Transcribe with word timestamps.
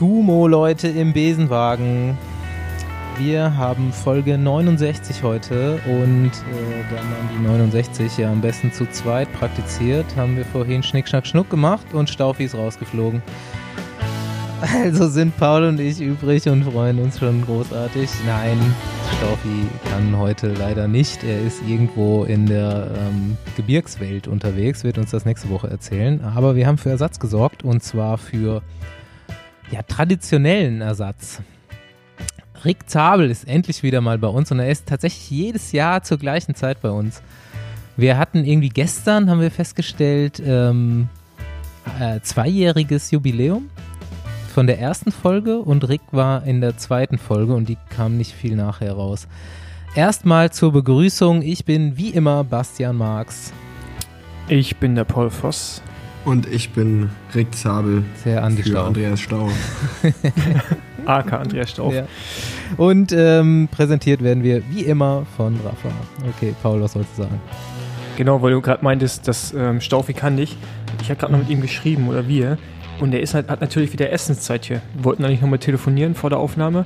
Gumo, 0.00 0.46
Leute, 0.46 0.88
im 0.88 1.12
Besenwagen. 1.12 2.16
Wir 3.18 3.54
haben 3.58 3.92
Folge 3.92 4.38
69 4.38 5.22
heute 5.22 5.78
und 5.84 6.30
äh, 6.30 6.84
da 6.88 7.02
man 7.02 7.28
die 7.36 7.46
69 7.46 8.16
ja 8.16 8.32
am 8.32 8.40
besten 8.40 8.72
zu 8.72 8.88
zweit 8.90 9.30
praktiziert, 9.34 10.06
haben 10.16 10.38
wir 10.38 10.46
vorhin 10.46 10.82
Schnick, 10.82 11.06
Schnack, 11.06 11.26
Schnuck 11.26 11.50
gemacht 11.50 11.84
und 11.92 12.08
Staufi 12.08 12.44
ist 12.44 12.54
rausgeflogen. 12.54 13.20
Also 14.62 15.08
sind 15.08 15.36
Paul 15.36 15.64
und 15.64 15.80
ich 15.80 16.00
übrig 16.00 16.46
und 16.48 16.64
freuen 16.64 16.98
uns 16.98 17.18
schon 17.18 17.44
großartig. 17.44 18.08
Nein, 18.26 18.58
Staufi 19.18 19.66
kann 19.90 20.18
heute 20.18 20.54
leider 20.54 20.88
nicht. 20.88 21.24
Er 21.24 21.42
ist 21.42 21.60
irgendwo 21.68 22.24
in 22.24 22.46
der 22.46 22.90
ähm, 22.96 23.36
Gebirgswelt 23.54 24.28
unterwegs, 24.28 24.82
wird 24.82 24.96
uns 24.96 25.10
das 25.10 25.26
nächste 25.26 25.50
Woche 25.50 25.68
erzählen. 25.68 26.22
Aber 26.24 26.56
wir 26.56 26.66
haben 26.66 26.78
für 26.78 26.90
Ersatz 26.90 27.20
gesorgt 27.20 27.64
und 27.64 27.82
zwar 27.82 28.16
für 28.16 28.62
ja, 29.70 29.82
traditionellen 29.82 30.80
Ersatz. 30.80 31.40
Rick 32.64 32.90
Zabel 32.90 33.30
ist 33.30 33.48
endlich 33.48 33.82
wieder 33.82 34.00
mal 34.00 34.18
bei 34.18 34.28
uns 34.28 34.50
und 34.52 34.58
er 34.58 34.70
ist 34.70 34.86
tatsächlich 34.86 35.30
jedes 35.30 35.72
Jahr 35.72 36.02
zur 36.02 36.18
gleichen 36.18 36.54
Zeit 36.54 36.82
bei 36.82 36.90
uns. 36.90 37.22
Wir 37.96 38.18
hatten 38.18 38.44
irgendwie 38.44 38.68
gestern, 38.68 39.30
haben 39.30 39.40
wir 39.40 39.50
festgestellt, 39.50 40.42
ähm, 40.44 41.08
äh, 41.98 42.20
zweijähriges 42.20 43.10
Jubiläum 43.10 43.70
von 44.52 44.66
der 44.66 44.78
ersten 44.78 45.12
Folge 45.12 45.58
und 45.58 45.88
Rick 45.88 46.02
war 46.10 46.44
in 46.44 46.60
der 46.60 46.76
zweiten 46.76 47.18
Folge 47.18 47.54
und 47.54 47.68
die 47.68 47.78
kam 47.88 48.16
nicht 48.16 48.32
viel 48.32 48.56
nachher 48.56 48.92
raus. 48.92 49.28
Erstmal 49.94 50.52
zur 50.52 50.72
Begrüßung. 50.72 51.42
Ich 51.42 51.64
bin 51.64 51.96
wie 51.96 52.10
immer 52.10 52.44
Bastian 52.44 52.96
Marx. 52.96 53.52
Ich 54.48 54.76
bin 54.76 54.94
der 54.94 55.04
Paul 55.04 55.30
Voss. 55.30 55.82
Und 56.24 56.46
ich 56.46 56.70
bin 56.70 57.10
Rick 57.34 57.54
Zabel. 57.54 58.04
Sehr 58.22 58.44
Andi 58.44 58.62
für 58.62 58.70
Staub. 58.70 58.86
Andreas 58.88 59.20
Stau. 59.20 59.50
AK 61.06 61.32
Andreas 61.32 61.70
Stauf. 61.70 61.94
Ja. 61.94 62.06
Und 62.76 63.12
ähm, 63.12 63.68
präsentiert 63.70 64.22
werden 64.22 64.42
wir 64.42 64.62
wie 64.70 64.82
immer 64.82 65.26
von 65.36 65.56
Rafa. 65.64 65.88
Okay, 66.36 66.54
Paul, 66.62 66.82
was 66.82 66.92
sollst 66.92 67.16
du 67.16 67.22
sagen? 67.22 67.40
Genau, 68.16 68.42
weil 68.42 68.52
du 68.52 68.60
gerade 68.60 68.84
meintest, 68.84 69.26
dass 69.28 69.54
ähm, 69.54 69.80
Staufi 69.80 70.12
kann 70.12 70.34
nicht. 70.34 70.58
Ich 71.00 71.08
habe 71.08 71.18
gerade 71.18 71.32
noch 71.32 71.40
mit 71.40 71.48
ihm 71.48 71.62
geschrieben 71.62 72.08
oder 72.08 72.28
wir. 72.28 72.58
Und 73.00 73.14
er 73.14 73.20
ist 73.20 73.32
halt, 73.32 73.48
hat 73.48 73.62
natürlich 73.62 73.94
wieder 73.94 74.12
Essenszeit 74.12 74.66
hier. 74.66 74.82
Wir 74.94 75.04
wollten 75.04 75.24
eigentlich 75.24 75.40
nochmal 75.40 75.58
telefonieren 75.58 76.14
vor 76.14 76.28
der 76.28 76.38
Aufnahme. 76.38 76.84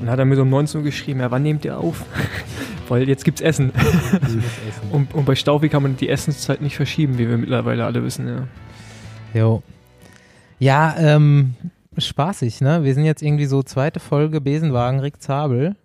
Und 0.00 0.08
hat 0.08 0.18
er 0.18 0.24
mir 0.24 0.36
so 0.36 0.42
um 0.42 0.50
19 0.50 0.78
Uhr 0.78 0.84
geschrieben, 0.84 1.20
ja, 1.20 1.30
wann 1.32 1.42
nehmt 1.42 1.64
ihr 1.64 1.78
auf? 1.78 2.04
weil 2.88 3.08
jetzt 3.08 3.24
gibt's 3.24 3.40
Essen. 3.40 3.72
und, 4.92 5.12
und 5.12 5.24
bei 5.24 5.34
Staufi 5.34 5.68
kann 5.68 5.82
man 5.82 5.96
die 5.96 6.08
Essenszeit 6.08 6.60
nicht 6.60 6.76
verschieben, 6.76 7.18
wie 7.18 7.28
wir 7.28 7.36
mittlerweile 7.36 7.84
alle 7.84 8.04
wissen. 8.04 8.28
Ja. 8.28 8.42
Jo. 9.36 9.62
Ja, 10.58 10.96
ähm, 10.98 11.56
spaßig, 11.98 12.62
ne? 12.62 12.84
Wir 12.84 12.94
sind 12.94 13.04
jetzt 13.04 13.20
irgendwie 13.20 13.44
so 13.44 13.62
zweite 13.62 14.00
Folge 14.00 14.40
Besenwagen 14.40 15.00
Rick 15.00 15.20
Zabel. 15.20 15.76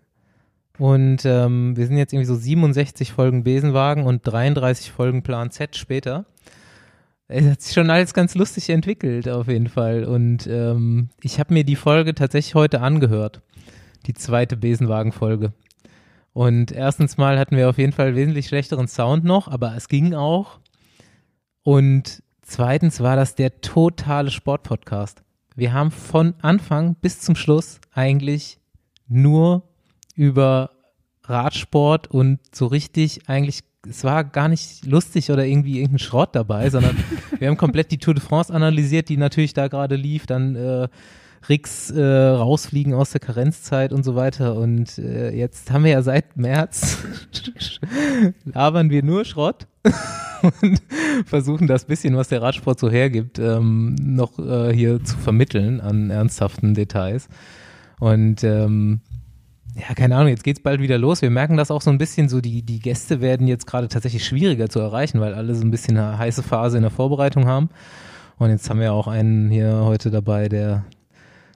Und 0.80 1.26
ähm, 1.26 1.76
wir 1.76 1.86
sind 1.86 1.98
jetzt 1.98 2.14
irgendwie 2.14 2.28
so 2.28 2.36
67 2.36 3.12
Folgen 3.12 3.44
Besenwagen 3.44 4.06
und 4.06 4.22
33 4.26 4.90
Folgen 4.92 5.22
Plan 5.22 5.52
Z 5.52 5.76
später. 5.76 6.26
Es 7.28 7.46
hat 7.46 7.62
sich 7.62 7.74
schon 7.74 7.90
alles 7.90 8.14
ganz 8.14 8.36
lustig 8.36 8.70
entwickelt, 8.70 9.28
auf 9.28 9.50
jeden 9.50 9.68
Fall. 9.68 10.06
Und 10.06 10.48
ähm, 10.48 11.10
ich 11.22 11.38
habe 11.38 11.54
mir 11.54 11.66
die 11.66 11.76
Folge 11.76 12.16
tatsächlich 12.16 12.56
heute 12.56 12.80
angehört. 12.80 13.42
Die 14.08 14.14
zweite 14.14 14.56
Besenwagen-Folge. 14.56 15.52
Und 16.32 16.72
erstens 16.72 17.18
mal 17.18 17.38
hatten 17.38 17.58
wir 17.58 17.70
auf 17.70 17.78
jeden 17.78 17.92
Fall 17.92 18.16
wesentlich 18.16 18.48
schlechteren 18.48 18.88
Sound 18.88 19.26
noch, 19.26 19.50
aber 19.50 19.76
es 19.76 19.90
ging 19.90 20.14
auch. 20.14 20.60
Und 21.64 22.24
zweitens 22.52 23.00
war 23.00 23.16
das 23.16 23.36
der 23.36 23.62
totale 23.62 24.30
Sportpodcast. 24.30 25.24
Wir 25.56 25.74
haben 25.74 25.92
von 25.92 26.36
Anfang 26.42 26.96
bis 26.96 27.20
zum 27.20 27.36
Schluss 27.36 27.80
eigentlich 27.94 28.60
nur 29.08 29.64
über 30.16 30.72
Radsport 31.24 32.08
und 32.08 32.40
so 32.54 32.68
richtig 32.68 33.30
eigentlich 33.30 33.64
es 33.90 34.04
war 34.04 34.24
gar 34.24 34.48
nicht 34.48 34.86
lustig 34.86 35.32
oder 35.32 35.44
irgendwie 35.44 35.80
irgendein 35.80 35.98
Schrott 36.00 36.36
dabei, 36.36 36.70
sondern 36.70 36.98
wir 37.40 37.48
haben 37.48 37.58
komplett 37.58 37.92
die 37.92 37.98
Tour 37.98 38.14
de 38.14 38.22
France 38.22 38.54
analysiert, 38.54 39.10
die 39.10 39.18
natürlich 39.18 39.54
da 39.54 39.70
gerade 39.70 39.96
lief, 39.96 40.28
dann 40.28 40.56
äh, 40.56 40.88
Ricks 41.50 41.90
äh, 41.92 42.02
rausfliegen 42.04 42.94
aus 42.94 43.12
der 43.12 43.20
Karenzzeit 43.20 43.94
und 43.94 44.04
so 44.04 44.16
weiter. 44.16 44.56
Und 44.56 44.98
äh, 44.98 45.32
jetzt 45.32 45.72
haben 45.72 45.84
wir 45.84 45.92
ja 45.92 46.02
seit 46.02 46.38
März 46.38 47.00
labern 48.46 48.90
wir 48.90 49.04
nur 49.04 49.26
Schrott 49.26 49.68
und 50.62 50.82
versuchen 51.26 51.68
das 51.68 51.86
bisschen, 51.86 52.16
was 52.16 52.30
der 52.30 52.42
Radsport 52.42 52.80
so 52.80 52.90
hergibt, 52.90 53.40
ähm, 53.40 53.96
noch 53.96 54.38
äh, 54.40 54.74
hier 54.74 55.04
zu 55.04 55.18
vermitteln 55.18 55.82
an 55.82 56.10
ernsthaften 56.10 56.74
Details. 56.74 57.28
Und 58.00 58.44
ähm, 58.44 59.02
ja, 59.76 59.94
keine 59.96 60.16
Ahnung, 60.16 60.30
jetzt 60.30 60.44
geht's 60.44 60.62
bald 60.62 60.82
wieder 60.82 60.98
los. 60.98 61.22
Wir 61.22 61.30
merken 61.30 61.58
das 61.58 61.72
auch 61.72 61.82
so 61.82 61.90
ein 61.90 61.98
bisschen, 61.98 62.30
so 62.30 62.42
die, 62.42 62.62
die 62.62 62.80
Gäste 62.80 63.22
werden 63.22 63.48
jetzt 63.48 63.68
gerade 63.68 63.88
tatsächlich 63.88 64.26
schwieriger 64.26 64.70
zu 64.70 64.80
erreichen, 64.80 65.20
weil 65.22 65.34
alle 65.34 65.56
so 65.56 65.64
ein 65.64 65.72
bisschen 65.72 65.98
eine 65.98 66.18
heiße 66.18 66.44
Phase 66.44 66.78
in 66.78 66.84
der 66.84 66.92
Vorbereitung 66.92 67.46
haben. 67.46 67.70
Und 68.38 68.50
jetzt 68.50 68.70
haben 68.70 68.80
wir 68.80 68.94
auch 68.94 69.08
einen 69.08 69.50
hier 69.50 69.82
heute 69.86 70.10
dabei, 70.10 70.50
der, 70.50 70.84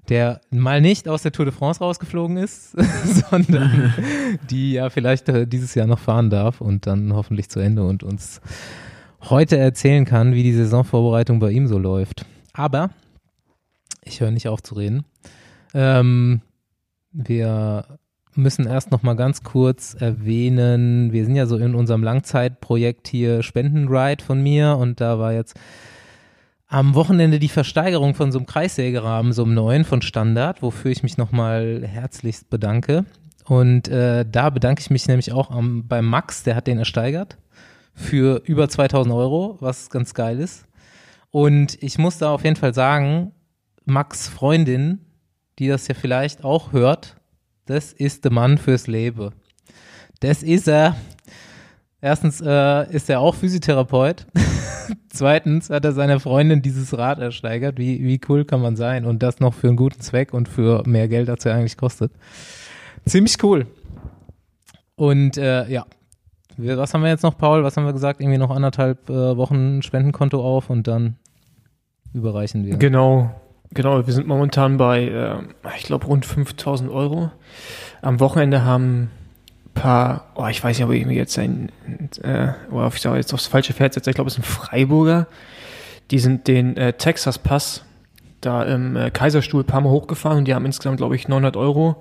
der 0.10 0.42
mal 0.52 0.82
nicht 0.82 1.08
aus 1.08 1.24
der 1.24 1.32
Tour 1.32 1.46
de 1.46 1.54
France 1.54 1.80
rausgeflogen 1.80 2.38
ist, 2.38 2.72
sondern 3.30 3.94
die 4.50 4.74
ja 4.74 4.90
vielleicht 4.90 5.30
äh, 5.30 5.48
dieses 5.48 5.76
Jahr 5.76 5.88
noch 5.88 6.00
fahren 6.00 6.30
darf 6.30 6.62
und 6.62 6.88
dann 6.88 7.14
hoffentlich 7.14 7.50
zu 7.50 7.60
Ende 7.60 7.84
und 7.84 8.04
uns 8.04 8.42
heute 9.22 9.58
erzählen 9.58 10.06
kann, 10.06 10.34
wie 10.34 10.44
die 10.44 10.54
Saisonvorbereitung 10.54 11.40
bei 11.40 11.52
ihm 11.52 11.68
so 11.68 11.78
läuft. 11.78 12.26
Aber 12.54 12.92
ich 14.04 14.22
höre 14.22 14.32
nicht 14.32 14.48
auf 14.48 14.62
zu 14.62 14.76
reden. 14.76 15.06
Ähm, 15.74 16.42
wir 17.12 17.86
müssen 18.36 18.68
erst 18.68 18.92
noch 18.92 19.04
mal 19.04 19.16
ganz 19.16 19.44
kurz 19.44 19.94
erwähnen, 19.94 21.12
wir 21.12 21.26
sind 21.26 21.36
ja 21.36 21.46
so 21.46 21.58
in 21.58 21.76
unserem 21.76 22.04
Langzeitprojekt 22.04 23.08
hier 23.08 23.44
Spendenride 23.44 24.24
von 24.24 24.42
mir 24.42 24.78
und 24.78 25.02
da 25.02 25.20
war 25.20 25.34
jetzt 25.34 25.58
am 26.68 26.96
Wochenende 26.96 27.40
die 27.40 27.50
Versteigerung 27.50 28.16
von 28.16 28.32
so 28.32 28.40
einem 28.40 28.48
Kreissägerahmen, 28.48 29.34
so 29.34 29.44
einem 29.44 29.54
neuen 29.54 29.86
von 29.86 30.02
Standard, 30.02 30.62
wofür 30.62 30.92
ich 30.92 31.04
mich 31.04 31.18
nochmal 31.18 31.84
herzlichst 31.86 32.50
bedanke. 32.50 33.06
Und 33.46 33.88
äh, 33.88 34.26
da 34.30 34.50
bedanke 34.50 34.82
ich 34.82 34.90
mich 34.90 35.08
nämlich 35.08 35.32
auch 35.32 35.52
am, 35.52 35.88
beim 35.88 36.06
Max, 36.06 36.44
der 36.44 36.56
hat 36.56 36.68
den 36.68 36.80
ersteigert 36.80 37.38
für 37.94 38.42
über 38.46 38.68
2000 38.68 39.14
Euro, 39.14 39.58
was 39.60 39.90
ganz 39.90 40.14
geil 40.14 40.40
ist. 40.40 40.66
Und 41.32 41.82
ich 41.82 41.98
muss 41.98 42.18
da 42.18 42.32
auf 42.32 42.44
jeden 42.44 42.56
Fall 42.56 42.74
sagen, 42.74 43.32
Max 43.86 44.28
Freundin, 44.28 45.00
die 45.60 45.68
das 45.68 45.88
ja 45.88 45.94
vielleicht 45.94 46.44
auch 46.44 46.74
hört, 46.74 47.18
das 47.66 47.94
ist 47.94 48.24
der 48.26 48.32
Mann 48.32 48.58
fürs 48.58 48.88
Leben. 48.88 49.32
Das 50.20 50.44
ist 50.44 50.68
er. 50.68 50.96
Erstens 52.02 52.42
äh, 52.42 52.92
ist 52.94 53.10
er 53.10 53.20
auch 53.20 53.36
Physiotherapeut. 53.36 54.28
Zweitens 55.10 55.70
hat 55.70 55.86
er 55.86 55.94
seiner 55.94 56.20
Freundin 56.20 56.62
dieses 56.62 56.96
Rad 56.98 57.20
ersteigert. 57.20 57.78
Wie, 57.78 58.04
wie 58.04 58.20
cool 58.30 58.46
kann 58.46 58.62
man 58.62 58.76
sein? 58.76 59.06
Und 59.06 59.24
das 59.24 59.40
noch 59.40 59.54
für 59.54 59.68
einen 59.68 59.78
guten 59.78 60.02
Zweck 60.02 60.34
und 60.34 60.48
für 60.48 60.84
mehr 60.86 61.08
Geld, 61.08 61.30
als 61.30 61.46
er 61.46 61.56
eigentlich 61.56 61.78
kostet. 61.78 62.12
Ziemlich 63.06 63.42
cool. 63.44 63.68
Und 64.96 65.38
äh, 65.38 65.68
ja, 65.70 65.86
was 66.58 66.94
haben 66.94 67.02
wir 67.02 67.10
jetzt 67.10 67.24
noch, 67.24 67.38
Paul? 67.38 67.64
Was 67.64 67.76
haben 67.76 67.86
wir 67.86 67.94
gesagt? 67.94 68.22
Irgendwie 68.22 68.38
noch 68.38 68.52
anderthalb 68.52 69.10
äh, 69.10 69.38
Wochen 69.38 69.82
Spendenkonto 69.82 70.42
auf 70.42 70.70
und 70.70 70.88
dann 70.88 71.18
überreichen 72.14 72.66
wir. 72.66 72.78
Genau, 72.78 73.30
genau. 73.74 74.06
Wir 74.06 74.14
sind 74.14 74.28
momentan 74.28 74.78
bei, 74.78 75.04
äh, 75.04 75.36
ich 75.78 75.84
glaube, 75.84 76.08
rund 76.08 76.26
5000 76.26 76.90
Euro. 76.90 77.32
Am 78.02 78.20
Wochenende 78.20 78.64
haben 78.64 79.12
paar, 79.76 80.32
oh, 80.34 80.48
ich 80.48 80.64
weiß 80.64 80.78
nicht, 80.78 80.86
ob 80.86 80.94
ich 80.94 81.06
mir 81.06 81.14
jetzt 81.14 81.38
ein, 81.38 81.72
äh, 82.24 82.54
oder 82.72 82.88
ob 82.88 82.96
ich 82.96 83.02
da 83.02 83.16
jetzt 83.16 83.34
aufs 83.34 83.46
falsche 83.46 83.74
Pferd 83.74 83.94
setze. 83.94 84.10
Ich 84.10 84.16
glaube, 84.16 84.30
es 84.30 84.34
sind 84.34 84.46
Freiburger. 84.46 85.28
Die 86.10 86.20
sind 86.20 86.48
den 86.48 86.76
äh, 86.78 86.94
Texas 86.94 87.38
Pass 87.38 87.84
da 88.42 88.64
im 88.64 88.96
äh, 88.96 89.12
Kaiserstuhl 89.12 89.64
ein 89.64 89.68
paar 89.68 89.82
Mal 89.82 89.90
hochgefahren 89.90 90.40
und 90.40 90.48
die 90.48 90.54
haben 90.54 90.66
insgesamt, 90.66 90.98
glaube 90.98 91.16
ich, 91.16 91.28
900 91.28 91.58
Euro 91.58 91.98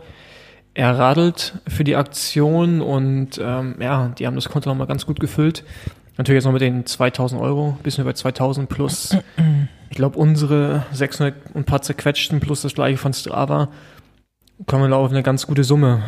erradelt 0.75 1.55
für 1.69 1.85
die 1.85 1.97
Aktion 1.97 2.81
und 2.81 3.41
ähm, 3.41 3.76
ja, 3.81 4.09
die 4.19 4.26
haben 4.26 4.35
das 4.35 4.49
Konto 4.49 4.69
nochmal 4.69 4.87
ganz 4.87 5.06
gut 5.06 5.21
gefüllt. 5.21 5.65
Natürlich 6.17 6.38
jetzt 6.38 6.44
noch 6.44 6.53
mit 6.53 6.62
den 6.62 6.85
2000 6.85 7.41
Euro, 7.41 7.79
bisschen 7.82 8.03
über 8.03 8.15
2000 8.15 8.69
plus, 8.69 9.17
ich 9.91 9.97
glaube, 9.97 10.19
unsere 10.19 10.85
600 10.93 11.35
und 11.55 11.67
paar 11.67 11.82
zerquetschten 11.82 12.41
plus 12.41 12.62
das 12.62 12.75
gleiche 12.75 12.99
von 12.99 13.12
Strava, 13.12 13.69
kommen 14.67 14.88
wir 14.91 14.97
auf 14.97 15.11
eine 15.11 15.23
ganz 15.23 15.47
gute 15.47 15.65
Summe 15.65 16.03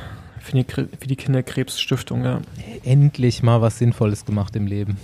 für 0.46 0.62
die, 0.62 0.64
für 0.64 1.06
die 1.06 1.16
Kinderkrebsstiftung. 1.16 2.24
Ja. 2.24 2.40
Endlich 2.84 3.42
mal 3.42 3.60
was 3.60 3.78
Sinnvolles 3.78 4.24
gemacht 4.24 4.56
im 4.56 4.66
Leben. 4.66 4.96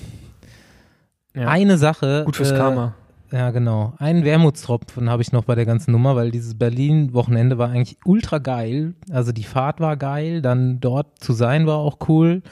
Ja. 1.34 1.48
Eine 1.48 1.78
Sache. 1.78 2.22
Gut 2.24 2.36
fürs 2.36 2.52
äh, 2.52 2.56
Karma. 2.56 2.94
Ja, 3.32 3.50
genau. 3.50 3.94
Einen 3.98 4.24
Wermutstropfen 4.24 5.08
habe 5.08 5.22
ich 5.22 5.32
noch 5.32 5.44
bei 5.44 5.54
der 5.54 5.64
ganzen 5.64 5.90
Nummer, 5.92 6.14
weil 6.16 6.30
dieses 6.30 6.58
Berlin-Wochenende 6.58 7.56
war 7.56 7.70
eigentlich 7.70 7.96
ultra 8.04 8.38
geil. 8.38 8.94
Also 9.10 9.32
die 9.32 9.44
Fahrt 9.44 9.80
war 9.80 9.96
geil, 9.96 10.42
dann 10.42 10.80
dort 10.80 11.18
zu 11.18 11.32
sein 11.32 11.66
war 11.66 11.78
auch 11.78 11.96
cool. 12.08 12.42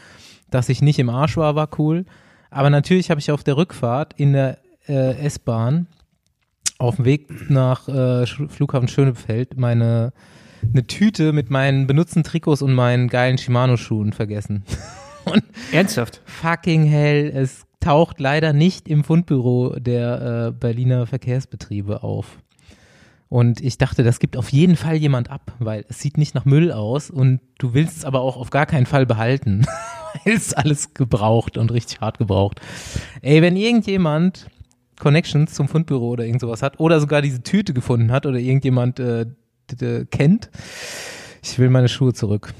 Dass 0.51 0.69
ich 0.71 0.81
nicht 0.81 0.99
im 0.99 1.11
Arsch 1.11 1.37
war, 1.37 1.55
war 1.55 1.69
cool. 1.79 2.07
Aber 2.51 2.71
natürlich 2.71 3.11
habe 3.11 3.21
ich 3.21 3.31
auf 3.31 3.45
der 3.45 3.57
Rückfahrt 3.59 4.15
in 4.17 4.33
der 4.33 4.59
äh, 4.89 5.19
S-Bahn 5.19 5.87
auf 6.79 6.97
dem 6.97 7.05
Weg 7.05 7.51
nach 7.51 7.87
äh, 7.87 8.27
Flughafen 8.27 8.89
Schönefeld 8.89 9.59
meine 9.59 10.13
eine 10.62 10.87
Tüte 10.87 11.33
mit 11.33 11.51
meinen 11.51 11.87
benutzten 11.87 12.23
Trikots 12.23 12.62
und 12.62 12.75
meinen 12.75 13.09
geilen 13.09 13.39
Shimano-Schuhen 13.39 14.12
vergessen. 14.12 14.65
Und 15.27 15.45
Ernsthaft? 15.71 16.23
Fucking 16.25 16.85
hell, 16.85 17.31
es 17.35 17.67
taucht 17.79 18.21
leider 18.21 18.53
nicht 18.53 18.89
im 18.89 19.05
Fundbüro 19.05 19.77
der 19.79 20.49
äh, 20.49 20.53
Berliner 20.53 21.07
Verkehrsbetriebe 21.07 22.03
auf. 22.03 22.39
Und 23.29 23.61
ich 23.61 23.79
dachte, 23.79 24.03
das 24.03 24.19
gibt 24.19 24.37
auf 24.37 24.49
jeden 24.51 24.77
Fall 24.77 24.97
jemand 24.97 25.31
ab, 25.31 25.53
weil 25.61 25.85
es 25.89 26.01
sieht 26.01 26.19
nicht 26.19 26.35
nach 26.35 26.45
Müll 26.45 26.73
aus 26.73 27.11
und 27.11 27.41
du 27.59 27.75
willst 27.75 27.99
es 27.99 28.05
aber 28.05 28.23
auch 28.23 28.37
auf 28.37 28.51
gar 28.51 28.67
keinen 28.67 28.87
Fall 28.87 29.07
behalten, 29.07 29.67
weil 30.25 30.35
es 30.35 30.53
alles 30.53 30.95
gebraucht 30.95 31.57
und 31.57 31.71
richtig 31.71 32.01
hart 32.01 32.19
gebraucht. 32.19 32.61
Ey, 33.23 33.41
wenn 33.41 33.57
irgendjemand 33.57 34.49
Connections 34.99 35.55
zum 35.55 35.69
Fundbüro 35.69 36.09
oder 36.09 36.25
irgend 36.25 36.41
sowas 36.41 36.61
hat 36.61 36.81
oder 36.81 36.99
sogar 37.01 37.23
diese 37.23 37.43
Tüte 37.43 37.73
gefunden 37.73 38.11
hat 38.11 38.27
oder 38.27 38.39
irgendjemand 38.39 38.99
äh, 38.99 39.27
kennt, 40.11 40.51
ich 41.43 41.59
will 41.59 41.71
meine 41.71 41.89
Schuhe 41.89 42.13
zurück. 42.13 42.53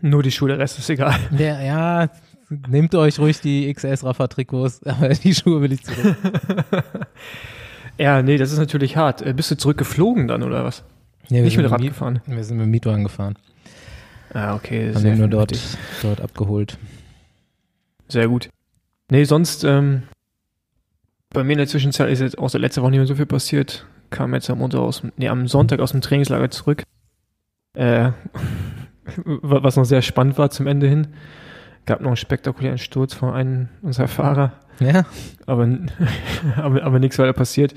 Nur 0.00 0.22
die 0.22 0.30
Schuhe, 0.30 0.48
der 0.48 0.58
Rest 0.58 0.78
ist 0.78 0.90
egal. 0.90 1.18
Ja, 1.38 1.60
ja 1.60 2.10
nehmt 2.48 2.94
euch 2.94 3.18
ruhig 3.18 3.40
die 3.40 3.72
XS-Rafa-Trikots, 3.72 4.82
aber 4.84 5.08
die 5.08 5.34
Schuhe 5.34 5.60
will 5.60 5.72
ich 5.72 5.84
zurück. 5.84 6.16
ja, 7.98 8.22
nee, 8.22 8.36
das 8.36 8.52
ist 8.52 8.58
natürlich 8.58 8.96
hart. 8.96 9.22
Äh, 9.22 9.32
bist 9.32 9.50
du 9.50 9.56
zurückgeflogen 9.56 10.28
dann 10.28 10.42
oder 10.42 10.64
was? 10.64 10.84
Ja, 11.28 11.42
Nicht 11.42 11.56
mit 11.56 11.70
Rad 11.70 11.82
gefahren? 11.82 12.20
Wir 12.26 12.44
sind 12.44 12.58
mit 12.58 12.66
dem 12.66 12.70
Mietwagen 12.70 13.02
gefahren. 13.02 13.34
Ah, 14.32 14.54
okay. 14.54 14.94
Haben 14.94 15.02
den 15.02 15.18
nur 15.18 15.28
dort, 15.28 15.58
dort 16.02 16.20
abgeholt. 16.20 16.78
Sehr 18.08 18.28
gut. 18.28 18.48
Nee, 19.10 19.24
sonst, 19.24 19.64
ähm, 19.64 20.02
bei 21.30 21.42
mir 21.42 21.52
in 21.52 21.58
der 21.58 21.66
Zwischenzeit 21.66 22.10
ist 22.10 22.20
jetzt 22.20 22.38
außer 22.38 22.58
letzter 22.58 22.82
Woche 22.82 22.92
nicht 22.92 22.98
mehr 22.98 23.06
so 23.06 23.16
viel 23.16 23.26
passiert. 23.26 23.86
Kam 24.10 24.34
jetzt 24.34 24.50
am 24.50 24.58
Montag 24.58 24.80
aus, 24.80 25.02
nee, 25.16 25.28
am 25.28 25.46
Sonntag 25.48 25.80
aus 25.80 25.92
dem 25.92 26.00
Trainingslager 26.00 26.50
zurück. 26.50 26.82
Äh, 27.74 28.10
was 29.24 29.76
noch 29.76 29.84
sehr 29.84 30.02
spannend 30.02 30.38
war 30.38 30.50
zum 30.50 30.66
Ende 30.66 30.88
hin. 30.88 31.08
Gab 31.84 32.00
noch 32.00 32.08
einen 32.08 32.16
spektakulären 32.16 32.78
Sturz 32.78 33.14
von 33.14 33.32
einem 33.32 33.68
unserer 33.82 34.08
Fahrer. 34.08 34.52
Ja. 34.80 35.06
Aber, 35.46 35.68
aber, 36.56 36.82
aber 36.82 36.98
nichts 36.98 37.18
weiter 37.18 37.32
passiert. 37.32 37.74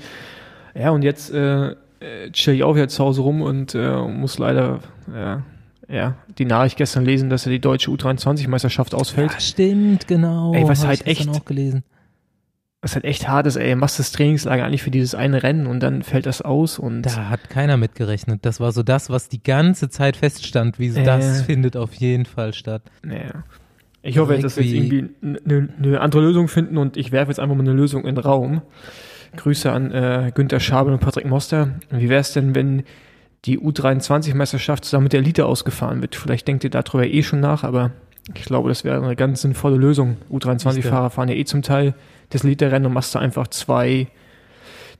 Ja, 0.74 0.90
und 0.90 1.02
jetzt 1.02 1.32
äh, 1.32 1.74
chill 2.32 2.54
ich 2.54 2.64
auch 2.64 2.74
wieder 2.74 2.88
zu 2.88 3.04
Hause 3.04 3.22
rum 3.22 3.42
und 3.42 3.74
äh, 3.74 4.02
muss 4.02 4.38
leider 4.38 4.80
ja, 5.12 5.42
ja, 5.88 6.16
die 6.38 6.44
Nachricht 6.44 6.76
gestern 6.76 7.04
lesen, 7.04 7.30
dass 7.30 7.46
er 7.46 7.52
die 7.52 7.60
deutsche 7.60 7.90
U23-Meisterschaft 7.90 8.94
ausfällt. 8.94 9.32
Ja, 9.32 9.40
stimmt, 9.40 10.06
genau. 10.06 10.54
Ey, 10.54 10.66
was 10.68 10.86
halt 10.86 11.06
echt, 11.06 11.28
auch 11.28 11.44
gelesen. 11.44 11.82
Was 12.82 12.94
halt 12.94 13.04
echt 13.04 13.28
hart 13.28 13.46
ist, 13.46 13.56
ey, 13.56 13.74
machst 13.74 13.98
das 13.98 14.10
Trainingslager 14.12 14.64
eigentlich 14.64 14.82
für 14.82 14.90
dieses 14.90 15.14
eine 15.14 15.42
Rennen 15.42 15.66
und 15.66 15.80
dann 15.80 16.02
fällt 16.02 16.26
das 16.26 16.40
aus 16.40 16.78
und. 16.78 17.02
Da 17.02 17.28
hat 17.28 17.50
keiner 17.50 17.76
mitgerechnet. 17.76 18.40
Das 18.46 18.58
war 18.58 18.72
so 18.72 18.82
das, 18.82 19.10
was 19.10 19.28
die 19.28 19.42
ganze 19.42 19.90
Zeit 19.90 20.16
feststand, 20.16 20.78
wie 20.78 20.88
äh, 20.88 21.04
das 21.04 21.42
findet 21.42 21.76
auf 21.76 21.92
jeden 21.94 22.24
Fall 22.24 22.54
statt. 22.54 22.82
Ja. 23.04 23.44
Ich 24.02 24.16
hoffe, 24.16 24.38
dass 24.38 24.56
wir 24.56 24.64
jetzt 24.64 24.74
irgendwie 24.74 25.10
eine, 25.22 25.68
eine 25.78 26.00
andere 26.00 26.22
Lösung 26.22 26.48
finden 26.48 26.78
und 26.78 26.96
ich 26.96 27.12
werfe 27.12 27.30
jetzt 27.30 27.38
einfach 27.38 27.54
mal 27.54 27.62
eine 27.62 27.74
Lösung 27.74 28.06
in 28.06 28.14
den 28.14 28.24
Raum. 28.24 28.62
Grüße 29.36 29.70
an 29.70 29.92
äh, 29.92 30.32
Günther 30.34 30.58
Schabel 30.58 30.92
und 30.92 31.00
Patrick 31.00 31.26
Moster. 31.26 31.74
Wie 31.90 32.08
wäre 32.08 32.20
es 32.20 32.32
denn, 32.32 32.54
wenn 32.54 32.84
die 33.44 33.58
U23-Meisterschaft 33.58 34.86
zusammen 34.86 35.04
mit 35.04 35.12
der 35.12 35.20
Elite 35.20 35.44
ausgefahren 35.44 36.00
wird? 36.00 36.16
Vielleicht 36.16 36.48
denkt 36.48 36.64
ihr 36.64 36.70
darüber 36.70 37.06
eh 37.06 37.22
schon 37.22 37.40
nach, 37.40 37.62
aber 37.62 37.92
ich 38.34 38.44
glaube, 38.44 38.70
das 38.70 38.84
wäre 38.84 39.02
eine 39.02 39.16
ganz 39.16 39.42
sinnvolle 39.42 39.76
Lösung. 39.76 40.16
U23-Fahrer 40.30 41.10
fahren 41.10 41.28
ja 41.28 41.34
eh 41.34 41.44
zum 41.44 41.62
Teil 41.62 41.94
das 42.30 42.44
Elite-Rennen 42.44 42.86
und 42.86 42.92
machst 42.92 43.14
da 43.14 43.18
einfach 43.18 43.48
zwei, 43.48 44.08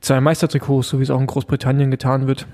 zwei 0.01 0.21
Meistertrikots, 0.21 0.89
so 0.89 0.99
wie 0.99 1.03
es 1.03 1.11
auch 1.11 1.21
in 1.21 1.27
Großbritannien 1.27 1.91
getan 1.91 2.27
wird, 2.27 2.47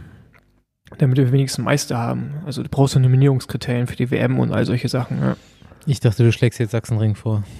damit 0.99 1.19
wir 1.19 1.33
wenigstens 1.33 1.65
Meister 1.65 1.99
haben. 1.99 2.35
Also 2.47 2.63
du 2.63 2.69
brauchst 2.69 2.95
ja 2.95 3.01
Nominierungskriterien 3.01 3.87
für 3.87 3.97
die 3.97 4.11
WM 4.11 4.39
und 4.39 4.53
all 4.53 4.65
solche 4.65 4.89
Sachen. 4.89 5.21
Ja. 5.21 5.37
Ich 5.87 6.01
dachte, 6.01 6.25
du 6.25 6.33
schlägst 6.33 6.59
jetzt 6.61 6.73
Sachsenring 6.73 7.15
vor. 7.15 7.43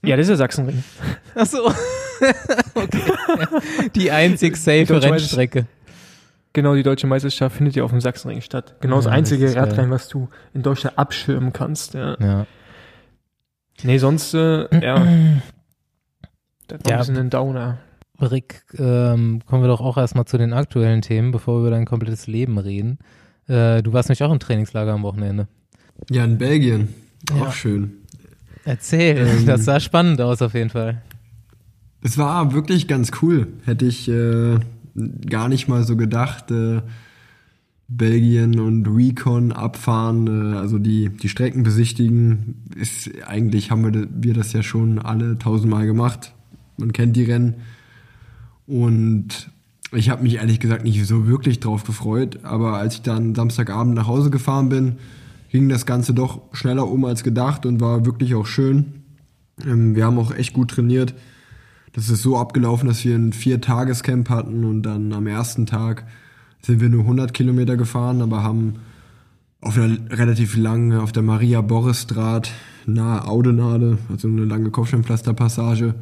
Ja, 0.00 0.16
das 0.16 0.26
ist 0.26 0.30
ja 0.30 0.36
Sachsenring. 0.36 0.84
Ach 1.34 1.44
so. 1.44 1.66
okay. 2.74 3.02
Die 3.96 4.12
einzig 4.12 4.56
safe 4.56 5.02
Rennstrecke. 5.02 5.66
Genau, 6.52 6.76
die 6.76 6.84
deutsche 6.84 7.08
Meisterschaft 7.08 7.56
findet 7.56 7.74
ja 7.74 7.82
auf 7.82 7.90
dem 7.90 8.00
Sachsenring 8.00 8.40
statt. 8.40 8.76
Genau 8.80 8.96
ja, 8.96 9.02
das 9.02 9.12
einzige 9.12 9.46
das 9.46 9.56
Radrennen, 9.56 9.90
was 9.90 10.06
du 10.06 10.28
in 10.54 10.62
Deutschland 10.62 10.96
abschirmen 10.98 11.52
kannst. 11.52 11.94
Ja. 11.94 12.16
ja. 12.20 12.46
Nee, 13.82 13.98
sonst, 13.98 14.34
äh, 14.34 14.68
ja. 14.80 15.04
Das 16.68 16.80
war 16.84 16.90
ja. 16.90 16.96
ein 16.96 17.00
bisschen 17.00 17.16
ein 17.16 17.30
Downer. 17.30 17.78
Rick, 18.20 18.64
ähm, 18.78 19.40
kommen 19.46 19.62
wir 19.62 19.68
doch 19.68 19.80
auch 19.80 19.96
erstmal 19.96 20.24
zu 20.24 20.38
den 20.38 20.52
aktuellen 20.52 21.02
Themen, 21.02 21.30
bevor 21.30 21.56
wir 21.56 21.60
über 21.60 21.70
dein 21.70 21.86
komplettes 21.86 22.26
Leben 22.26 22.58
reden. 22.58 22.98
Äh, 23.46 23.82
du 23.82 23.92
warst 23.92 24.08
nämlich 24.08 24.22
auch 24.22 24.32
im 24.32 24.40
Trainingslager 24.40 24.92
am 24.92 25.02
Wochenende. 25.02 25.48
Ja, 26.10 26.24
in 26.24 26.38
Belgien. 26.38 26.88
Auch 27.32 27.46
ja. 27.46 27.52
schön. 27.52 27.92
Erzähl, 28.64 29.16
ähm, 29.16 29.46
das 29.46 29.64
sah 29.64 29.80
spannend 29.80 30.20
aus 30.20 30.42
auf 30.42 30.54
jeden 30.54 30.70
Fall. 30.70 31.02
Es 32.02 32.18
war 32.18 32.52
wirklich 32.52 32.86
ganz 32.86 33.10
cool. 33.22 33.48
Hätte 33.64 33.86
ich 33.86 34.08
äh, 34.08 34.58
gar 35.28 35.48
nicht 35.48 35.68
mal 35.68 35.84
so 35.84 35.96
gedacht. 35.96 36.50
Äh, 36.50 36.82
Belgien 37.88 38.60
und 38.60 38.86
Recon 38.86 39.50
abfahren, 39.50 40.52
äh, 40.52 40.56
also 40.58 40.78
die, 40.78 41.08
die 41.08 41.28
Strecken 41.28 41.62
besichtigen, 41.62 42.62
ist 42.76 43.10
eigentlich 43.26 43.70
haben 43.70 43.82
wir, 43.82 44.06
wir 44.10 44.34
das 44.34 44.52
ja 44.52 44.62
schon 44.62 44.98
alle 44.98 45.38
tausendmal 45.38 45.86
gemacht. 45.86 46.34
Man 46.78 46.92
kennt 46.92 47.16
die 47.16 47.24
Rennen. 47.24 47.56
Und 48.66 49.50
ich 49.92 50.10
habe 50.10 50.22
mich 50.22 50.36
ehrlich 50.36 50.60
gesagt 50.60 50.84
nicht 50.84 51.04
so 51.06 51.26
wirklich 51.26 51.60
drauf 51.60 51.84
gefreut, 51.84 52.40
aber 52.42 52.74
als 52.76 52.94
ich 52.94 53.02
dann 53.02 53.34
Samstagabend 53.34 53.94
nach 53.94 54.06
Hause 54.06 54.30
gefahren 54.30 54.68
bin, 54.68 54.96
ging 55.50 55.68
das 55.68 55.86
Ganze 55.86 56.14
doch 56.14 56.42
schneller 56.52 56.88
um 56.88 57.04
als 57.04 57.22
gedacht 57.24 57.66
und 57.66 57.80
war 57.80 58.04
wirklich 58.04 58.34
auch 58.34 58.46
schön. 58.46 59.02
Ähm, 59.66 59.96
wir 59.96 60.04
haben 60.04 60.18
auch 60.18 60.34
echt 60.34 60.52
gut 60.52 60.70
trainiert. 60.70 61.14
Das 61.92 62.10
ist 62.10 62.22
so 62.22 62.36
abgelaufen, 62.36 62.88
dass 62.88 63.04
wir 63.04 63.16
ein 63.16 63.32
Vier-Tages-Camp 63.32 64.28
hatten 64.28 64.64
und 64.64 64.82
dann 64.82 65.12
am 65.12 65.26
ersten 65.26 65.66
Tag 65.66 66.04
sind 66.60 66.80
wir 66.80 66.88
nur 66.88 67.02
100 67.02 67.32
Kilometer 67.32 67.76
gefahren, 67.76 68.20
aber 68.20 68.42
haben 68.42 68.74
auf 69.60 69.76
einer 69.76 69.96
relativ 70.10 70.56
langen, 70.56 70.98
auf 70.98 71.12
der 71.12 71.22
Maria-Boris-Draht 71.22 72.50
nahe 72.86 73.26
Audenade, 73.26 73.98
also 74.10 74.28
eine 74.28 74.44
lange 74.44 74.70
Kopfsteinpflasterpassage, 74.70 75.94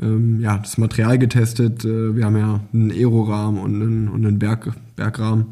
ähm, 0.00 0.40
ja, 0.40 0.58
das 0.58 0.78
Material 0.78 1.18
getestet. 1.18 1.84
Äh, 1.84 2.16
wir 2.16 2.24
haben 2.24 2.36
ja 2.36 2.60
einen 2.72 2.90
Aerorahmen 2.90 3.60
und 3.60 3.74
einen, 3.74 4.08
und 4.08 4.26
einen 4.26 4.38
Berg, 4.38 4.72
Bergrahmen 4.96 5.46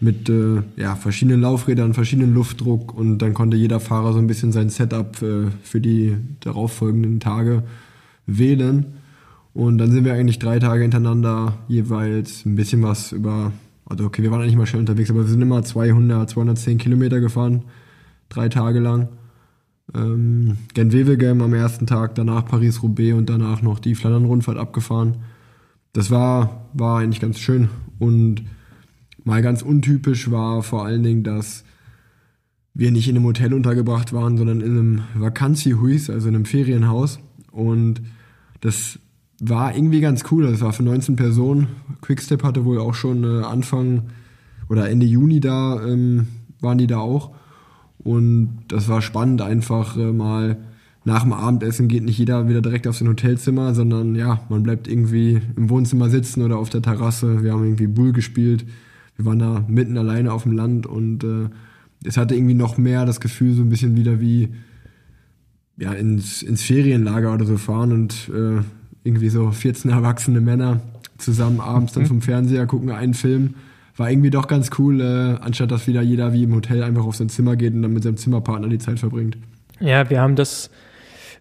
mit 0.00 0.28
äh, 0.28 0.62
ja, 0.76 0.94
verschiedenen 0.94 1.40
Laufrädern, 1.40 1.94
verschiedenen 1.94 2.34
Luftdruck 2.34 2.94
und 2.94 3.18
dann 3.18 3.34
konnte 3.34 3.56
jeder 3.56 3.80
Fahrer 3.80 4.12
so 4.12 4.18
ein 4.18 4.26
bisschen 4.26 4.52
sein 4.52 4.68
Setup 4.68 5.22
äh, 5.22 5.50
für 5.62 5.80
die 5.80 6.16
darauffolgenden 6.40 7.20
Tage 7.20 7.62
wählen. 8.26 8.86
Und 9.54 9.78
dann 9.78 9.90
sind 9.90 10.04
wir 10.04 10.12
eigentlich 10.12 10.38
drei 10.38 10.58
Tage 10.58 10.82
hintereinander 10.82 11.56
jeweils 11.66 12.44
ein 12.44 12.56
bisschen 12.56 12.82
was 12.82 13.12
über, 13.12 13.52
also 13.86 14.04
okay, 14.04 14.22
wir 14.22 14.30
waren 14.30 14.42
eigentlich 14.42 14.56
mal 14.56 14.66
schnell 14.66 14.80
unterwegs, 14.80 15.10
aber 15.10 15.20
wir 15.20 15.28
sind 15.28 15.40
immer 15.40 15.62
200, 15.62 16.28
210 16.28 16.76
Kilometer 16.76 17.20
gefahren, 17.20 17.62
drei 18.28 18.50
Tage 18.50 18.80
lang. 18.80 19.08
Ähm, 19.94 20.58
Gent-Wevelgem 20.74 21.40
am 21.42 21.54
ersten 21.54 21.86
Tag, 21.86 22.14
danach 22.14 22.46
Paris-Roubaix 22.46 23.14
und 23.14 23.30
danach 23.30 23.62
noch 23.62 23.78
die 23.78 23.94
Flandern-Rundfahrt 23.94 24.58
abgefahren. 24.58 25.18
Das 25.92 26.10
war, 26.10 26.68
war 26.74 27.00
eigentlich 27.00 27.20
ganz 27.20 27.38
schön 27.38 27.68
und 27.98 28.44
Mal 29.26 29.42
ganz 29.42 29.62
untypisch 29.62 30.30
war 30.30 30.62
vor 30.62 30.84
allen 30.86 31.02
Dingen, 31.02 31.24
dass 31.24 31.64
wir 32.74 32.92
nicht 32.92 33.08
in 33.08 33.16
einem 33.16 33.24
Hotel 33.24 33.52
untergebracht 33.54 34.12
waren, 34.12 34.38
sondern 34.38 34.60
in 34.60 34.78
einem 34.78 35.02
Vakanzi-Huis, 35.16 36.10
also 36.10 36.28
in 36.28 36.36
einem 36.36 36.44
Ferienhaus. 36.44 37.18
Und 37.50 38.02
das 38.60 39.00
war 39.40 39.74
irgendwie 39.74 40.00
ganz 40.00 40.22
cool. 40.30 40.44
Das 40.48 40.60
war 40.60 40.72
für 40.72 40.84
19 40.84 41.16
Personen. 41.16 41.66
Quickstep 42.02 42.44
hatte 42.44 42.64
wohl 42.64 42.78
auch 42.78 42.94
schon 42.94 43.24
äh, 43.24 43.44
Anfang 43.44 44.10
oder 44.68 44.88
Ende 44.88 45.06
Juni 45.06 45.40
da, 45.40 45.84
ähm, 45.84 46.28
waren 46.60 46.78
die 46.78 46.86
da 46.86 46.98
auch. 46.98 47.34
Und 48.06 48.58
das 48.68 48.88
war 48.88 49.02
spannend, 49.02 49.42
einfach 49.42 49.96
äh, 49.96 50.12
mal 50.12 50.56
nach 51.04 51.22
dem 51.22 51.32
Abendessen 51.32 51.86
geht 51.86 52.02
nicht 52.02 52.18
jeder 52.18 52.48
wieder 52.48 52.62
direkt 52.62 52.86
auf 52.88 52.96
sein 52.96 53.08
Hotelzimmer, 53.08 53.74
sondern 53.74 54.16
ja, 54.16 54.40
man 54.48 54.62
bleibt 54.62 54.88
irgendwie 54.88 55.40
im 55.56 55.70
Wohnzimmer 55.70 56.08
sitzen 56.10 56.42
oder 56.42 56.58
auf 56.58 56.68
der 56.68 56.82
Terrasse. 56.82 57.44
Wir 57.44 57.52
haben 57.52 57.64
irgendwie 57.64 57.86
Bull 57.86 58.12
gespielt 58.12 58.64
wir 59.16 59.24
waren 59.24 59.38
da 59.38 59.64
mitten 59.66 59.96
alleine 59.96 60.32
auf 60.32 60.44
dem 60.44 60.52
Land 60.52 60.86
und 60.86 61.24
äh, 61.24 61.48
es 62.04 62.16
hatte 62.16 62.34
irgendwie 62.34 62.54
noch 62.54 62.76
mehr 62.76 63.06
das 63.06 63.20
Gefühl, 63.20 63.54
so 63.54 63.62
ein 63.62 63.68
bisschen 63.68 63.96
wieder 63.96 64.20
wie 64.20 64.50
ja, 65.78 65.92
ins, 65.92 66.42
ins 66.42 66.62
Ferienlager 66.62 67.34
oder 67.34 67.46
so 67.46 67.56
fahren 67.56 67.92
und 67.92 68.30
äh, 68.34 68.62
irgendwie 69.04 69.28
so 69.28 69.50
14 69.50 69.90
erwachsene 69.90 70.40
Männer 70.40 70.80
zusammen 71.18 71.60
abends 71.60 71.94
dann 71.94 72.04
mhm. 72.04 72.08
vom 72.08 72.22
Fernseher 72.22 72.66
gucken 72.66 72.90
einen 72.90 73.14
Film. 73.14 73.54
War 73.96 74.10
irgendwie 74.10 74.30
doch 74.30 74.46
ganz 74.46 74.70
cool, 74.78 75.00
äh, 75.00 75.42
anstatt 75.42 75.70
dass 75.70 75.86
wieder 75.86 76.02
jeder 76.02 76.32
wie 76.32 76.44
im 76.44 76.54
Hotel 76.54 76.82
einfach 76.82 77.04
auf 77.04 77.16
sein 77.16 77.28
Zimmer 77.28 77.56
geht 77.56 77.72
und 77.74 77.82
dann 77.82 77.92
mit 77.92 78.02
seinem 78.02 78.16
Zimmerpartner 78.16 78.68
die 78.68 78.78
Zeit 78.78 78.98
verbringt. 78.98 79.38
Ja, 79.80 80.08
wir 80.10 80.20
haben 80.20 80.36
das 80.36 80.70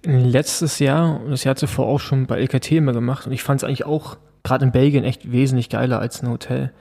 letztes 0.04 0.80
Jahr 0.80 1.22
und 1.22 1.32
das 1.32 1.44
Jahr 1.44 1.56
zuvor 1.56 1.88
auch 1.88 2.00
schon 2.00 2.28
bei 2.28 2.40
LKT 2.40 2.74
immer 2.74 2.94
gemacht 2.94 3.26
und 3.28 3.34
ich 3.34 3.44
fand 3.44 3.62
es 3.62 3.64
eigentlich 3.64 3.86
auch 3.86 4.18
gerade 4.44 4.64
in 4.64 4.72
Belgien 4.72 5.04
echt 5.04 5.32
wesentlich 5.32 5.70
geiler 5.70 6.00
als 6.00 6.22
ein 6.22 6.30
Hotel. 6.30 6.72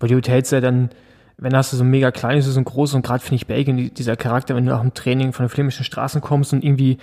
Weil 0.00 0.08
die 0.08 0.16
Hotels 0.16 0.50
ja 0.50 0.60
dann, 0.60 0.90
wenn 1.38 1.56
hast 1.56 1.72
du 1.72 1.76
so 1.76 1.84
ein 1.84 1.90
mega 1.90 2.10
kleines, 2.10 2.44
so 2.46 2.60
ein 2.60 2.64
großes 2.64 2.94
und 2.96 3.06
gerade 3.06 3.22
finde 3.22 3.36
ich 3.36 3.46
Belgien, 3.46 3.94
dieser 3.94 4.16
Charakter, 4.16 4.54
wenn 4.54 4.66
du 4.66 4.72
nach 4.72 4.82
dem 4.82 4.92
Training 4.92 5.32
von 5.32 5.46
den 5.46 5.50
flämischen 5.50 5.84
Straßen 5.84 6.20
kommst 6.20 6.52
und 6.52 6.64
irgendwie 6.64 6.98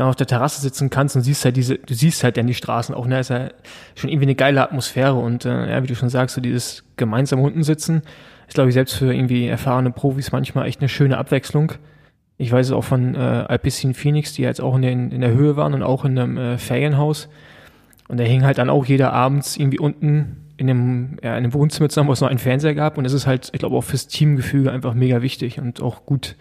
dann 0.00 0.08
auf 0.08 0.16
der 0.16 0.26
Terrasse 0.26 0.60
sitzen 0.60 0.90
kannst 0.90 1.14
und 1.14 1.22
siehst 1.22 1.44
halt 1.44 1.56
diese, 1.56 1.78
du 1.78 1.94
siehst 1.94 2.24
halt 2.24 2.36
dann 2.36 2.46
die 2.46 2.54
Straßen 2.54 2.94
auch, 2.94 3.06
ne, 3.06 3.20
ist 3.20 3.30
ja 3.30 3.50
schon 3.94 4.10
irgendwie 4.10 4.26
eine 4.26 4.34
geile 4.34 4.62
Atmosphäre 4.62 5.14
und 5.14 5.44
äh, 5.44 5.70
ja, 5.70 5.82
wie 5.82 5.86
du 5.86 5.94
schon 5.94 6.08
sagst, 6.08 6.34
so 6.34 6.40
dieses 6.40 6.84
gemeinsam 6.96 7.40
unten 7.40 7.62
sitzen, 7.62 8.02
ist 8.48 8.54
glaube 8.54 8.70
ich 8.70 8.74
selbst 8.74 8.94
für 8.94 9.12
irgendwie 9.12 9.46
erfahrene 9.46 9.90
Profis 9.90 10.32
manchmal 10.32 10.66
echt 10.66 10.80
eine 10.80 10.88
schöne 10.88 11.18
Abwechslung. 11.18 11.72
Ich 12.38 12.50
weiß 12.50 12.66
es 12.66 12.72
auch 12.72 12.84
von 12.84 13.14
äh, 13.14 13.18
Alpecin 13.18 13.92
Phoenix, 13.92 14.32
die 14.32 14.42
jetzt 14.42 14.62
auch 14.62 14.74
in, 14.76 14.82
den, 14.82 15.10
in 15.10 15.20
der 15.20 15.32
Höhe 15.32 15.56
waren 15.56 15.74
und 15.74 15.82
auch 15.82 16.06
in 16.06 16.18
einem 16.18 16.38
äh, 16.38 16.58
Ferienhaus. 16.58 17.28
Und 18.08 18.18
da 18.18 18.24
hing 18.24 18.44
halt 18.44 18.56
dann 18.56 18.70
auch 18.70 18.86
jeder 18.86 19.12
abends 19.12 19.58
irgendwie 19.58 19.78
unten 19.78 20.46
in 20.56 20.66
dem, 20.66 21.18
ja, 21.22 21.36
in 21.36 21.44
dem 21.44 21.52
Wohnzimmer 21.52 21.90
zusammen, 21.90 22.08
wo 22.08 22.12
es 22.12 22.22
noch 22.22 22.28
einen 22.28 22.38
Fernseher 22.38 22.74
gab. 22.74 22.96
Und 22.96 23.04
das 23.04 23.12
ist 23.12 23.26
halt, 23.26 23.50
ich 23.52 23.58
glaube, 23.58 23.76
auch 23.76 23.84
fürs 23.84 24.06
Teamgefüge 24.08 24.72
einfach 24.72 24.94
mega 24.94 25.20
wichtig 25.20 25.58
und 25.58 25.82
auch 25.82 26.06
gut. 26.06 26.36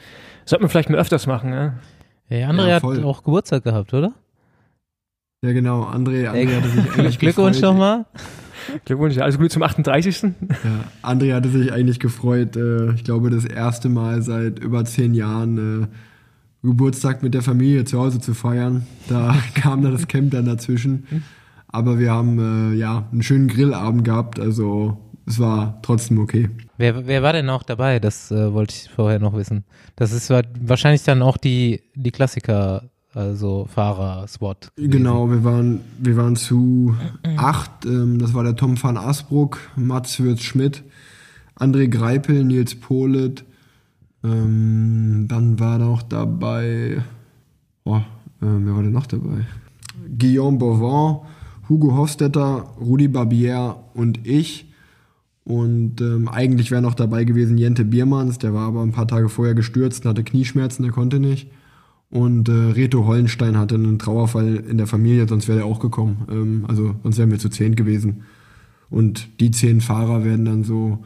Sollte 0.45 0.63
man 0.63 0.69
vielleicht 0.69 0.89
mal 0.89 0.97
öfters 0.97 1.27
machen, 1.27 1.51
ja. 1.51 1.73
Ja, 2.29 2.49
André 2.49 2.67
Ja, 2.67 2.75
hat 2.75 2.83
auch 2.83 3.23
Geburtstag 3.23 3.63
gehabt, 3.63 3.93
oder? 3.93 4.13
Ja, 5.41 5.53
genau. 5.53 5.83
André, 5.83 6.29
André 6.29 6.55
hatte 6.55 6.69
sich 6.69 6.91
eigentlich 6.97 7.19
Glückwunsch 7.19 7.61
nochmal. 7.61 8.05
Glückwunsch, 8.85 9.17
alles 9.17 9.37
Gute 9.37 9.49
zum 9.49 9.63
38. 9.63 10.23
Ja, 10.23 10.29
André 11.01 11.33
hatte 11.33 11.49
sich 11.49 11.71
eigentlich 11.71 11.99
gefreut, 11.99 12.55
äh, 12.55 12.91
ich 12.93 13.03
glaube, 13.03 13.29
das 13.29 13.45
erste 13.45 13.89
Mal 13.89 14.21
seit 14.21 14.59
über 14.59 14.85
zehn 14.85 15.13
Jahren 15.13 15.83
äh, 15.83 15.87
Geburtstag 16.61 17.23
mit 17.23 17.33
der 17.33 17.41
Familie 17.41 17.85
zu 17.85 17.99
Hause 17.99 18.19
zu 18.19 18.33
feiern. 18.33 18.85
Da 19.07 19.35
kam 19.55 19.81
dann 19.81 19.93
das 19.93 20.07
Camp 20.07 20.31
dann 20.31 20.45
dazwischen. 20.45 21.23
Aber 21.67 21.99
wir 21.99 22.11
haben 22.11 22.73
äh, 22.73 22.75
ja 22.75 23.07
einen 23.11 23.23
schönen 23.23 23.47
Grillabend 23.47 24.03
gehabt, 24.03 24.39
also 24.39 24.97
es 25.29 25.39
war 25.39 25.79
trotzdem 25.83 26.19
okay. 26.19 26.49
Wer, 26.77 27.05
wer 27.07 27.21
war 27.23 27.33
denn 27.33 27.49
auch 27.49 27.63
dabei? 27.63 27.99
Das 27.99 28.31
äh, 28.31 28.51
wollte 28.51 28.73
ich 28.75 28.89
vorher 28.89 29.19
noch 29.19 29.35
wissen. 29.35 29.63
Das 29.95 30.11
ist 30.11 30.29
wa- 30.29 30.41
wahrscheinlich 30.59 31.03
dann 31.03 31.21
auch 31.21 31.37
die, 31.37 31.81
die 31.95 32.11
Klassiker, 32.11 32.89
also 33.13 33.67
Fahrer-Swat. 33.73 34.71
Genau, 34.75 35.29
wir 35.29 35.43
waren, 35.43 35.81
wir 35.99 36.17
waren 36.17 36.35
zu 36.35 36.95
acht. 37.37 37.85
Ähm, 37.85 38.17
das 38.17 38.33
war 38.33 38.43
der 38.43 38.55
Tom 38.55 38.81
van 38.81 38.97
Asbruck, 38.97 39.59
Mats 39.75 40.19
Würz-Schmidt, 40.19 40.83
André 41.57 41.87
Greipel, 41.87 42.43
Nils 42.43 42.75
Pohlet. 42.79 43.43
Ähm, 44.23 45.27
dann 45.29 45.59
war 45.59 45.77
noch 45.77 46.01
dabei, 46.01 47.03
oh, 47.85 47.97
äh, 47.97 48.01
wer 48.41 48.75
war 48.75 48.83
denn 48.83 48.91
noch 48.91 49.07
dabei? 49.07 49.45
Guillaume 50.17 50.57
Bovin, 50.57 51.19
Hugo 51.69 51.95
Hofstetter, 51.95 52.65
Rudi 52.81 53.07
Barbier 53.07 53.75
und 53.93 54.25
ich. 54.25 54.65
Und 55.43 56.01
ähm, 56.01 56.27
eigentlich 56.27 56.69
wäre 56.69 56.81
noch 56.81 56.93
dabei 56.93 57.23
gewesen 57.23 57.57
Jente 57.57 57.85
Biermanns, 57.85 58.37
der 58.37 58.53
war 58.53 58.67
aber 58.67 58.83
ein 58.83 58.91
paar 58.91 59.07
Tage 59.07 59.29
vorher 59.29 59.55
gestürzt 59.55 60.05
und 60.05 60.09
hatte 60.09 60.23
Knieschmerzen, 60.23 60.83
der 60.83 60.91
konnte 60.91 61.19
nicht. 61.19 61.49
Und 62.11 62.49
äh, 62.49 62.51
Reto 62.51 63.05
Hollenstein 63.05 63.57
hatte 63.57 63.75
einen 63.75 63.99
Trauerfall 63.99 64.55
in 64.55 64.77
der 64.77 64.87
Familie, 64.87 65.27
sonst 65.27 65.47
wäre 65.47 65.59
er 65.59 65.65
auch 65.65 65.79
gekommen. 65.79 66.27
Ähm, 66.29 66.65
also 66.67 66.95
sonst 67.03 67.17
wären 67.17 67.31
wir 67.31 67.39
zu 67.39 67.49
zehn 67.49 67.75
gewesen. 67.75 68.23
Und 68.89 69.39
die 69.39 69.51
zehn 69.51 69.81
Fahrer 69.81 70.23
werden 70.23 70.45
dann 70.45 70.63
so 70.63 71.05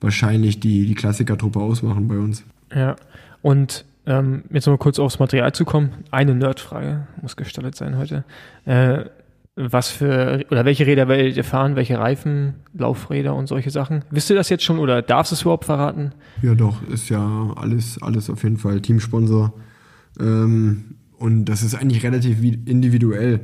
wahrscheinlich 0.00 0.60
die, 0.60 0.86
die 0.86 0.94
Klassikertruppe 0.94 1.58
ausmachen 1.60 2.06
bei 2.08 2.18
uns. 2.18 2.44
Ja, 2.72 2.96
und 3.42 3.84
ähm, 4.06 4.44
jetzt 4.50 4.66
noch 4.66 4.74
mal 4.74 4.78
kurz 4.78 4.98
aufs 4.98 5.18
Material 5.18 5.52
zu 5.52 5.64
kommen. 5.64 5.90
Eine 6.10 6.34
Nerdfrage 6.34 7.06
muss 7.22 7.36
gestattet 7.36 7.74
sein 7.74 7.96
heute. 7.96 8.24
Äh, 8.64 9.06
was 9.56 9.88
für, 9.88 10.44
oder 10.50 10.64
welche 10.64 10.86
Räder 10.86 11.06
werdet 11.06 11.36
ihr 11.36 11.44
fahren? 11.44 11.76
Welche 11.76 11.98
Reifen, 11.98 12.54
Laufräder 12.72 13.34
und 13.34 13.46
solche 13.46 13.70
Sachen? 13.70 14.04
Wisst 14.10 14.30
ihr 14.30 14.36
das 14.36 14.48
jetzt 14.48 14.64
schon 14.64 14.78
oder 14.78 15.00
darfst 15.00 15.30
du 15.30 15.34
es 15.34 15.42
überhaupt 15.42 15.64
verraten? 15.64 16.12
Ja, 16.42 16.54
doch, 16.54 16.82
ist 16.88 17.08
ja 17.08 17.52
alles, 17.56 18.02
alles 18.02 18.28
auf 18.30 18.42
jeden 18.42 18.56
Fall 18.56 18.80
Teamsponsor. 18.80 19.54
Ähm, 20.18 20.96
und 21.18 21.44
das 21.44 21.62
ist 21.62 21.74
eigentlich 21.74 22.02
relativ 22.02 22.42
individuell. 22.42 23.40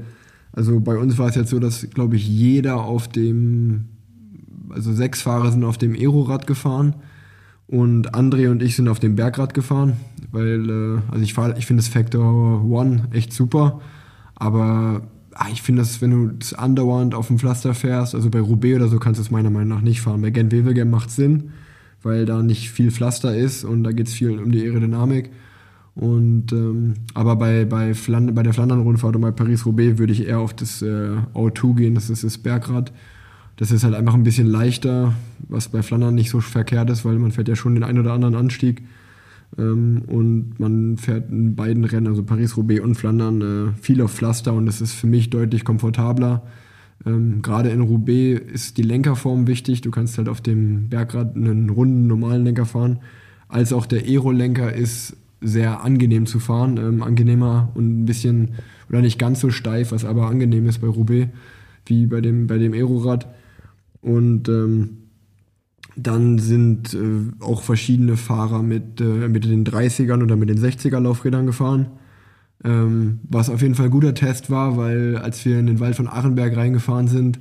Also 0.53 0.81
bei 0.81 0.97
uns 0.97 1.17
war 1.17 1.29
es 1.29 1.37
jetzt 1.37 1.51
so, 1.51 1.61
dass, 1.61 1.89
glaube 1.91 2.17
ich, 2.17 2.27
jeder 2.27 2.83
auf 2.83 3.07
dem, 3.07 3.89
also 4.71 4.93
sechs 4.93 5.23
Fahrer 5.23 5.53
sind 5.53 5.63
auf 5.63 5.79
dem 5.79 5.95
Aerorad 5.95 6.49
gefahren 6.49 6.97
und 7.69 8.15
André 8.15 8.51
und 8.51 8.63
ich 8.63 8.75
sind 8.75 8.89
auf 8.89 8.99
dem 8.99 9.15
Bergrad 9.15 9.55
gefahren, 9.55 9.93
weil, 10.33 10.69
äh, 10.69 11.13
also 11.13 11.23
ich 11.23 11.35
fahre, 11.35 11.57
ich 11.57 11.67
finde 11.67 11.83
das 11.83 11.89
Factor 11.89 12.65
One 12.65 13.09
echt 13.13 13.33
super, 13.33 13.81
aber 14.35 15.03
ich 15.53 15.63
finde 15.63 15.83
das, 15.83 16.01
wenn 16.01 16.11
du 16.11 16.35
das 16.39 16.55
andauernd 16.55 17.15
auf 17.15 17.29
dem 17.29 17.39
Pflaster 17.39 17.75
fährst, 17.75 18.15
also 18.15 18.31
bei 18.31 18.41
Roubaix 18.41 18.77
oder 18.77 18.89
so 18.89 18.99
kannst 18.99 19.19
du 19.19 19.23
es 19.23 19.31
meiner 19.31 19.51
Meinung 19.51 19.69
nach 19.69 19.81
nicht 19.81 20.01
fahren. 20.01 20.21
Bei 20.21 20.31
Gent-Wevelgem 20.31 20.91
macht 20.91 21.11
Sinn, 21.11 21.51
weil 22.03 22.27
da 22.27 22.43
nicht 22.43 22.71
viel 22.71 22.91
Pflaster 22.91 23.35
ist 23.35 23.65
und 23.65 23.85
da 23.85 23.93
geht 23.93 24.09
es 24.09 24.15
viel 24.15 24.39
um 24.39 24.53
die 24.53 24.63
Aerodynamik. 24.63 25.31
Und 25.95 26.53
ähm, 26.53 26.95
aber 27.15 27.37
bei, 27.37 27.65
bei, 27.65 27.95
Flan 27.95 28.35
bei 28.35 28.43
der 28.43 28.55
Flandern-Rundfahrt 28.55 29.17
und 29.17 29.23
bei 29.23 29.33
Paris-Roubaix 29.33 29.99
würde 29.99 30.13
ich 30.13 30.27
eher 30.27 30.39
auf 30.39 30.55
das 30.55 30.83
äh, 30.83 31.17
O2 31.35 31.75
gehen, 31.75 31.95
das 31.95 32.11
ist 32.11 32.25
das 32.25 32.39
Bergrad. 32.39 32.93
Das 33.57 33.71
ist 33.71 33.85
halt 33.85 33.95
einfach 33.95 34.15
ein 34.15 34.23
bisschen 34.23 34.47
leichter, 34.47 35.15
was 35.49 35.69
bei 35.69 35.83
Flandern 35.83 36.15
nicht 36.15 36.31
so 36.31 36.41
verkehrt 36.41 36.89
ist, 36.89 37.05
weil 37.05 37.19
man 37.19 37.33
fährt 37.33 37.49
ja 37.49 37.57
schon 37.57 37.75
den 37.75 37.85
einen 37.85 37.99
oder 37.99 38.13
anderen 38.13 38.35
Anstieg. 38.35 38.83
Ähm, 39.61 40.03
und 40.07 40.59
man 40.59 40.97
fährt 40.97 41.31
in 41.31 41.55
beiden 41.55 41.85
Rennen, 41.85 42.07
also 42.07 42.23
Paris-Roubaix 42.23 42.81
und 42.81 42.95
Flandern, 42.95 43.43
äh, 43.43 43.83
viel 43.83 44.01
auf 44.01 44.13
Pflaster 44.13 44.55
und 44.55 44.67
das 44.67 44.81
ist 44.81 44.95
für 44.95 45.07
mich 45.07 45.31
deutlich 45.31 45.65
komfortabler. 45.65 46.43
Ähm, 47.07 47.43
Gerade 47.43 47.69
in 47.71 47.83
Roubaix 47.83 48.41
ist 48.53 48.79
die 48.79 48.83
Lenkerform 48.83 49.47
wichtig. 49.47 49.83
Du 49.83 49.91
kannst 49.91 50.19
halt 50.19 50.29
auf 50.29 50.41
dem 50.41 50.89
Bergrad 50.89 51.37
einen 51.37 51.71
runden, 51.71 52.07
normalen 52.07 52.45
Lenker 52.45 52.67
fahren. 52.67 53.01
Als 53.49 53.73
auch 53.73 53.87
der 53.87 54.03
Aero-Lenker 54.03 54.73
ist 54.73 55.17
sehr 55.41 55.83
angenehm 55.83 56.27
zu 56.27 56.39
fahren, 56.39 56.77
ähm, 56.77 57.03
angenehmer 57.03 57.71
und 57.75 58.03
ein 58.03 58.05
bisschen, 58.05 58.51
oder 58.89 59.01
nicht 59.01 59.19
ganz 59.19 59.41
so 59.41 59.51
steif, 59.51 59.93
was 59.93 60.05
aber 60.05 60.29
angenehm 60.29 60.67
ist 60.67 60.81
bei 60.81 60.89
Roubaix, 60.89 61.29
wie 61.87 62.07
bei 62.07 62.21
dem, 62.21 62.47
bei 62.47 62.59
dem 62.59 62.73
Aerorad. 62.73 63.27
Und 64.03 64.49
ähm, 64.49 64.99
dann 66.03 66.39
sind 66.39 66.95
äh, 66.95 67.43
auch 67.43 67.63
verschiedene 67.63 68.17
Fahrer 68.17 68.63
mit, 68.63 69.01
äh, 69.01 69.29
mit 69.29 69.45
den 69.45 69.65
30ern 69.65 70.23
oder 70.23 70.37
mit 70.37 70.49
den 70.49 70.59
60er 70.59 71.01
Laufrädern 71.01 71.47
gefahren. 71.47 71.87
Ähm, 72.63 73.21
was 73.29 73.49
auf 73.49 73.63
jeden 73.63 73.75
Fall 73.75 73.87
ein 73.87 73.91
guter 73.91 74.15
Test 74.15 74.51
war, 74.51 74.77
weil 74.77 75.17
als 75.17 75.45
wir 75.45 75.59
in 75.59 75.67
den 75.67 75.81
Wald 75.81 75.97
von 75.97 76.09
Achenberg 76.09 76.57
reingefahren 76.57 77.09
sind, 77.09 77.41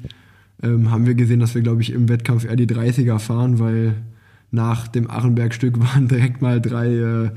ähm, 0.64 0.92
haben 0.92 1.06
wir 1.06 1.16
gesehen, 1.16 1.40
dass 1.40 1.56
wir, 1.56 1.62
glaube 1.62 1.82
ich, 1.82 1.92
im 1.92 2.10
Wettkampf 2.10 2.46
eher 2.46 2.56
die 2.56 2.68
30er 2.68 3.20
fahren, 3.20 3.60
weil 3.60 3.96
nach 4.52 4.88
dem 4.88 5.10
Achenberg-Stück 5.10 5.80
waren 5.94 6.08
direkt 6.08 6.42
mal 6.42 6.62
drei, 6.62 6.88
äh, 6.88 7.32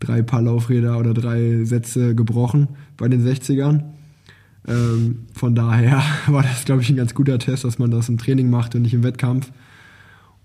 drei 0.00 0.22
Paar 0.22 0.42
Laufräder 0.42 0.98
oder 0.98 1.14
drei 1.14 1.64
Sätze 1.64 2.14
gebrochen 2.14 2.68
bei 2.96 3.08
den 3.08 3.26
60ern. 3.26 3.82
Ähm, 4.66 5.26
von 5.34 5.54
daher 5.54 6.02
war 6.26 6.42
das, 6.42 6.64
glaube 6.64 6.82
ich, 6.82 6.90
ein 6.90 6.96
ganz 6.96 7.14
guter 7.14 7.38
Test, 7.38 7.64
dass 7.64 7.78
man 7.78 7.90
das 7.90 8.08
im 8.08 8.18
Training 8.18 8.50
macht 8.50 8.74
und 8.74 8.82
nicht 8.82 8.94
im 8.94 9.02
Wettkampf. 9.02 9.50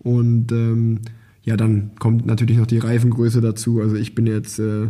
Und 0.03 0.51
ähm, 0.51 1.00
ja, 1.43 1.57
dann 1.57 1.91
kommt 2.00 2.25
natürlich 2.25 2.57
noch 2.57 2.67
die 2.67 2.79
Reifengröße 2.79 3.41
dazu. 3.41 3.81
Also 3.81 3.95
ich 3.95 4.15
bin 4.15 4.27
jetzt 4.27 4.60
äh, 4.60 4.88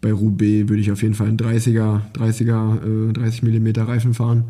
bei 0.00 0.12
Roubaix, 0.12 0.68
würde 0.68 0.80
ich 0.80 0.92
auf 0.92 1.02
jeden 1.02 1.14
Fall 1.14 1.28
einen 1.28 1.38
30er, 1.38 2.00
30er, 2.14 3.10
äh, 3.10 3.12
30 3.12 3.42
mm 3.42 3.80
Reifen 3.82 4.14
fahren. 4.14 4.44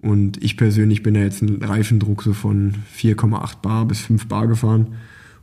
Und 0.00 0.42
ich 0.42 0.56
persönlich 0.56 1.02
bin 1.02 1.14
da 1.14 1.20
jetzt 1.20 1.42
einen 1.42 1.62
Reifendruck 1.62 2.22
so 2.22 2.32
von 2.32 2.74
4,8 2.96 3.60
Bar 3.60 3.86
bis 3.86 4.00
5 4.00 4.26
Bar 4.28 4.46
gefahren. 4.48 4.94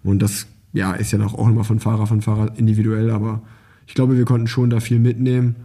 Und 0.04 0.22
das 0.22 0.48
ja, 0.74 0.94
ist 0.94 1.12
ja 1.12 1.20
auch 1.20 1.48
immer 1.48 1.64
von 1.64 1.80
Fahrer 1.80 2.08
von 2.08 2.22
Fahrer 2.22 2.58
individuell, 2.58 3.10
aber 3.12 3.42
ich 3.88 3.94
glaube, 3.94 4.18
wir 4.18 4.26
konnten 4.26 4.48
schon 4.48 4.70
da 4.70 4.80
viel 4.80 5.00
mitnehmen. 5.00 5.56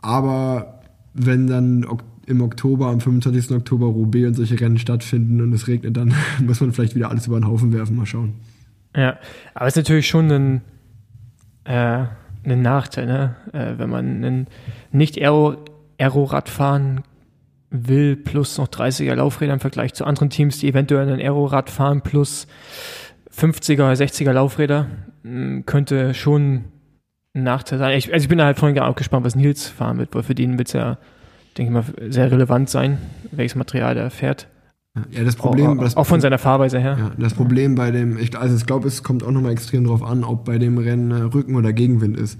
Aber 0.00 0.80
wenn 1.14 1.46
dann 1.46 1.84
ok 1.84 2.02
im 2.26 2.42
Oktober, 2.42 2.86
am 2.86 3.00
25. 3.00 3.56
Oktober 3.56 3.86
Roubaix 3.86 4.26
und 4.26 4.34
solche 4.34 4.60
Rennen 4.60 4.78
stattfinden 4.78 5.40
und 5.40 5.52
es 5.52 5.68
regnet, 5.68 5.96
dann 5.96 6.14
muss 6.44 6.60
man 6.60 6.72
vielleicht 6.72 6.94
wieder 6.94 7.10
alles 7.10 7.26
über 7.26 7.38
den 7.38 7.46
Haufen 7.46 7.72
werfen. 7.72 7.96
Mal 7.96 8.06
schauen. 8.06 8.34
Ja, 8.94 9.18
aber 9.54 9.66
es 9.66 9.76
ist 9.76 9.84
natürlich 9.84 10.08
schon 10.08 10.30
ein, 10.30 10.60
äh, 11.64 12.04
ein 12.44 12.62
Nachteil, 12.62 13.06
ne? 13.06 13.36
äh, 13.52 13.78
wenn 13.78 13.90
man 13.90 14.24
ein 14.24 14.46
nicht 14.90 15.18
Aero, 15.18 15.56
Aero-Rad 15.98 16.48
fahren 16.48 17.02
will, 17.70 18.16
plus 18.16 18.58
noch 18.58 18.68
30er 18.68 19.14
Laufräder 19.14 19.52
im 19.52 19.60
Vergleich 19.60 19.94
zu 19.94 20.04
anderen 20.04 20.30
Teams, 20.30 20.58
die 20.58 20.68
eventuell 20.68 21.08
ein 21.08 21.20
Aero-Rad 21.20 21.70
fahren, 21.70 22.00
plus 22.00 22.46
50er, 23.36 23.92
60er 23.92 24.32
Laufräder, 24.32 24.86
mh, 25.22 25.62
könnte 25.66 26.14
schon 26.14 26.64
ein 27.34 27.42
Nachteil 27.42 27.78
sein. 27.78 27.98
Ich, 27.98 28.12
also 28.12 28.24
ich 28.24 28.28
bin 28.28 28.40
halt 28.40 28.58
vorhin 28.58 28.78
auch 28.78 28.96
gespannt, 28.96 29.26
was 29.26 29.36
Nils 29.36 29.68
fahren 29.68 29.98
wird, 29.98 30.14
weil 30.14 30.22
für 30.22 30.34
den 30.34 30.58
wird 30.58 30.68
es 30.68 30.74
ja, 30.74 30.98
denke 31.56 31.70
ich 31.70 31.70
mal, 31.70 32.10
sehr 32.12 32.30
relevant 32.30 32.68
sein, 32.70 32.98
welches 33.32 33.56
Material 33.56 33.94
der 33.94 34.10
fährt. 34.10 34.48
Ja, 35.10 35.24
das 35.24 35.36
Problem, 35.36 35.78
auch, 35.78 35.82
das, 35.82 35.96
auch 35.96 36.06
von 36.06 36.20
seiner 36.22 36.38
Fahrweise 36.38 36.78
her. 36.78 36.96
ja, 36.98 37.10
das 37.18 37.34
Problem 37.34 37.74
bei 37.74 37.90
dem, 37.90 38.16
ich, 38.16 38.36
also 38.38 38.56
ich 38.56 38.64
glaube, 38.64 38.88
es 38.88 39.02
kommt 39.02 39.22
auch 39.22 39.30
nochmal 39.30 39.52
extrem 39.52 39.84
drauf 39.84 40.02
an, 40.02 40.24
ob 40.24 40.46
bei 40.46 40.56
dem 40.58 40.78
Rennen 40.78 41.10
äh, 41.10 41.16
Rücken- 41.16 41.54
oder 41.54 41.72
Gegenwind 41.74 42.16
ist. 42.18 42.38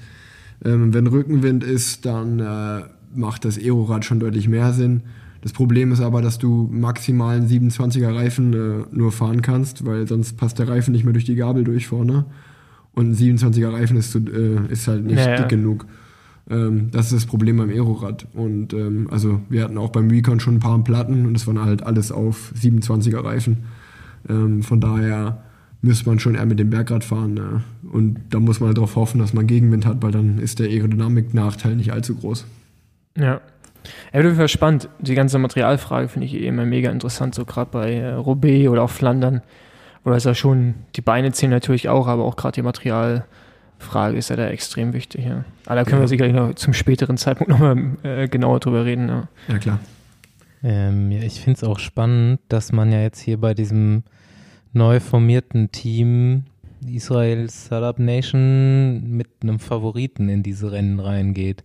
Ähm, 0.65 0.95
wenn 0.95 1.07
Rückenwind 1.07 1.63
ist, 1.65 2.07
dann 2.07 2.41
äh, 2.41 2.83
macht 3.15 3.45
das 3.45 3.59
Aerorad 3.59 4.07
schon 4.07 4.21
deutlich 4.21 4.49
mehr 4.49 4.73
Sinn. 4.73 5.03
Das 5.43 5.53
Problem 5.53 5.93
ist 5.93 6.01
aber, 6.01 6.23
dass 6.23 6.39
du 6.39 6.69
maximalen 6.73 7.47
27er 7.47 8.15
Reifen 8.15 8.53
äh, 8.55 8.85
nur 8.91 9.13
fahren 9.13 9.43
kannst, 9.43 9.85
weil 9.85 10.07
sonst 10.09 10.39
passt 10.39 10.59
der 10.59 10.67
Reifen 10.69 10.93
nicht 10.93 11.05
mehr 11.05 11.13
durch 11.13 11.27
die 11.27 11.37
Gabel 11.37 11.63
durch 11.63 11.87
vorne. 11.87 12.25
Und 12.95 13.11
ein 13.11 13.15
27er 13.15 13.71
Reifen 13.71 13.99
ist, 13.99 14.13
zu, 14.13 14.19
äh, 14.19 14.73
ist 14.73 14.89
halt 14.89 15.05
nicht 15.05 15.17
Naja. 15.17 15.37
dick 15.37 15.51
genug. 15.51 15.85
Ähm, 16.51 16.91
das 16.91 17.07
ist 17.07 17.15
das 17.15 17.27
Problem 17.27 17.57
beim 17.57 17.71
Aerorad. 17.71 18.27
Und 18.35 18.73
ähm, 18.73 19.09
also 19.11 19.41
wir 19.49 19.65
hatten 19.65 19.79
auch 19.79 19.91
beim 19.91 20.11
Recon 20.11 20.41
schon 20.41 20.57
ein 20.57 20.61
paar 20.61 20.83
Platten 20.83 21.27
und 21.27 21.37
es 21.37 21.47
waren 21.47 21.61
halt 21.61 21.83
alles 21.83 22.13
auf 22.13 22.53
27er 22.61 23.25
Reifen. 23.25 23.65
Ähm, 24.29 24.63
von 24.63 24.81
daher 24.81 25.43
müsste 25.83 26.09
man 26.09 26.19
schon 26.19 26.35
eher 26.35 26.47
mit 26.47 26.59
dem 26.59 26.71
Bergrad 26.71 27.05
fahren. 27.05 27.37
Äh, 27.37 27.89
und 27.95 28.19
da 28.31 28.41
muss 28.41 28.61
man 28.61 28.69
halt 28.69 28.79
darauf 28.79 28.97
hoffen, 28.97 29.19
dass 29.19 29.33
man 29.33 29.47
Gegenwind 29.47 29.87
hat, 29.87 30.03
weil 30.03 30.13
dann 30.13 30.39
ist 30.39 30.59
der 30.59 30.69
Aerodynamik-Nachteil 30.69 31.77
nicht 31.77 31.93
allzu 31.93 32.15
groß. 32.15 32.47
Ja. 33.17 33.41
Ja, 34.13 34.21
jeden 34.21 34.37
Fall 34.37 34.49
spannend. 34.49 34.89
Die 34.99 35.15
ganze 35.15 35.39
Materialfrage 35.39 36.09
finde 36.09 36.27
ich 36.27 36.35
eh 36.35 36.47
immer 36.47 36.65
mega 36.65 36.91
interessant, 36.91 37.35
so 37.35 37.45
gerade 37.45 37.71
bei 37.71 37.95
äh, 37.95 38.15
Roubaix 38.15 38.69
oder 38.69 38.83
auch 38.83 38.91
Flandern, 38.91 39.43
wo 40.03 40.11
das 40.11 40.25
ja 40.25 40.35
schon, 40.35 40.75
die 40.97 41.03
Beine 41.03 41.33
zählen 41.33 41.53
natürlich 41.53 41.89
auch, 41.89 42.09
aber 42.09 42.25
auch 42.25 42.35
gerade 42.35 42.55
die 42.57 42.63
Materialfrage 43.79 44.17
ist 44.17 44.31
ja 44.31 44.37
da 44.37 44.49
extrem 44.49 44.93
wichtig. 44.93 45.25
Ja. 45.25 45.45
Aber 45.67 45.77
da 45.77 45.85
können 45.85 45.97
Ja. 45.99 46.03
wir 46.05 46.09
sicherlich 46.09 46.35
noch 46.35 46.55
zum 46.55 46.73
späteren 46.73 47.17
Zeitpunkt 47.17 47.51
nochmal 47.51 47.77
äh, 48.03 48.29
genauer 48.29 48.61
drüber 48.61 48.85
reden. 48.85 49.09
Ja. 49.09 49.29
Ja, 49.49 49.59
klar. 49.59 49.79
Ähm, 50.63 51.13
ja, 51.13 51.21
ich 51.23 51.41
finde 51.41 51.59
es 51.59 51.65
auch 51.65 51.79
spannend, 51.79 52.41
dass 52.49 52.73
man 52.73 52.91
ja 52.93 53.01
jetzt 53.03 53.21
hier 53.21 53.39
bei 53.41 53.55
diesem 53.55 54.03
neu 54.73 55.01
formierten 55.01 55.71
Team 55.71 56.45
Israel 56.87 57.49
Startup 57.51 57.99
Nation 57.99 59.03
mit 59.11 59.29
einem 59.43 59.59
Favoriten 59.59 60.29
in 60.29 60.43
diese 60.43 60.73
Rennen 60.73 60.99
reingeht. 61.01 61.63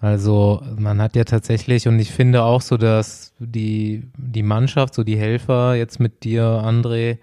Also 0.00 0.62
man 0.76 1.00
hat 1.00 1.16
ja 1.16 1.24
tatsächlich, 1.24 1.88
und 1.88 1.98
ich 1.98 2.10
finde 2.10 2.42
auch 2.42 2.60
so, 2.60 2.76
dass 2.76 3.32
die, 3.38 4.04
die 4.18 4.42
Mannschaft, 4.42 4.94
so 4.94 5.02
die 5.02 5.16
Helfer 5.16 5.74
jetzt 5.74 5.98
mit 5.98 6.24
dir, 6.24 6.42
André, 6.44 7.18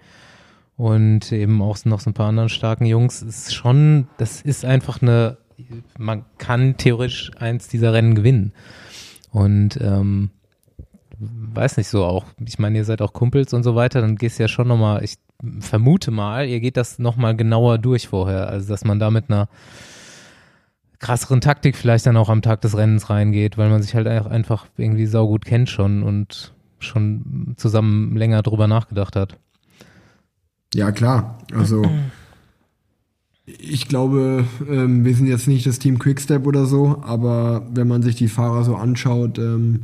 und 0.76 1.32
eben 1.32 1.62
auch 1.62 1.84
noch 1.84 2.00
so 2.00 2.10
ein 2.10 2.14
paar 2.14 2.28
anderen 2.28 2.48
starken 2.48 2.86
Jungs, 2.86 3.22
ist 3.22 3.54
schon, 3.54 4.08
das 4.18 4.42
ist 4.42 4.64
einfach 4.64 5.02
eine, 5.02 5.38
man 5.98 6.24
kann 6.38 6.76
theoretisch 6.76 7.30
eins 7.38 7.68
dieser 7.68 7.92
Rennen 7.92 8.14
gewinnen. 8.14 8.52
Und 9.30 9.78
ähm, 9.80 10.30
weiß 11.18 11.76
nicht 11.76 11.88
so 11.88 12.04
auch, 12.04 12.26
ich 12.44 12.58
meine, 12.58 12.78
ihr 12.78 12.84
seid 12.84 13.00
auch 13.00 13.12
Kumpels 13.12 13.52
und 13.52 13.62
so 13.62 13.74
weiter, 13.74 14.00
dann 14.00 14.16
gehst 14.16 14.38
du 14.38 14.44
ja 14.44 14.48
schon 14.48 14.68
nochmal, 14.68 15.04
ich 15.04 15.16
vermute 15.60 16.10
mal, 16.10 16.46
ihr 16.48 16.60
geht 16.60 16.76
das 16.76 16.98
nochmal 16.98 17.36
genauer 17.36 17.78
durch 17.78 18.08
vorher, 18.08 18.48
also 18.48 18.68
dass 18.68 18.84
man 18.84 18.98
da 18.98 19.10
mit 19.10 19.30
einer 19.30 19.48
krasseren 20.98 21.40
Taktik 21.40 21.76
vielleicht 21.76 22.06
dann 22.06 22.16
auch 22.16 22.28
am 22.28 22.42
Tag 22.42 22.60
des 22.60 22.76
Rennens 22.76 23.10
reingeht, 23.10 23.58
weil 23.58 23.68
man 23.68 23.82
sich 23.82 23.94
halt 23.94 24.06
einfach 24.06 24.66
irgendwie 24.76 25.06
saugut 25.06 25.44
kennt 25.44 25.68
schon 25.68 26.02
und 26.02 26.54
schon 26.78 27.54
zusammen 27.56 28.16
länger 28.16 28.42
drüber 28.42 28.68
nachgedacht 28.68 29.16
hat. 29.16 29.36
Ja, 30.74 30.90
klar. 30.92 31.38
Also 31.54 31.84
ich 33.46 33.88
glaube, 33.88 34.44
ähm, 34.68 35.04
wir 35.04 35.14
sind 35.14 35.26
jetzt 35.26 35.48
nicht 35.48 35.66
das 35.66 35.78
Team 35.78 35.98
Quickstep 35.98 36.46
oder 36.46 36.66
so, 36.66 37.02
aber 37.02 37.66
wenn 37.72 37.88
man 37.88 38.02
sich 38.02 38.14
die 38.14 38.28
Fahrer 38.28 38.64
so 38.64 38.76
anschaut, 38.76 39.38
ähm, 39.38 39.82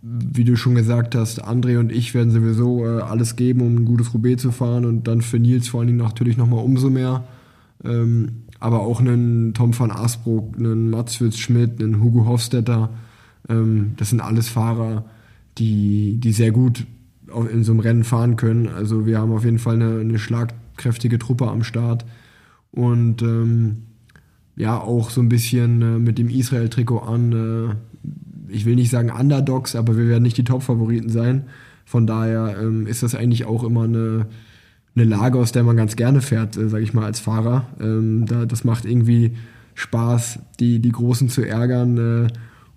wie 0.00 0.44
du 0.44 0.56
schon 0.56 0.74
gesagt 0.74 1.14
hast, 1.14 1.44
André 1.44 1.78
und 1.78 1.92
ich 1.92 2.12
werden 2.14 2.32
sowieso 2.32 2.84
äh, 2.84 3.02
alles 3.02 3.36
geben, 3.36 3.60
um 3.60 3.76
ein 3.76 3.84
gutes 3.84 4.12
Roubaix 4.12 4.42
zu 4.42 4.50
fahren 4.50 4.84
und 4.84 5.06
dann 5.06 5.20
für 5.20 5.38
Nils 5.38 5.68
vor 5.68 5.80
allen 5.80 5.86
Dingen 5.88 6.00
natürlich 6.00 6.36
nochmal 6.36 6.64
umso 6.64 6.90
mehr. 6.90 7.24
Ähm, 7.84 8.42
aber 8.58 8.80
auch 8.80 9.00
einen 9.00 9.54
Tom 9.54 9.78
van 9.78 9.90
Asbrook, 9.90 10.56
einen 10.56 10.90
Mats 10.90 11.16
Fitz 11.16 11.38
Schmidt, 11.38 11.80
einen 11.80 12.00
Hugo 12.00 12.26
Hofstetter, 12.26 12.90
ähm, 13.48 13.92
das 13.96 14.10
sind 14.10 14.20
alles 14.20 14.48
Fahrer, 14.48 15.04
die, 15.58 16.18
die 16.18 16.32
sehr 16.32 16.52
gut 16.52 16.86
in 17.50 17.64
so 17.64 17.72
einem 17.72 17.80
Rennen 17.80 18.04
fahren 18.04 18.36
können. 18.36 18.68
Also 18.68 19.06
wir 19.06 19.18
haben 19.18 19.32
auf 19.32 19.44
jeden 19.44 19.58
Fall 19.58 19.74
eine, 19.74 20.00
eine 20.00 20.18
schlagkräftige 20.18 21.18
Truppe 21.18 21.48
am 21.48 21.62
Start. 21.62 22.04
Und 22.70 23.22
ähm, 23.22 23.82
ja, 24.56 24.78
auch 24.78 25.10
so 25.10 25.20
ein 25.20 25.28
bisschen 25.28 25.82
äh, 25.82 25.98
mit 25.98 26.18
dem 26.18 26.28
Israel-Trikot 26.28 26.98
an. 26.98 27.32
Äh, 27.32 28.52
ich 28.52 28.64
will 28.66 28.74
nicht 28.74 28.90
sagen 28.90 29.10
Underdogs, 29.10 29.76
aber 29.76 29.96
wir 29.96 30.08
werden 30.08 30.22
nicht 30.22 30.36
die 30.36 30.44
Top-Favoriten 30.44 31.08
sein. 31.08 31.44
Von 31.84 32.06
daher 32.06 32.56
ähm, 32.60 32.86
ist 32.86 33.02
das 33.02 33.14
eigentlich 33.14 33.44
auch 33.44 33.64
immer 33.64 33.84
eine, 33.84 34.26
eine 34.94 35.04
Lage, 35.04 35.38
aus 35.38 35.52
der 35.52 35.62
man 35.62 35.76
ganz 35.76 35.96
gerne 35.96 36.20
fährt, 36.20 36.56
äh, 36.56 36.68
sage 36.68 36.84
ich 36.84 36.94
mal, 36.94 37.04
als 37.04 37.20
Fahrer. 37.20 37.66
Ähm, 37.80 38.26
da, 38.26 38.46
das 38.46 38.64
macht 38.64 38.84
irgendwie 38.84 39.36
Spaß, 39.74 40.38
die, 40.60 40.80
die 40.80 40.92
Großen 40.92 41.28
zu 41.28 41.42
ärgern 41.42 42.26
äh, 42.26 42.28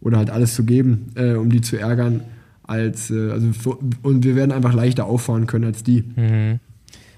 oder 0.01 0.17
halt 0.17 0.29
alles 0.29 0.55
zu 0.55 0.63
geben, 0.63 1.07
äh, 1.15 1.33
um 1.33 1.49
die 1.49 1.61
zu 1.61 1.77
ärgern. 1.77 2.21
Als, 2.67 3.11
äh, 3.11 3.31
also 3.31 3.53
für, 3.53 3.77
und 4.01 4.23
wir 4.23 4.35
werden 4.35 4.51
einfach 4.51 4.73
leichter 4.73 5.05
auffahren 5.05 5.45
können 5.47 5.65
als 5.65 5.83
die. 5.83 6.03
Mhm. 6.15 6.59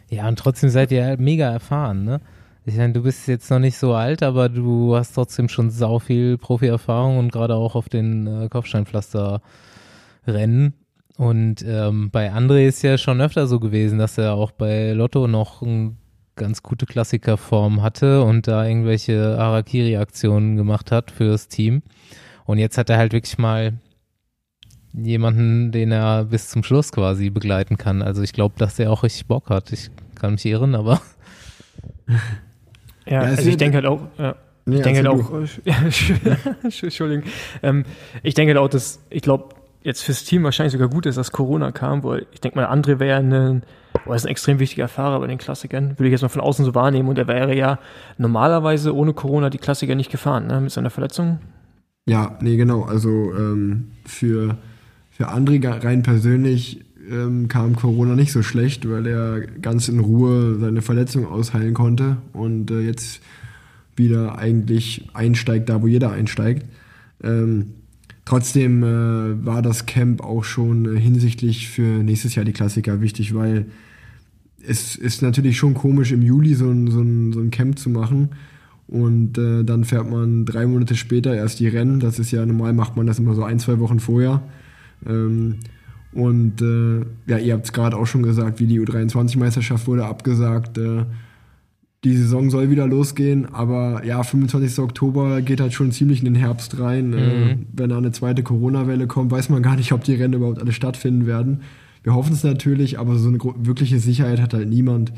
Ja, 0.09 0.27
und 0.27 0.39
trotzdem 0.39 0.69
seid 0.69 0.91
ihr 0.91 1.05
halt 1.05 1.19
mega 1.19 1.47
erfahren, 1.49 2.03
ne? 2.03 2.21
Ich 2.65 2.75
meine, 2.75 2.93
du 2.93 3.03
bist 3.03 3.27
jetzt 3.29 3.49
noch 3.49 3.59
nicht 3.59 3.77
so 3.77 3.93
alt, 3.93 4.23
aber 4.23 4.49
du 4.49 4.93
hast 4.93 5.13
trotzdem 5.13 5.47
schon 5.47 5.69
sau 5.69 5.99
viel 5.99 6.37
Profi-Erfahrung 6.37 7.17
und 7.17 7.31
gerade 7.31 7.55
auch 7.55 7.75
auf 7.75 7.87
den 7.87 8.27
äh, 8.27 8.49
Kopfsteinpflaster-Rennen. 8.49 10.73
Und 11.15 11.63
ähm, 11.65 12.09
bei 12.11 12.33
André 12.33 12.67
ist 12.67 12.81
ja 12.81 12.97
schon 12.97 13.21
öfter 13.21 13.47
so 13.47 13.61
gewesen, 13.61 13.99
dass 13.99 14.17
er 14.17 14.33
auch 14.33 14.51
bei 14.51 14.91
Lotto 14.91 15.27
noch 15.27 15.61
eine 15.61 15.95
ganz 16.35 16.61
gute 16.61 16.85
Klassikerform 16.85 17.81
hatte 17.81 18.21
und 18.23 18.49
da 18.49 18.65
irgendwelche 18.65 19.37
Harakiri-Aktionen 19.37 20.57
gemacht 20.57 20.91
hat 20.91 21.09
fürs 21.09 21.47
Team. 21.47 21.83
Und 22.45 22.57
jetzt 22.57 22.77
hat 22.77 22.89
er 22.89 22.97
halt 22.97 23.13
wirklich 23.13 23.37
mal 23.37 23.79
jemanden, 24.97 25.71
den 25.71 25.91
er 25.91 26.25
bis 26.25 26.49
zum 26.49 26.63
Schluss 26.63 26.91
quasi 26.91 27.29
begleiten 27.29 27.77
kann. 27.77 28.01
Also 28.01 28.21
ich 28.23 28.33
glaube, 28.33 28.55
dass 28.57 28.79
er 28.79 28.91
auch 28.91 29.03
richtig 29.03 29.27
Bock 29.27 29.49
hat. 29.49 29.71
Ich 29.71 29.89
kann 30.15 30.33
mich 30.33 30.45
irren, 30.45 30.75
aber 30.75 31.01
Ja, 33.05 33.23
Ja, 33.23 33.29
also 33.29 33.49
ich 33.49 33.57
denke 33.57 33.75
halt 33.75 33.85
auch, 33.85 34.01
ja, 34.17 34.35
ich 34.65 34.81
denke 34.81 35.07
halt 35.07 35.19
erzähl 35.65 35.73
auch, 35.73 36.63
Entschuldigung, 36.83 37.23
ähm, 37.63 37.85
ich 38.23 38.33
denke 38.33 38.53
halt 38.53 38.63
auch, 38.63 38.69
dass, 38.69 38.99
ich 39.09 39.21
glaube, 39.21 39.55
jetzt 39.83 40.03
fürs 40.03 40.25
Team 40.25 40.43
wahrscheinlich 40.43 40.73
sogar 40.73 40.89
gut 40.89 41.05
ist, 41.05 41.17
dass 41.17 41.31
Corona 41.31 41.71
kam, 41.71 42.03
weil 42.03 42.25
ich 42.33 42.41
denke 42.41 42.57
mal, 42.57 42.67
André 42.67 42.99
wäre 42.99 43.19
ein, 43.19 43.63
oh, 44.05 44.13
ist 44.13 44.25
ein 44.25 44.31
extrem 44.31 44.59
wichtiger 44.59 44.89
Fahrer 44.89 45.19
bei 45.19 45.27
den 45.27 45.37
Klassikern, 45.37 45.91
würde 45.91 46.07
ich 46.07 46.11
jetzt 46.11 46.21
mal 46.21 46.27
von 46.29 46.41
außen 46.41 46.65
so 46.65 46.75
wahrnehmen 46.75 47.07
und 47.07 47.17
er 47.17 47.27
wäre 47.27 47.55
ja 47.55 47.79
normalerweise 48.17 48.93
ohne 48.93 49.13
Corona 49.13 49.49
die 49.49 49.57
Klassiker 49.57 49.95
nicht 49.95 50.11
gefahren, 50.11 50.47
ne, 50.47 50.59
mit 50.59 50.71
seiner 50.71 50.89
Verletzung. 50.89 51.39
Ja, 52.05 52.37
nee, 52.41 52.57
genau. 52.57 52.83
Also 52.83 53.09
ähm, 53.09 53.91
für, 54.05 54.57
für 55.17 55.33
André 55.33 55.83
rein 55.83 56.03
persönlich 56.03 56.85
ähm, 57.09 57.47
kam 57.47 57.75
Corona 57.75 58.15
nicht 58.15 58.31
so 58.31 58.43
schlecht, 58.43 58.87
weil 58.87 59.07
er 59.07 59.41
ganz 59.41 59.89
in 59.89 59.99
Ruhe 59.99 60.59
seine 60.59 60.83
Verletzung 60.83 61.25
ausheilen 61.25 61.73
konnte 61.73 62.17
und 62.33 62.69
äh, 62.69 62.81
jetzt 62.81 63.21
wieder 63.95 64.37
eigentlich 64.37 65.07
einsteigt, 65.15 65.69
da 65.69 65.81
wo 65.81 65.87
jeder 65.87 66.11
einsteigt. 66.11 66.67
Ähm, 67.23 67.73
trotzdem 68.25 68.83
äh, 68.83 69.43
war 69.43 69.63
das 69.63 69.87
Camp 69.87 70.21
auch 70.21 70.43
schon 70.43 70.97
äh, 70.97 70.99
hinsichtlich 70.99 71.67
für 71.67 72.03
nächstes 72.03 72.35
Jahr 72.35 72.45
die 72.45 72.53
Klassiker 72.53 73.01
wichtig, 73.01 73.33
weil 73.33 73.65
es 74.67 74.95
ist 74.95 75.23
natürlich 75.23 75.57
schon 75.57 75.73
komisch, 75.73 76.11
im 76.11 76.21
Juli 76.21 76.53
so 76.53 76.69
ein, 76.69 76.91
so 76.91 77.01
ein, 77.01 77.33
so 77.33 77.39
ein 77.39 77.49
Camp 77.49 77.79
zu 77.79 77.89
machen. 77.89 78.29
Und 78.87 79.39
äh, 79.39 79.63
dann 79.63 79.83
fährt 79.83 80.11
man 80.11 80.45
drei 80.45 80.67
Monate 80.67 80.95
später 80.95 81.35
erst 81.35 81.59
die 81.59 81.67
Rennen. 81.67 81.99
Das 81.99 82.19
ist 82.19 82.29
ja 82.29 82.45
normal, 82.45 82.73
macht 82.73 82.95
man 82.95 83.07
das 83.07 83.17
immer 83.17 83.33
so 83.33 83.43
ein, 83.43 83.57
zwei 83.57 83.79
Wochen 83.79 83.99
vorher. 83.99 84.43
Ähm, 85.05 85.55
und 86.13 86.61
äh, 86.61 87.05
ja, 87.29 87.37
ihr 87.37 87.53
habt 87.53 87.65
es 87.65 87.73
gerade 87.73 87.95
auch 87.97 88.05
schon 88.07 88.23
gesagt, 88.23 88.59
wie 88.59 88.65
die 88.65 88.79
U23-Meisterschaft 88.81 89.87
wurde 89.87 90.05
abgesagt. 90.05 90.77
Äh, 90.77 91.05
die 92.03 92.15
Saison 92.15 92.49
soll 92.49 92.69
wieder 92.69 92.87
losgehen, 92.87 93.45
aber 93.53 94.03
ja, 94.05 94.21
25. 94.23 94.79
Oktober 94.79 95.41
geht 95.41 95.59
halt 95.59 95.73
schon 95.73 95.91
ziemlich 95.91 96.19
in 96.19 96.25
den 96.25 96.35
Herbst 96.35 96.79
rein. 96.79 97.13
Äh, 97.13 97.17
Mhm. 97.55 97.65
wenn 97.73 97.89
da 97.89 97.97
eine 97.97 98.11
zweite 98.11 98.43
Corona-Welle 98.43 99.07
kommt, 99.07 99.31
weiß 99.31 99.49
man 99.49 99.61
gar 99.63 99.75
nicht, 99.75 99.91
ob 99.91 100.03
die 100.03 100.13
Rennen 100.15 100.33
überhaupt 100.35 100.59
alle 100.59 100.71
stattfinden 100.71 101.25
werden. 101.25 101.61
Wir 102.03 102.13
hoffen 102.13 102.33
es 102.33 102.43
natürlich, 102.43 102.99
aber 102.99 103.17
so 103.17 103.27
eine 103.27 103.39
wirkliche 103.39 103.99
Sicherheit 103.99 104.39
hat 104.41 104.53
halt 104.53 104.69
niemand. 104.69 105.11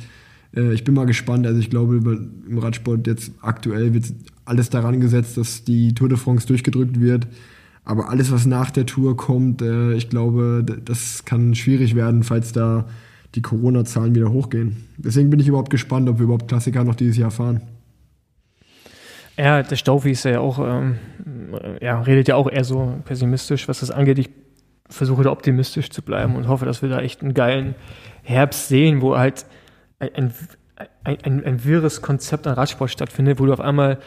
Äh, 0.56 0.74
ich 0.74 0.84
bin 0.84 0.96
mal 0.96 1.06
gespannt. 1.06 1.46
Also 1.46 1.60
ich 1.60 1.70
glaube, 1.70 1.98
im 2.48 2.58
Radsport 2.58 3.06
jetzt 3.08 3.34
aktuell 3.42 3.94
wird 3.94 4.06
alles 4.46 4.70
daran 4.70 5.00
gesetzt, 5.00 5.38
dass 5.38 5.64
die 5.64 5.94
Tour 5.94 6.10
de 6.10 6.18
France 6.18 6.48
durchgedrückt 6.48 7.00
wird. 7.00 7.28
Aber 7.90 8.10
alles, 8.10 8.32
was 8.32 8.46
nach 8.46 8.70
der 8.70 8.86
Tour 8.86 9.18
kommt, 9.18 9.64
äh, 9.64 9.94
ich 9.94 10.12
glaube, 10.12 10.64
das 10.64 11.26
kann 11.26 11.56
schwierig 11.56 11.96
werden, 11.96 12.22
falls 12.22 12.52
da 12.52 12.86
die 13.34 13.42
Corona-Zahlen 13.42 14.14
wieder 14.14 14.32
hochgehen. 14.32 14.86
Deswegen 14.98 15.32
bin 15.32 15.40
ich 15.40 15.48
überhaupt 15.48 15.72
gespannt, 15.72 16.08
ob 16.08 16.20
wir 16.20 16.26
überhaupt 16.26 16.48
Klassiker 16.48 16.84
noch 16.84 16.94
dieses 16.94 17.18
Jahr 17.18 17.32
fahren. 17.32 17.62
Ja, 19.38 19.64
der 19.64 19.76
Staufi 19.76 20.12
ist 20.12 20.24
ja 20.24 20.40
auch, 20.40 20.60
ähm, 20.60 20.98
ja, 21.82 22.00
redet 22.02 22.28
ja 22.28 22.36
auch 22.36 22.48
eher 22.48 22.64
so 22.64 22.94
pessimistisch, 23.06 23.68
was 23.68 23.80
das 23.80 23.90
angeht. 23.90 24.20
Ich 24.20 24.30
versuche 24.88 25.24
da 25.24 25.32
optimistisch 25.32 25.90
zu 25.90 26.04
bleiben 26.04 26.36
und 26.36 26.48
hoffe, 26.48 26.66
dass 26.66 26.84
wir 26.84 26.90
da 26.90 27.00
echt 27.00 27.24
einen 27.24 27.34
geilen 27.34 27.74
Herbst 28.22 28.68
sehen, 28.68 29.02
wo 29.02 29.18
halt 29.18 29.48
ein, 29.98 30.14
ein, 30.14 30.34
ein, 31.06 31.18
ein, 31.24 31.44
ein 31.44 31.66
wirres 31.66 32.04
Konzept 32.04 32.46
an 32.46 32.54
Radsport 32.54 32.92
stattfindet, 32.92 33.40
wo 33.40 33.48
du 33.48 33.54
auf 33.54 33.62
einmal 33.62 33.98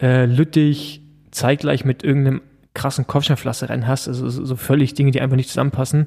äh, 0.00 0.24
Lüttich 0.24 1.02
zeitgleich 1.32 1.84
mit 1.84 2.02
irgendeinem 2.02 2.40
krassen 2.80 3.06
Kopfsteinpflasterrennen 3.06 3.86
hast, 3.86 4.08
also 4.08 4.28
so, 4.30 4.56
völlig 4.56 4.94
Dinge, 4.94 5.10
die 5.10 5.20
einfach 5.20 5.36
nicht 5.36 5.50
zusammenpassen. 5.50 6.06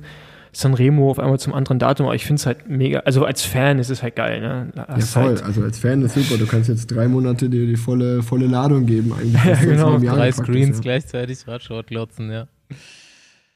Sanremo 0.52 1.10
auf 1.10 1.20
einmal 1.20 1.40
zum 1.40 1.54
anderen 1.54 1.78
Datum, 1.80 2.08
aber 2.08 2.16
ich 2.16 2.26
finde 2.26 2.40
es 2.40 2.46
halt 2.46 2.68
mega, 2.68 3.00
also 3.00 3.26
als 3.26 3.44
Fan 3.44 3.80
ist 3.80 3.90
es 3.90 4.02
halt 4.04 4.16
geil, 4.16 4.42
ne? 4.42 4.72
Ja, 4.76 5.00
voll, 5.00 5.24
halt 5.24 5.44
also 5.44 5.64
als 5.64 5.80
Fan 5.80 6.02
ist 6.04 6.14
super, 6.16 6.38
du 6.38 6.46
kannst 6.48 6.70
jetzt 6.70 6.88
drei 6.88 7.08
Monate 7.08 7.50
dir 7.50 7.66
die 7.66 7.76
volle, 7.76 8.22
volle 8.22 8.48
Ladung 8.48 8.86
geben 8.86 9.14
eigentlich. 9.14 9.44
ja, 9.46 9.56
genau, 9.56 9.98
drei 10.00 10.32
Screens 10.32 10.78
ja. 10.78 10.82
gleichzeitig 10.82 11.48
Radsport 11.48 11.88
glotzen, 11.88 12.32
ja. 12.32 12.48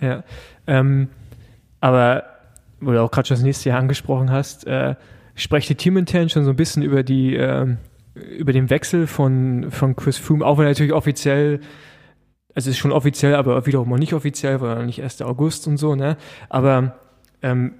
Ja, 0.01 0.23
ähm, 0.65 1.09
aber, 1.81 2.23
wo 2.79 2.91
du 2.91 3.01
auch 3.01 3.11
gerade 3.11 3.27
schon 3.27 3.37
das 3.37 3.43
nächste 3.43 3.69
Jahr 3.69 3.79
angesprochen 3.79 4.31
hast, 4.31 4.65
äh, 4.67 4.95
spreche 5.35 5.69
die 5.69 5.75
teamintern 5.75 6.29
schon 6.29 6.45
so 6.45 6.51
ein 6.51 6.55
bisschen 6.55 6.81
über 6.83 7.03
die, 7.03 7.35
äh, 7.35 7.67
über 8.37 8.53
den 8.53 8.69
Wechsel 8.69 9.05
von, 9.05 9.67
von 9.69 9.95
Chris 9.95 10.17
Froome, 10.17 10.43
auch 10.45 10.57
wenn 10.57 10.65
er 10.65 10.71
natürlich 10.71 10.93
offiziell 10.93 11.61
also 12.57 12.71
es 12.71 12.75
ist 12.75 12.79
schon 12.79 12.91
offiziell, 12.91 13.35
aber 13.35 13.67
wiederum 13.67 13.93
auch 13.93 13.99
nicht 13.99 14.13
offiziell, 14.13 14.59
weil 14.61 14.83
nicht 14.87 15.03
1. 15.03 15.21
August 15.21 15.67
und 15.67 15.77
so, 15.77 15.93
ne? 15.93 16.17
Aber 16.49 16.97
ähm, 17.43 17.75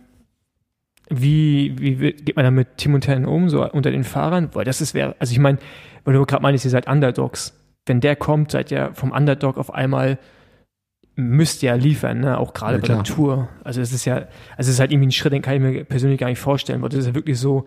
wie, 1.10 1.74
wie 1.80 2.14
geht 2.14 2.36
man 2.36 2.46
da 2.46 2.52
mit 2.52 2.78
Tim 2.78 2.94
und 2.94 3.02
Tellen 3.02 3.26
um, 3.26 3.50
so 3.50 3.68
unter 3.72 3.90
den 3.90 4.04
Fahrern? 4.04 4.50
Weil 4.54 4.66
das 4.66 4.80
ist, 4.80 4.94
wäre, 4.94 5.16
also 5.18 5.32
ich 5.32 5.40
meine, 5.40 5.58
weil 6.04 6.14
du 6.14 6.24
gerade 6.28 6.44
meinst, 6.44 6.64
ihr 6.64 6.70
seid 6.70 6.88
Underdogs. 6.88 7.60
Wenn 7.88 8.02
der 8.02 8.16
kommt, 8.16 8.52
seid 8.52 8.70
ihr 8.70 8.92
vom 8.94 9.12
Underdog 9.12 9.58
auf 9.58 9.74
einmal 9.74 10.20
müsst 11.16 11.64
ihr 11.64 11.70
ja 11.70 11.76
liefern, 11.76 12.20
ne? 12.20 12.38
auch 12.38 12.54
gerade 12.54 12.76
ja, 12.76 12.82
bei 12.82 12.88
der 12.88 13.04
Tour. 13.04 13.50
Also 13.64 13.82
es 13.82 13.92
ist 13.92 14.06
ja, 14.06 14.18
also 14.18 14.30
es 14.60 14.68
ist 14.68 14.80
halt 14.80 14.92
irgendwie 14.92 15.08
ein 15.08 15.12
Schritt, 15.12 15.34
den 15.34 15.42
kann 15.42 15.56
ich 15.56 15.60
mir 15.60 15.86
persönlich 15.86 16.20
gar 16.20 16.28
nicht 16.28 16.38
vorstellen, 16.38 16.84
weil 16.84 16.90
das 16.90 17.00
ist 17.00 17.08
ja 17.08 17.16
wirklich 17.16 17.40
so 17.40 17.66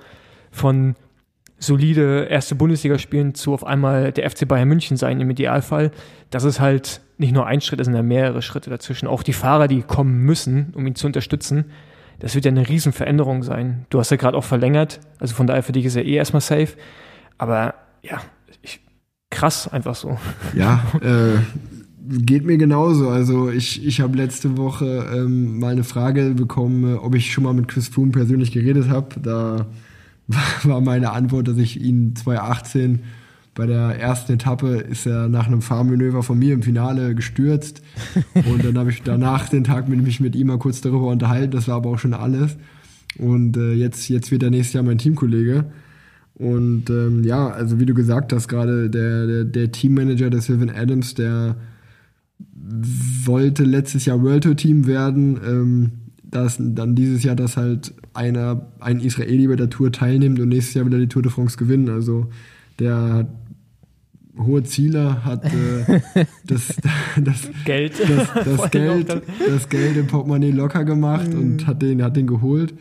von 0.53 0.95
solide 1.61 2.25
erste 2.25 2.55
Bundesliga 2.55 2.99
spielen 2.99 3.35
zu 3.35 3.53
auf 3.53 3.65
einmal 3.65 4.13
der 4.13 4.29
FC 4.29 4.49
Bayern 4.49 4.67
München 4.67 4.97
sein 4.97 5.21
im 5.21 5.31
Idealfall. 5.31 5.93
Das 6.31 6.45
ist 6.45 6.59
halt 6.59 7.03
nicht 7.19 7.33
nur 7.33 7.47
ein 7.47 7.61
Schritt, 7.61 7.81
es 7.81 7.85
sind 7.85 7.95
ja 7.95 8.03
mehrere 8.03 8.43
Schritte 8.43 8.71
dazwischen. 8.71 9.07
Auch 9.07 9.23
die 9.23 9.35
Fahrer, 9.35 9.69
die 9.69 9.83
kommen 9.83 10.21
müssen, 10.21 10.73
um 10.75 10.87
ihn 10.87 10.95
zu 10.95 11.07
unterstützen, 11.07 11.67
das 12.19 12.35
wird 12.35 12.47
ja 12.47 12.51
eine 12.51 12.69
Riesenveränderung 12.69 13.43
sein. 13.43 13.87
Du 13.91 13.99
hast 13.99 14.11
ja 14.11 14.17
gerade 14.17 14.37
auch 14.37 14.45
verlängert, 14.45 15.01
also 15.19 15.35
von 15.35 15.47
daher 15.47 15.63
für 15.63 15.73
dich 15.73 15.85
ist 15.85 15.97
er 15.97 16.05
eh 16.05 16.15
erstmal 16.15 16.41
safe. 16.41 16.69
Aber 17.37 17.75
ja, 18.03 18.21
ich, 18.63 18.81
krass 19.31 19.69
einfach 19.69 19.95
so. 19.95 20.19
Ja, 20.55 20.83
äh, 21.03 21.39
geht 22.09 22.45
mir 22.45 22.57
genauso. 22.57 23.11
Also 23.11 23.51
ich, 23.51 23.87
ich 23.87 24.01
habe 24.01 24.17
letzte 24.17 24.57
Woche 24.57 25.07
ähm, 25.15 25.59
mal 25.59 25.73
eine 25.73 25.85
Frage 25.85 26.31
bekommen, 26.31 26.97
ob 26.97 27.15
ich 27.15 27.33
schon 27.33 27.45
mal 27.45 27.55
mit 27.55 27.69
Chris 27.69 27.89
Froome 27.89 28.13
persönlich 28.13 28.53
geredet 28.53 28.89
habe. 28.89 29.21
Da 29.21 29.67
war 30.65 30.81
meine 30.81 31.13
Antwort, 31.13 31.49
dass 31.49 31.57
ich 31.57 31.81
ihn 31.81 32.15
2018 32.17 33.01
bei 33.55 33.67
der 33.67 34.01
ersten 34.01 34.35
Etappe 34.35 34.77
ist 34.77 35.07
er 35.07 35.29
nach 35.29 35.47
einem 35.47 35.61
Fahrmanöver 35.61 36.23
von 36.23 36.39
mir 36.39 36.55
im 36.55 36.63
Finale 36.63 37.15
gestürzt. 37.15 37.83
Und 38.35 38.65
dann 38.65 38.79
habe 38.79 38.91
ich 38.91 39.03
danach 39.03 39.49
den 39.49 39.65
Tag 39.65 39.89
mit 39.89 40.03
mich 40.03 40.21
mit 40.21 40.37
ihm 40.37 40.47
mal 40.47 40.59
kurz 40.59 40.81
darüber 40.81 41.09
unterhalten. 41.09 41.51
Das 41.51 41.67
war 41.67 41.77
aber 41.77 41.91
auch 41.91 41.99
schon 41.99 42.15
alles. 42.15 42.57
Und 43.19 43.57
äh, 43.57 43.73
jetzt, 43.73 44.09
jetzt 44.09 44.31
wird 44.31 44.45
er 44.45 44.51
nächstes 44.51 44.75
Jahr 44.75 44.85
mein 44.85 44.99
Teamkollege. 44.99 45.65
Und 46.35 46.89
ähm, 46.91 47.25
ja, 47.25 47.49
also 47.49 47.81
wie 47.81 47.87
du 47.87 47.93
gesagt 47.93 48.33
hast, 48.33 48.47
gerade 48.47 48.89
der, 48.89 49.27
der, 49.27 49.45
der 49.45 49.73
Teammanager 49.73 50.31
des 50.31 50.47
Sylvan 50.47 50.71
Adams, 50.71 51.15
der 51.15 51.57
wollte 53.25 53.65
letztes 53.65 54.07
Jahr 54.07 54.23
World 54.23 54.45
Tour 54.45 54.57
Team 54.57 54.87
werden. 54.87 55.39
Ähm, 55.45 55.91
dass 56.31 56.57
dann 56.61 56.95
dieses 56.95 57.23
Jahr, 57.25 57.37
dass 57.37 57.57
halt 57.57 57.93
einer, 58.21 58.67
ein 58.81 59.01
Israeli 59.01 59.49
bei 59.49 59.57
der 59.57 59.71
Tour 59.71 59.91
teilnimmt 59.91 60.39
und 60.41 60.51
nächstes 60.51 60.75
Jahr 60.75 60.87
wieder 60.87 60.99
die 60.99 61.09
Tour 61.09 61.23
de 61.23 61.33
France 61.33 61.57
gewinnen. 61.57 61.89
Also 61.89 62.29
der 62.79 62.97
hat 62.97 63.29
hohe 64.39 64.63
Ziele, 64.63 65.25
hat 65.25 65.45
äh, 65.45 66.01
das, 66.47 66.77
das, 67.17 67.49
Geld, 67.65 67.95
das, 67.99 68.45
das 68.45 68.71
Geld, 68.71 69.23
das 69.49 69.69
Geld 69.69 69.97
im 69.97 70.07
Portemonnaie 70.07 70.51
locker 70.51 70.85
gemacht 70.85 71.33
und 71.35 71.67
hat 71.67 71.83
den, 71.83 72.03
hat 72.03 72.17
den 72.17 72.27
geholt. 72.27 72.75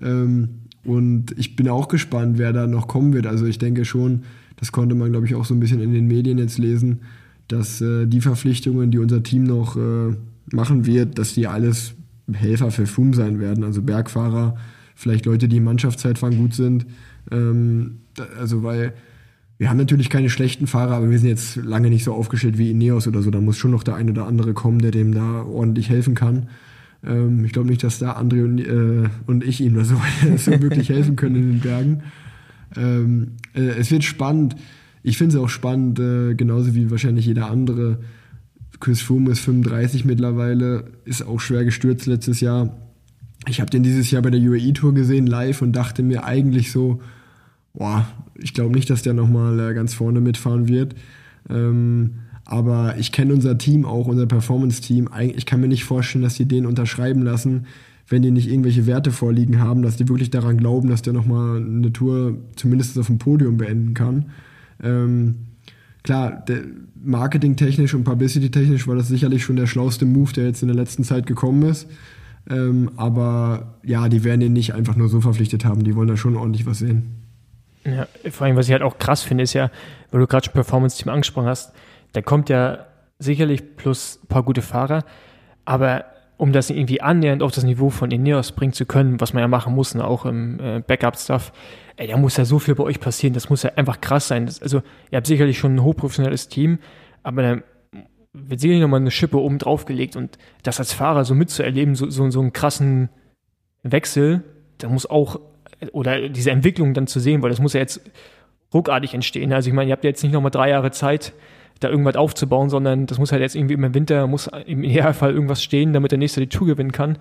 Ähm, 0.00 0.60
und 0.84 1.36
ich 1.36 1.56
bin 1.56 1.68
auch 1.68 1.88
gespannt, 1.88 2.38
wer 2.38 2.52
da 2.52 2.66
noch 2.68 2.86
kommen 2.86 3.12
wird. 3.12 3.26
Also 3.26 3.44
ich 3.46 3.58
denke 3.58 3.84
schon, 3.84 4.22
das 4.56 4.70
konnte 4.70 4.94
man, 4.94 5.10
glaube 5.10 5.26
ich, 5.26 5.34
auch 5.34 5.44
so 5.44 5.54
ein 5.54 5.60
bisschen 5.60 5.80
in 5.80 5.92
den 5.92 6.06
Medien 6.06 6.38
jetzt 6.38 6.58
lesen, 6.58 7.00
dass 7.48 7.80
äh, 7.80 8.06
die 8.06 8.20
Verpflichtungen, 8.20 8.90
die 8.92 8.98
unser 8.98 9.22
Team 9.22 9.44
noch 9.44 9.76
äh, 9.76 10.14
machen 10.52 10.86
wird, 10.86 11.18
dass 11.18 11.34
die 11.34 11.48
alles 11.48 11.94
Helfer 12.32 12.70
für 12.70 12.86
FUM 12.86 13.14
sein 13.14 13.40
werden, 13.40 13.64
also 13.64 13.82
Bergfahrer, 13.82 14.56
vielleicht 14.96 15.26
Leute, 15.26 15.46
die 15.46 15.58
im 15.58 15.64
Mannschaftszeitfahren 15.64 16.36
gut 16.36 16.54
sind. 16.54 16.86
Ähm, 17.30 17.98
also 18.38 18.64
weil 18.64 18.94
wir 19.58 19.70
haben 19.70 19.76
natürlich 19.76 20.10
keine 20.10 20.28
schlechten 20.28 20.66
Fahrer, 20.66 20.96
aber 20.96 21.10
wir 21.10 21.18
sind 21.18 21.28
jetzt 21.28 21.56
lange 21.56 21.88
nicht 21.88 22.04
so 22.04 22.12
aufgestellt 22.12 22.58
wie 22.58 22.70
Ineos 22.70 23.06
oder 23.06 23.22
so. 23.22 23.30
Da 23.30 23.40
muss 23.40 23.56
schon 23.56 23.70
noch 23.70 23.84
der 23.84 23.94
eine 23.94 24.10
oder 24.10 24.26
andere 24.26 24.52
kommen, 24.52 24.80
der 24.80 24.90
dem 24.90 25.14
da 25.14 25.42
ordentlich 25.42 25.88
helfen 25.88 26.14
kann. 26.14 26.48
Ähm, 27.04 27.44
ich 27.44 27.52
glaube 27.52 27.68
nicht, 27.68 27.84
dass 27.84 27.98
da 27.98 28.18
André 28.18 28.44
und, 28.44 28.58
äh, 28.58 29.08
und 29.26 29.44
ich 29.44 29.60
ihm 29.60 29.74
da 29.74 29.84
so, 29.84 30.00
so 30.36 30.60
wirklich 30.60 30.88
helfen 30.88 31.16
können 31.16 31.36
in 31.36 31.50
den 31.52 31.60
Bergen. 31.60 32.02
Ähm, 32.76 33.32
äh, 33.54 33.78
es 33.78 33.90
wird 33.90 34.04
spannend. 34.04 34.56
Ich 35.02 35.18
finde 35.18 35.36
es 35.36 35.42
auch 35.42 35.48
spannend, 35.48 36.00
äh, 36.00 36.34
genauso 36.34 36.74
wie 36.74 36.90
wahrscheinlich 36.90 37.26
jeder 37.26 37.50
andere, 37.50 38.00
Chris 38.80 39.00
Froome 39.00 39.30
ist 39.30 39.40
35 39.40 40.04
mittlerweile, 40.04 40.84
ist 41.04 41.22
auch 41.22 41.40
schwer 41.40 41.64
gestürzt 41.64 42.06
letztes 42.06 42.40
Jahr. 42.40 42.76
Ich 43.48 43.60
habe 43.60 43.70
den 43.70 43.82
dieses 43.82 44.10
Jahr 44.10 44.22
bei 44.22 44.30
der 44.30 44.40
UAE 44.40 44.72
Tour 44.72 44.92
gesehen 44.92 45.26
live 45.26 45.62
und 45.62 45.72
dachte 45.72 46.02
mir 46.02 46.24
eigentlich 46.24 46.72
so, 46.72 47.00
boah, 47.74 48.06
ich 48.34 48.54
glaube 48.54 48.74
nicht, 48.74 48.90
dass 48.90 49.02
der 49.02 49.14
nochmal 49.14 49.58
äh, 49.60 49.74
ganz 49.74 49.94
vorne 49.94 50.20
mitfahren 50.20 50.68
wird. 50.68 50.94
Ähm, 51.48 52.16
aber 52.44 52.96
ich 52.98 53.12
kenne 53.12 53.32
unser 53.32 53.58
Team 53.58 53.84
auch, 53.84 54.06
unser 54.06 54.26
Performance-Team. 54.26 55.10
Ich 55.34 55.46
kann 55.46 55.60
mir 55.60 55.68
nicht 55.68 55.84
vorstellen, 55.84 56.22
dass 56.22 56.34
die 56.34 56.46
den 56.46 56.64
unterschreiben 56.64 57.22
lassen, 57.22 57.66
wenn 58.08 58.22
die 58.22 58.30
nicht 58.30 58.48
irgendwelche 58.48 58.86
Werte 58.86 59.10
vorliegen 59.10 59.60
haben, 59.60 59.82
dass 59.82 59.96
die 59.96 60.08
wirklich 60.08 60.30
daran 60.30 60.56
glauben, 60.56 60.88
dass 60.88 61.02
der 61.02 61.12
nochmal 61.12 61.56
eine 61.56 61.92
Tour 61.92 62.38
zumindest 62.54 62.96
auf 62.98 63.08
dem 63.08 63.18
Podium 63.18 63.56
beenden 63.56 63.94
kann. 63.94 64.26
Ähm, 64.80 65.34
klar, 66.04 66.44
marketingtechnisch 67.02 67.94
und 67.94 68.04
publicity-technisch 68.04 68.86
war 68.86 68.94
das 68.94 69.08
sicherlich 69.08 69.42
schon 69.42 69.56
der 69.56 69.66
schlauste 69.66 70.06
Move, 70.06 70.32
der 70.32 70.46
jetzt 70.46 70.62
in 70.62 70.68
der 70.68 70.76
letzten 70.76 71.02
Zeit 71.02 71.26
gekommen 71.26 71.62
ist. 71.62 71.88
Ähm, 72.48 72.92
aber 72.96 73.78
ja, 73.82 74.08
die 74.08 74.24
werden 74.24 74.40
ihn 74.40 74.52
nicht 74.52 74.74
einfach 74.74 74.96
nur 74.96 75.08
so 75.08 75.20
verpflichtet 75.20 75.64
haben. 75.64 75.84
Die 75.84 75.96
wollen 75.96 76.08
da 76.08 76.16
schon 76.16 76.36
ordentlich 76.36 76.66
was 76.66 76.78
sehen. 76.78 77.22
Ja, 77.84 78.06
vor 78.30 78.46
allem, 78.46 78.56
was 78.56 78.66
ich 78.66 78.72
halt 78.72 78.82
auch 78.82 78.98
krass 78.98 79.22
finde, 79.22 79.44
ist 79.44 79.52
ja, 79.52 79.70
weil 80.10 80.20
du 80.20 80.26
gerade 80.26 80.44
schon 80.44 80.54
Performance-Team 80.54 81.12
angesprochen 81.12 81.46
hast, 81.46 81.72
da 82.12 82.22
kommt 82.22 82.48
ja 82.48 82.86
sicherlich 83.18 83.76
plus 83.76 84.20
ein 84.22 84.26
paar 84.26 84.42
gute 84.42 84.62
Fahrer, 84.62 85.04
aber 85.64 86.04
um 86.36 86.52
das 86.52 86.68
irgendwie 86.68 87.00
annähernd 87.00 87.42
auf 87.42 87.52
das 87.52 87.64
Niveau 87.64 87.90
von 87.90 88.10
Ineos 88.10 88.52
bringen 88.52 88.72
zu 88.72 88.86
können, 88.86 89.20
was 89.20 89.32
man 89.32 89.40
ja 89.40 89.48
machen 89.48 89.74
muss, 89.74 89.94
ne, 89.94 90.04
auch 90.04 90.26
im 90.26 90.60
äh, 90.60 90.80
Backup-Stuff, 90.80 91.52
da 91.96 92.16
muss 92.16 92.36
ja 92.36 92.44
so 92.44 92.58
viel 92.58 92.74
bei 92.74 92.84
euch 92.84 93.00
passieren, 93.00 93.32
das 93.32 93.48
muss 93.48 93.62
ja 93.62 93.70
einfach 93.76 94.00
krass 94.00 94.28
sein. 94.28 94.46
Das, 94.46 94.60
also, 94.60 94.82
ihr 95.10 95.16
habt 95.16 95.26
sicherlich 95.26 95.58
schon 95.58 95.76
ein 95.76 95.82
hochprofessionelles 95.82 96.48
Team, 96.48 96.78
aber 97.22 97.42
dann 97.42 97.62
wird 98.36 98.60
sicherlich 98.60 98.82
nochmal 98.82 99.00
eine 99.00 99.10
Schippe 99.10 99.38
oben 99.38 99.58
drauf 99.58 99.84
gelegt 99.84 100.16
und 100.16 100.38
das 100.62 100.78
als 100.78 100.92
Fahrer 100.92 101.24
so 101.24 101.34
mitzuerleben, 101.34 101.94
so, 101.94 102.10
so, 102.10 102.30
so 102.30 102.40
einen 102.40 102.52
krassen 102.52 103.08
Wechsel, 103.82 104.42
da 104.78 104.88
muss 104.88 105.08
auch, 105.08 105.40
oder 105.92 106.28
diese 106.28 106.50
Entwicklung 106.50 106.94
dann 106.94 107.06
zu 107.06 107.20
sehen, 107.20 107.42
weil 107.42 107.50
das 107.50 107.60
muss 107.60 107.72
ja 107.72 107.80
jetzt 107.80 108.00
ruckartig 108.74 109.14
entstehen. 109.14 109.52
Also 109.52 109.68
ich 109.68 109.74
meine, 109.74 109.90
ihr 109.90 109.92
habt 109.92 110.04
ja 110.04 110.10
jetzt 110.10 110.22
nicht 110.22 110.32
nochmal 110.32 110.50
drei 110.50 110.70
Jahre 110.70 110.90
Zeit, 110.90 111.32
da 111.80 111.88
irgendwas 111.88 112.16
aufzubauen, 112.16 112.70
sondern 112.70 113.06
das 113.06 113.18
muss 113.18 113.32
halt 113.32 113.42
jetzt 113.42 113.54
irgendwie 113.54 113.74
im 113.74 113.94
Winter, 113.94 114.26
muss 114.26 114.48
im 114.66 114.82
Idealfall 114.82 115.32
irgendwas 115.32 115.62
stehen, 115.62 115.92
damit 115.92 116.10
der 116.10 116.18
Nächste 116.18 116.40
die 116.40 116.48
Tour 116.48 116.66
gewinnen 116.66 116.92
kann. 116.92 117.18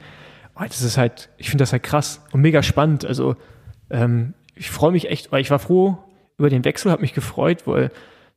Das 0.57 0.81
ist 0.81 0.97
halt, 0.97 1.29
ich 1.37 1.49
finde 1.49 1.63
das 1.63 1.73
halt 1.73 1.83
krass 1.83 2.23
und 2.31 2.41
mega 2.41 2.63
spannend. 2.63 3.05
Also 3.05 3.35
ähm, 3.89 4.33
ich 4.55 4.71
freue 4.71 4.93
mich 4.93 5.09
echt, 5.09 5.31
weil 5.31 5.41
ich 5.41 5.51
war 5.51 5.59
froh 5.59 5.97
über 6.37 6.49
den 6.49 6.63
Wechsel, 6.63 6.91
habe 6.91 7.01
mich 7.01 7.13
gefreut, 7.13 7.67
weil 7.67 7.91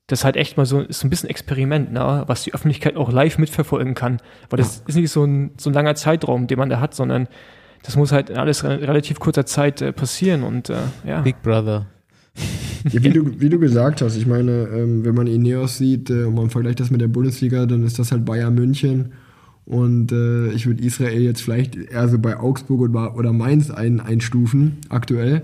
das 0.08 0.24
halt 0.24 0.36
echt 0.36 0.56
mal 0.56 0.66
so 0.66 0.80
ist 0.80 1.00
so 1.00 1.06
ein 1.06 1.10
bisschen 1.10 1.28
Experiment, 1.28 1.92
ne? 1.92 2.24
was 2.26 2.42
die 2.42 2.54
Öffentlichkeit 2.54 2.96
auch 2.96 3.12
live 3.12 3.38
mitverfolgen 3.38 3.94
kann. 3.94 4.18
Weil 4.50 4.56
das 4.56 4.82
ist 4.86 4.96
nicht 4.96 5.10
so 5.10 5.24
ein, 5.24 5.50
so 5.58 5.70
ein 5.70 5.74
langer 5.74 5.94
Zeitraum, 5.94 6.46
den 6.46 6.58
man 6.58 6.70
da 6.70 6.80
hat, 6.80 6.94
sondern 6.94 7.28
das 7.82 7.94
muss 7.94 8.10
halt 8.10 8.30
in 8.30 8.38
alles 8.38 8.64
relativ 8.64 9.20
kurzer 9.20 9.46
Zeit 9.46 9.82
äh, 9.82 9.92
passieren 9.92 10.42
und 10.42 10.70
äh, 10.70 10.76
ja. 11.06 11.20
Big 11.20 11.42
Brother. 11.42 11.86
Ja, 12.90 13.02
wie, 13.02 13.10
du, 13.10 13.40
wie 13.40 13.48
du 13.48 13.58
gesagt 13.58 14.00
hast, 14.00 14.16
ich 14.16 14.26
meine, 14.26 14.68
ähm, 14.72 15.04
wenn 15.04 15.14
man 15.14 15.26
Ineos 15.26 15.76
sieht 15.76 16.10
äh, 16.10 16.24
und 16.24 16.34
man 16.34 16.50
vergleicht 16.50 16.80
das 16.80 16.90
mit 16.90 17.00
der 17.00 17.08
Bundesliga, 17.08 17.66
dann 17.66 17.84
ist 17.84 17.98
das 17.98 18.10
halt 18.10 18.24
Bayern 18.24 18.54
München. 18.54 19.12
Und 19.66 20.12
äh, 20.12 20.48
ich 20.52 20.66
würde 20.66 20.82
Israel 20.82 21.20
jetzt 21.20 21.42
vielleicht 21.42 21.76
eher 21.76 22.08
so 22.08 22.18
bei 22.18 22.38
Augsburg 22.38 22.80
oder, 22.80 23.14
oder 23.14 23.34
Mainz 23.34 23.70
ein, 23.70 24.00
einstufen, 24.00 24.78
aktuell. 24.88 25.42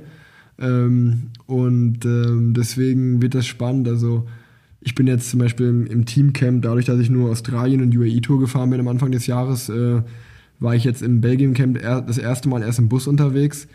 Ähm, 0.59 1.31
und 1.47 2.07
ähm, 2.07 2.55
deswegen 2.57 3.21
wird 3.21 3.35
das 3.35 3.47
spannend. 3.47 3.89
Also 3.89 4.27
ich 4.85 4.95
bin 4.95 5.07
jetzt 5.07 5.31
zum 5.31 5.41
Beispiel 5.41 5.69
im, 5.69 5.87
im, 5.87 6.05
Teamcamp, 6.05 6.63
dadurch, 6.63 6.85
dass 6.85 7.01
ich 7.01 7.11
nur 7.11 7.31
Australien 7.31 7.83
und 7.83 7.97
UAE 7.97 8.21
Tour 8.21 8.39
gefahren 8.39 8.71
bin 8.71 8.81
am 8.81 8.89
Anfang 8.89 9.11
des 9.11 9.27
Jahres, 9.27 9.71
äh, 9.71 10.03
war 10.61 10.75
ich 10.75 10.85
jetzt 10.85 11.03
im 11.03 11.21
Belgien 11.21 11.55
Camp 11.55 11.81
das 11.81 12.19
erste 12.19 12.49
Mal 12.49 12.63
erst 12.63 12.79
im 12.79 12.89
Bus 12.89 13.07
unterwegs 13.07 13.67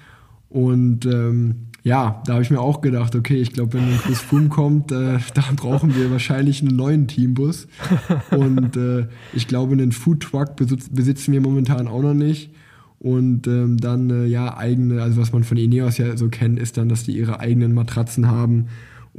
Und 0.49 1.05
ähm, 1.05 1.67
ja, 1.83 2.21
da 2.25 2.33
habe 2.33 2.43
ich 2.43 2.51
mir 2.51 2.59
auch 2.59 2.81
gedacht, 2.81 3.15
okay, 3.15 3.37
ich 3.37 3.53
glaube, 3.53 3.73
wenn 3.73 3.83
ein 3.85 3.99
Chris 3.99 4.21
Froome 4.21 4.49
kommt, 4.49 4.91
äh, 4.91 5.17
dann 5.33 5.55
brauchen 5.55 5.95
wir 5.95 6.11
wahrscheinlich 6.11 6.61
einen 6.61 6.75
neuen 6.75 7.07
Teambus. 7.07 7.67
Und 8.31 8.77
äh, 8.77 9.07
ich 9.33 9.47
glaube, 9.47 9.73
einen 9.73 9.91
Foodtruck 9.91 10.55
besitz, 10.55 10.89
besitzen 10.89 11.33
wir 11.33 11.41
momentan 11.41 11.87
auch 11.87 12.01
noch 12.01 12.13
nicht. 12.13 12.51
Und 12.99 13.47
ähm, 13.47 13.77
dann, 13.77 14.09
äh, 14.09 14.25
ja, 14.25 14.57
eigene, 14.57 15.01
also 15.01 15.21
was 15.21 15.31
man 15.31 15.43
von 15.43 15.57
Ineos 15.57 15.97
ja 15.97 16.17
so 16.17 16.27
kennt, 16.27 16.59
ist 16.59 16.77
dann, 16.77 16.89
dass 16.89 17.03
die 17.03 17.17
ihre 17.17 17.39
eigenen 17.39 17.73
Matratzen 17.73 18.27
haben. 18.27 18.67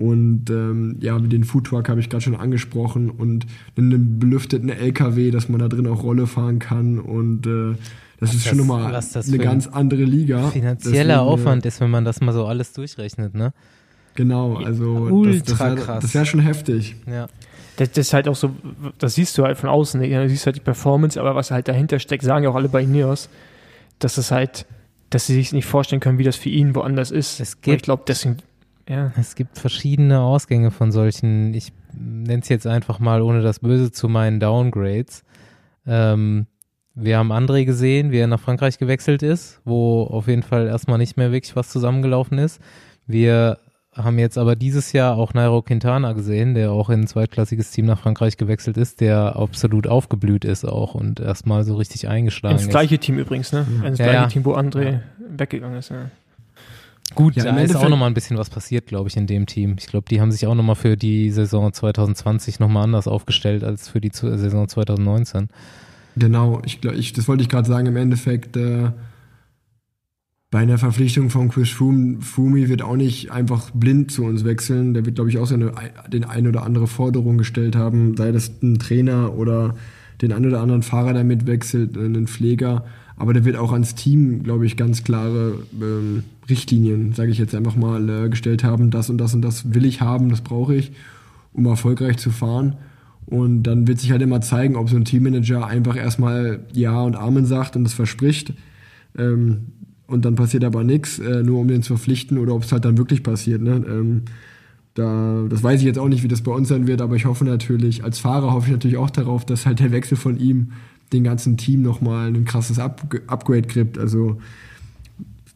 Und 0.00 0.48
ähm, 0.48 0.96
ja, 1.00 1.18
den 1.18 1.44
Foodtruck 1.44 1.88
habe 1.90 2.00
ich 2.00 2.08
gerade 2.08 2.22
schon 2.24 2.34
angesprochen 2.36 3.10
und 3.10 3.44
einen 3.76 4.18
belüfteten 4.18 4.70
LKW, 4.70 5.30
dass 5.30 5.48
man 5.50 5.58
da 5.60 5.68
drin 5.68 5.86
auch 5.86 6.02
Rolle 6.02 6.26
fahren 6.26 6.58
kann. 6.58 6.98
Und 6.98 7.46
äh, 7.46 7.76
das 8.18 8.30
Was 8.30 8.34
ist 8.36 8.46
schon 8.46 8.58
das- 8.58 8.66
nochmal 8.66 8.92
was 8.92 9.12
das 9.12 9.28
eine 9.28 9.38
ganz 9.38 9.66
andere 9.66 10.04
Liga. 10.04 10.48
Finanzieller 10.48 10.92
Deswegen, 10.94 11.10
äh, 11.10 11.14
Aufwand 11.16 11.66
ist, 11.66 11.80
wenn 11.82 11.90
man 11.90 12.04
das 12.06 12.20
mal 12.22 12.32
so 12.32 12.46
alles 12.46 12.72
durchrechnet, 12.72 13.34
ne? 13.34 13.52
Genau, 14.14 14.56
also 14.56 14.84
Ultra 14.86 15.32
das, 15.32 15.42
das 15.44 15.60
wäre 15.60 15.76
krass. 15.76 16.02
das 16.02 16.14
wär 16.14 16.24
schon 16.24 16.40
heftig. 16.40 16.96
Ja. 17.06 17.28
Das, 17.76 17.92
das 17.92 18.06
ist 18.08 18.12
halt 18.12 18.26
auch 18.28 18.34
so, 18.36 18.50
das 18.98 19.14
siehst 19.14 19.36
du 19.38 19.44
halt 19.44 19.56
von 19.56 19.68
außen, 19.68 20.00
ne? 20.00 20.08
du 20.08 20.28
siehst 20.28 20.46
halt 20.46 20.56
die 20.56 20.60
Performance, 20.60 21.18
aber 21.20 21.34
was 21.34 21.50
halt 21.50 21.68
dahinter 21.68 21.98
steckt, 21.98 22.24
sagen 22.24 22.44
ja 22.44 22.50
auch 22.50 22.54
alle 22.56 22.68
bei 22.68 22.82
Ineos, 22.82 23.28
dass 24.00 24.18
es 24.18 24.30
halt, 24.30 24.66
dass 25.10 25.26
sie 25.26 25.34
sich 25.34 25.52
nicht 25.52 25.66
vorstellen 25.66 26.00
können, 26.00 26.18
wie 26.18 26.24
das 26.24 26.36
für 26.36 26.48
ihn 26.50 26.74
woanders 26.74 27.10
ist. 27.10 27.38
Es 27.40 27.54
Und 27.54 27.62
gibt- 27.62 27.76
ich 27.76 27.82
glaube, 27.82 28.02
deswegen, 28.06 28.38
ja. 28.90 29.12
Es 29.18 29.34
gibt 29.34 29.58
verschiedene 29.58 30.20
Ausgänge 30.20 30.70
von 30.70 30.90
solchen, 30.92 31.54
ich 31.54 31.72
nenne 31.92 32.42
es 32.42 32.48
jetzt 32.48 32.66
einfach 32.66 32.98
mal, 32.98 33.22
ohne 33.22 33.40
das 33.40 33.60
Böse 33.60 33.92
zu 33.92 34.08
meinen, 34.08 34.40
Downgrades. 34.40 35.24
Ähm, 35.86 36.46
wir 36.94 37.18
haben 37.18 37.32
André 37.32 37.64
gesehen, 37.64 38.10
wie 38.10 38.18
er 38.18 38.26
nach 38.26 38.40
Frankreich 38.40 38.78
gewechselt 38.78 39.22
ist, 39.22 39.60
wo 39.64 40.02
auf 40.02 40.26
jeden 40.26 40.42
Fall 40.42 40.66
erstmal 40.66 40.98
nicht 40.98 41.16
mehr 41.16 41.32
wirklich 41.32 41.56
was 41.56 41.70
zusammengelaufen 41.70 42.38
ist. 42.38 42.60
Wir 43.06 43.58
haben 43.94 44.18
jetzt 44.18 44.38
aber 44.38 44.56
dieses 44.56 44.92
Jahr 44.92 45.16
auch 45.16 45.34
Nairo 45.34 45.62
Quintana 45.62 46.12
gesehen, 46.12 46.54
der 46.54 46.70
auch 46.70 46.90
in 46.90 47.00
ein 47.02 47.06
zweitklassiges 47.06 47.70
Team 47.70 47.86
nach 47.86 47.98
Frankreich 47.98 48.36
gewechselt 48.36 48.76
ist, 48.76 49.00
der 49.00 49.36
absolut 49.36 49.86
aufgeblüht 49.86 50.44
ist 50.44 50.64
auch 50.64 50.94
und 50.94 51.20
erstmal 51.20 51.64
so 51.64 51.76
richtig 51.76 52.08
eingeschlagen 52.08 52.54
Ins 52.54 52.64
ist. 52.64 52.70
gleiche 52.70 52.98
Team 52.98 53.18
übrigens, 53.18 53.52
ne? 53.52 53.66
Ins 53.84 53.98
Ja, 53.98 54.04
gleiche 54.06 54.22
ja. 54.22 54.26
Team, 54.26 54.44
wo 54.44 54.54
André 54.54 55.00
weggegangen 55.18 55.78
ist, 55.78 55.90
ja. 55.90 56.10
Gut, 57.14 57.36
Ja, 57.36 57.44
da 57.44 57.58
ist 57.58 57.76
auch 57.76 57.88
nochmal 57.88 58.08
ein 58.08 58.14
bisschen 58.14 58.38
was 58.38 58.50
passiert, 58.50 58.86
glaube 58.86 59.08
ich, 59.08 59.16
in 59.16 59.26
dem 59.26 59.46
Team. 59.46 59.76
Ich 59.78 59.86
glaube, 59.86 60.06
die 60.10 60.20
haben 60.20 60.30
sich 60.30 60.46
auch 60.46 60.54
nochmal 60.54 60.76
für 60.76 60.96
die 60.96 61.30
Saison 61.30 61.72
2020 61.72 62.60
nochmal 62.60 62.84
anders 62.84 63.08
aufgestellt 63.08 63.64
als 63.64 63.88
für 63.88 64.00
die 64.00 64.10
Saison 64.12 64.68
2019. 64.68 65.48
Genau, 66.16 66.60
ich 66.64 66.84
ich, 66.84 67.12
das 67.12 67.28
wollte 67.28 67.42
ich 67.42 67.48
gerade 67.48 67.68
sagen, 67.68 67.86
im 67.86 67.96
Endeffekt 67.96 68.56
äh, 68.56 68.90
bei 70.50 70.58
einer 70.58 70.78
Verpflichtung 70.78 71.30
von 71.30 71.48
Chris 71.48 71.70
Froome, 71.70 72.20
Fumi 72.20 72.68
wird 72.68 72.82
auch 72.82 72.96
nicht 72.96 73.30
einfach 73.30 73.70
blind 73.70 74.10
zu 74.10 74.24
uns 74.24 74.44
wechseln. 74.44 74.94
Der 74.94 75.06
wird, 75.06 75.14
glaube 75.14 75.30
ich, 75.30 75.38
auch 75.38 75.46
seine 75.46 75.72
den 76.08 76.24
ein 76.24 76.48
oder 76.48 76.64
andere 76.64 76.88
Forderung 76.88 77.38
gestellt 77.38 77.76
haben, 77.76 78.16
sei 78.16 78.32
das 78.32 78.50
ein 78.62 78.78
Trainer 78.78 79.34
oder 79.34 79.76
den 80.20 80.32
ein 80.32 80.44
oder 80.44 80.60
anderen 80.60 80.82
Fahrer, 80.82 81.12
der 81.12 81.24
mitwechselt, 81.24 81.96
äh, 81.96 82.00
einen 82.00 82.26
Pfleger. 82.26 82.84
Aber 83.20 83.34
der 83.34 83.44
wird 83.44 83.56
auch 83.56 83.72
ans 83.72 83.94
Team, 83.94 84.44
glaube 84.44 84.64
ich, 84.64 84.78
ganz 84.78 85.04
klare 85.04 85.58
ähm, 85.78 86.24
Richtlinien, 86.48 87.12
sage 87.12 87.30
ich 87.30 87.36
jetzt 87.36 87.54
einfach 87.54 87.76
mal, 87.76 88.08
äh, 88.08 88.28
gestellt 88.30 88.64
haben. 88.64 88.90
Das 88.90 89.10
und 89.10 89.18
das 89.18 89.34
und 89.34 89.42
das 89.42 89.74
will 89.74 89.84
ich 89.84 90.00
haben, 90.00 90.30
das 90.30 90.40
brauche 90.40 90.74
ich, 90.74 90.92
um 91.52 91.66
erfolgreich 91.66 92.16
zu 92.16 92.30
fahren. 92.30 92.76
Und 93.26 93.64
dann 93.64 93.86
wird 93.86 93.98
sich 94.00 94.10
halt 94.10 94.22
immer 94.22 94.40
zeigen, 94.40 94.74
ob 94.74 94.88
so 94.88 94.96
ein 94.96 95.04
Teammanager 95.04 95.66
einfach 95.66 95.96
erstmal 95.96 96.60
Ja 96.72 97.02
und 97.02 97.14
Amen 97.14 97.44
sagt 97.44 97.76
und 97.76 97.84
das 97.84 97.92
verspricht. 97.92 98.54
Ähm, 99.18 99.66
und 100.06 100.24
dann 100.24 100.34
passiert 100.34 100.64
aber 100.64 100.82
nichts, 100.82 101.18
äh, 101.18 101.42
nur 101.42 101.60
um 101.60 101.68
den 101.68 101.82
zu 101.82 101.96
verpflichten 101.96 102.38
oder 102.38 102.54
ob 102.54 102.62
es 102.62 102.72
halt 102.72 102.86
dann 102.86 102.96
wirklich 102.96 103.22
passiert. 103.22 103.60
Ne? 103.60 103.84
Ähm, 103.86 104.22
da, 104.94 105.44
das 105.46 105.62
weiß 105.62 105.80
ich 105.80 105.86
jetzt 105.86 105.98
auch 105.98 106.08
nicht, 106.08 106.22
wie 106.22 106.28
das 106.28 106.40
bei 106.40 106.52
uns 106.52 106.68
sein 106.68 106.86
wird, 106.86 107.02
aber 107.02 107.16
ich 107.16 107.26
hoffe 107.26 107.44
natürlich, 107.44 108.02
als 108.02 108.18
Fahrer 108.18 108.54
hoffe 108.54 108.68
ich 108.68 108.72
natürlich 108.72 108.96
auch 108.96 109.10
darauf, 109.10 109.44
dass 109.44 109.66
halt 109.66 109.78
der 109.78 109.92
Wechsel 109.92 110.16
von 110.16 110.40
ihm 110.40 110.72
den 111.12 111.24
ganzen 111.24 111.56
Team 111.56 111.82
nochmal 111.82 112.28
ein 112.28 112.44
krasses 112.44 112.78
Up 112.78 113.02
Upgrade 113.26 113.62
kriegt. 113.62 113.98
Also 113.98 114.38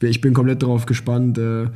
ich 0.01 0.21
bin 0.21 0.35
komplett 0.35 0.63
darauf 0.63 0.87
gespannt, 0.87 1.39
äh, 1.39 1.67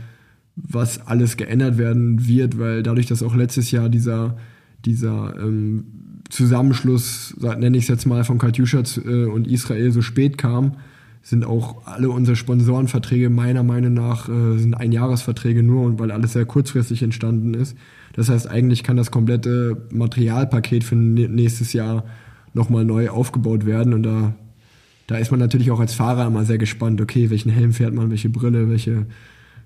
was 0.56 1.06
alles 1.06 1.36
geändert 1.36 1.78
werden 1.78 2.26
wird, 2.26 2.58
weil 2.58 2.82
dadurch, 2.82 3.06
dass 3.06 3.22
auch 3.22 3.34
letztes 3.34 3.70
Jahr 3.70 3.88
dieser, 3.88 4.36
dieser 4.84 5.34
ähm, 5.40 5.84
Zusammenschluss, 6.28 7.34
nenne 7.40 7.76
ich 7.76 7.84
es 7.84 7.88
jetzt 7.88 8.06
mal, 8.06 8.24
von 8.24 8.38
Katjuscha 8.38 8.82
äh, 9.06 9.24
und 9.24 9.46
Israel 9.46 9.92
so 9.92 10.02
spät 10.02 10.36
kam, 10.36 10.72
sind 11.22 11.44
auch 11.44 11.86
alle 11.86 12.10
unsere 12.10 12.36
Sponsorenverträge 12.36 13.30
meiner 13.30 13.62
Meinung 13.62 13.94
nach 13.94 14.28
äh, 14.28 14.58
sind 14.58 14.74
Einjahresverträge 14.74 15.62
nur 15.62 15.84
und 15.84 15.98
weil 15.98 16.10
alles 16.10 16.32
sehr 16.32 16.44
kurzfristig 16.44 17.02
entstanden 17.02 17.54
ist. 17.54 17.76
Das 18.14 18.28
heißt, 18.28 18.48
eigentlich 18.48 18.82
kann 18.82 18.96
das 18.96 19.10
komplette 19.10 19.86
Materialpaket 19.90 20.84
für 20.84 20.96
nä- 20.96 21.28
nächstes 21.28 21.72
Jahr 21.72 22.04
nochmal 22.58 22.84
neu 22.84 23.08
aufgebaut 23.08 23.64
werden 23.64 23.94
und 23.94 24.02
da, 24.02 24.34
da 25.06 25.16
ist 25.16 25.30
man 25.30 25.40
natürlich 25.40 25.70
auch 25.70 25.80
als 25.80 25.94
Fahrer 25.94 26.26
immer 26.26 26.44
sehr 26.44 26.58
gespannt, 26.58 27.00
okay, 27.00 27.30
welchen 27.30 27.50
Helm 27.50 27.72
fährt 27.72 27.94
man, 27.94 28.10
welche 28.10 28.28
Brille, 28.28 28.68
welche, 28.68 29.06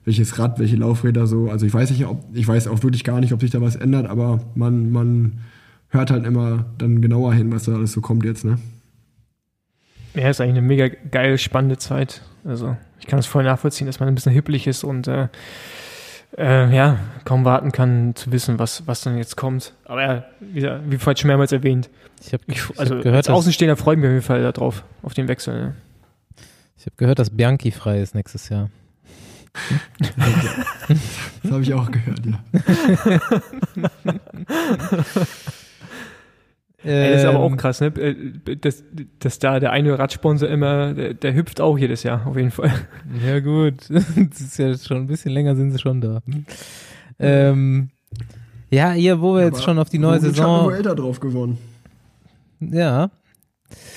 welches 0.04 0.38
Rad, 0.38 0.60
welche 0.60 0.76
Laufräder 0.76 1.26
so. 1.26 1.50
Also 1.50 1.66
ich 1.66 1.74
weiß 1.74 1.90
nicht, 1.90 2.06
ob, 2.06 2.24
ich 2.32 2.46
weiß 2.46 2.68
auch 2.68 2.82
wirklich 2.82 3.02
gar 3.02 3.20
nicht, 3.20 3.32
ob 3.32 3.40
sich 3.40 3.50
da 3.50 3.60
was 3.60 3.74
ändert, 3.74 4.06
aber 4.06 4.40
man, 4.54 4.92
man 4.92 5.40
hört 5.88 6.10
halt 6.10 6.24
immer 6.26 6.66
dann 6.78 7.00
genauer 7.00 7.34
hin, 7.34 7.50
was 7.50 7.64
da 7.64 7.74
alles 7.74 7.92
so 7.92 8.00
kommt 8.00 8.24
jetzt, 8.24 8.44
ne? 8.44 8.58
Ja, 10.14 10.28
ist 10.28 10.40
eigentlich 10.40 10.58
eine 10.58 10.66
mega 10.66 10.88
geile, 10.88 11.38
spannende 11.38 11.78
Zeit. 11.78 12.22
Also, 12.44 12.76
ich 13.00 13.06
kann 13.06 13.18
es 13.18 13.26
voll 13.26 13.44
nachvollziehen, 13.44 13.86
dass 13.86 13.98
man 13.98 14.08
ein 14.08 14.14
bisschen 14.14 14.32
hippelig 14.32 14.66
ist 14.66 14.84
und 14.84 15.08
äh, 15.08 15.28
äh, 16.36 16.74
ja, 16.74 16.98
kaum 17.24 17.44
warten 17.44 17.72
kann 17.72 18.14
zu 18.14 18.32
wissen, 18.32 18.58
was, 18.58 18.86
was 18.86 19.02
dann 19.02 19.18
jetzt 19.18 19.36
kommt. 19.36 19.74
Aber 19.84 20.02
ja, 20.02 20.24
wie, 20.40 20.62
wie 20.90 20.98
vorhin 20.98 21.16
schon 21.16 21.28
mehrmals 21.28 21.52
erwähnt, 21.52 21.90
Ich 22.20 22.32
habe 22.32 22.44
also 22.76 22.96
hab 22.96 23.02
gehört, 23.02 23.16
als 23.16 23.26
dass, 23.26 23.36
Außenstehender 23.36 23.76
freue 23.76 23.94
ich 23.94 24.00
mich 24.00 24.08
auf 24.08 24.12
jeden 24.12 24.24
Fall 24.24 24.42
darauf, 24.42 24.84
auf 25.02 25.14
den 25.14 25.28
Wechsel. 25.28 25.54
Ne? 25.54 25.74
ich 26.76 26.86
hab 26.86 26.96
gehört, 26.96 27.18
dass 27.18 27.30
Bianchi 27.30 27.70
frei 27.70 28.00
ist 28.00 28.14
nächstes 28.14 28.48
Jahr. 28.48 28.70
Das 31.42 31.52
habe 31.52 31.62
ich 31.62 31.74
auch 31.74 31.90
gehört, 31.90 32.20
ja. 32.24 32.38
Ey, 36.84 37.12
das 37.12 37.20
ist 37.22 37.26
aber 37.28 37.38
auch 37.40 37.50
Ähm, 37.50 37.56
krass, 37.56 37.80
ne? 37.80 37.86
Äh, 37.96 38.56
Dass, 38.56 38.82
dass 39.20 39.38
da 39.38 39.60
der 39.60 39.70
eine 39.72 39.98
Radsponsor 39.98 40.48
immer, 40.48 40.94
der, 40.94 41.14
der 41.14 41.34
hüpft 41.34 41.60
auch 41.60 41.78
jedes 41.78 42.02
Jahr, 42.02 42.26
auf 42.26 42.36
jeden 42.36 42.50
Fall. 42.50 42.72
Ja, 43.24 43.38
gut. 43.40 43.74
Das 43.88 44.40
ist 44.40 44.58
ja 44.58 44.76
schon 44.76 44.96
ein 44.98 45.06
bisschen 45.06 45.32
länger 45.32 45.54
sind 45.54 45.70
sie 45.72 45.78
schon 45.78 46.00
da. 46.00 46.20
Ähm, 47.18 47.90
ja, 48.70 48.92
hier, 48.92 49.20
wo 49.20 49.34
wir 49.34 49.42
jetzt 49.44 49.56
Aber 49.56 49.62
schon 49.64 49.78
auf 49.78 49.90
die 49.90 49.98
neue 49.98 50.16
Roglic 50.16 50.30
hat 50.30 50.36
Saison. 50.36 50.58
eine 50.60 50.68
Vuelta 50.70 50.94
drauf 50.94 51.20
gewonnen. 51.20 51.58
Ja, 52.60 53.10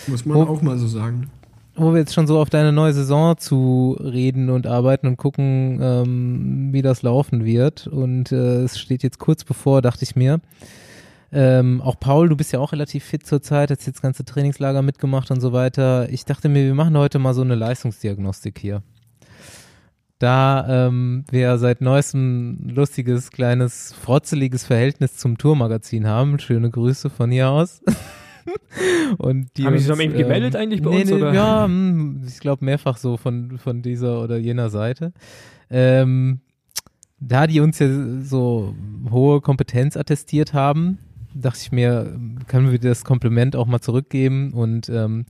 Muss 0.08 0.26
man 0.26 0.38
Wo- 0.38 0.44
auch 0.44 0.62
mal 0.62 0.78
so 0.78 0.88
sagen. 0.88 1.30
wo 1.76 1.92
wir 1.92 2.00
jetzt 2.00 2.14
schon 2.14 2.28
so 2.28 2.40
auf 2.40 2.50
deine 2.50 2.72
neue 2.72 2.94
Saison 2.94 3.38
zu 3.38 3.98
reden 4.00 4.50
und 4.50 4.68
arbeiten 4.68 5.08
und 5.08 5.18
gucken, 5.18 5.80
ähm, 5.82 6.70
wie 6.72 6.82
das 6.82 7.02
laufen 7.04 7.46
wird. 7.46 7.88
Und 7.88 8.32
äh, 8.32 8.64
es 8.64 8.80
steht 8.80 9.04
jetzt 9.04 9.20
kurz 9.20 9.44
bevor, 9.44 9.82
dachte 9.82 10.04
ich 10.04 10.16
mir. 10.16 10.40
Ähm, 11.32 11.82
auch 11.82 12.00
Paul, 12.00 12.30
du 12.30 12.36
bist 12.36 12.54
ja 12.54 12.60
auch 12.60 12.72
relativ 12.72 13.04
fit 13.04 13.26
zurzeit, 13.26 13.72
hast 13.72 13.86
jetzt 13.86 13.98
das 13.98 14.02
ganze 14.02 14.26
Trainingslager 14.26 14.82
mitgemacht 14.82 15.32
und 15.32 15.42
so 15.42 15.54
weiter. 15.54 16.10
Ich 16.10 16.26
dachte 16.26 16.50
mir, 16.50 16.66
wir 16.66 16.76
machen 16.76 16.98
heute 16.98 17.20
mal 17.20 17.34
so 17.34 17.42
eine 17.42 17.56
Leistungsdiagnostik 17.56 18.60
hier. 18.60 18.84
Da 20.20 20.88
ähm, 20.88 21.26
wir 21.30 21.58
seit 21.58 21.82
neuestem 21.82 22.52
ein 22.52 22.70
lustiges, 22.70 23.32
kleines, 23.32 23.94
frotzeliges 23.94 24.66
Verhältnis 24.66 25.18
zum 25.18 25.38
Tourmagazin 25.38 26.08
haben, 26.08 26.40
schöne 26.40 26.70
Grüße 26.70 27.10
von 27.10 27.32
hier 27.32 27.50
aus. 27.50 27.82
und 29.18 29.50
die 29.58 29.66
Haben 29.66 29.74
die 29.74 29.80
sich 29.80 29.90
noch 29.90 30.00
eben 30.00 30.14
gemeldet 30.14 30.56
eigentlich 30.56 30.82
bei 30.82 30.92
nee, 30.92 31.02
uns, 31.02 31.12
oder? 31.12 31.34
Ja, 31.34 31.66
hm, 31.66 32.24
ich 32.26 32.40
glaube 32.40 32.64
mehrfach 32.64 32.98
so 32.98 33.18
von, 33.18 33.58
von 33.58 33.82
dieser 33.82 34.22
oder 34.22 34.38
jener 34.38 34.70
Seite. 34.70 35.12
Ähm, 35.70 36.40
da 37.20 37.48
die 37.48 37.60
uns 37.60 37.80
ja 37.80 37.88
so 38.22 38.74
hohe 39.10 39.42
Kompetenz 39.42 39.98
attestiert 39.98 40.54
haben, 40.54 41.00
dachte 41.36 41.60
ich 41.62 41.72
mir, 41.72 42.18
können 42.48 42.72
wir 42.72 42.80
das 42.80 43.04
Kompliment 43.04 43.56
auch 43.56 43.68
mal 43.68 43.82
zurückgeben 43.82 44.54
und 44.54 44.90
ähm, 44.90 45.26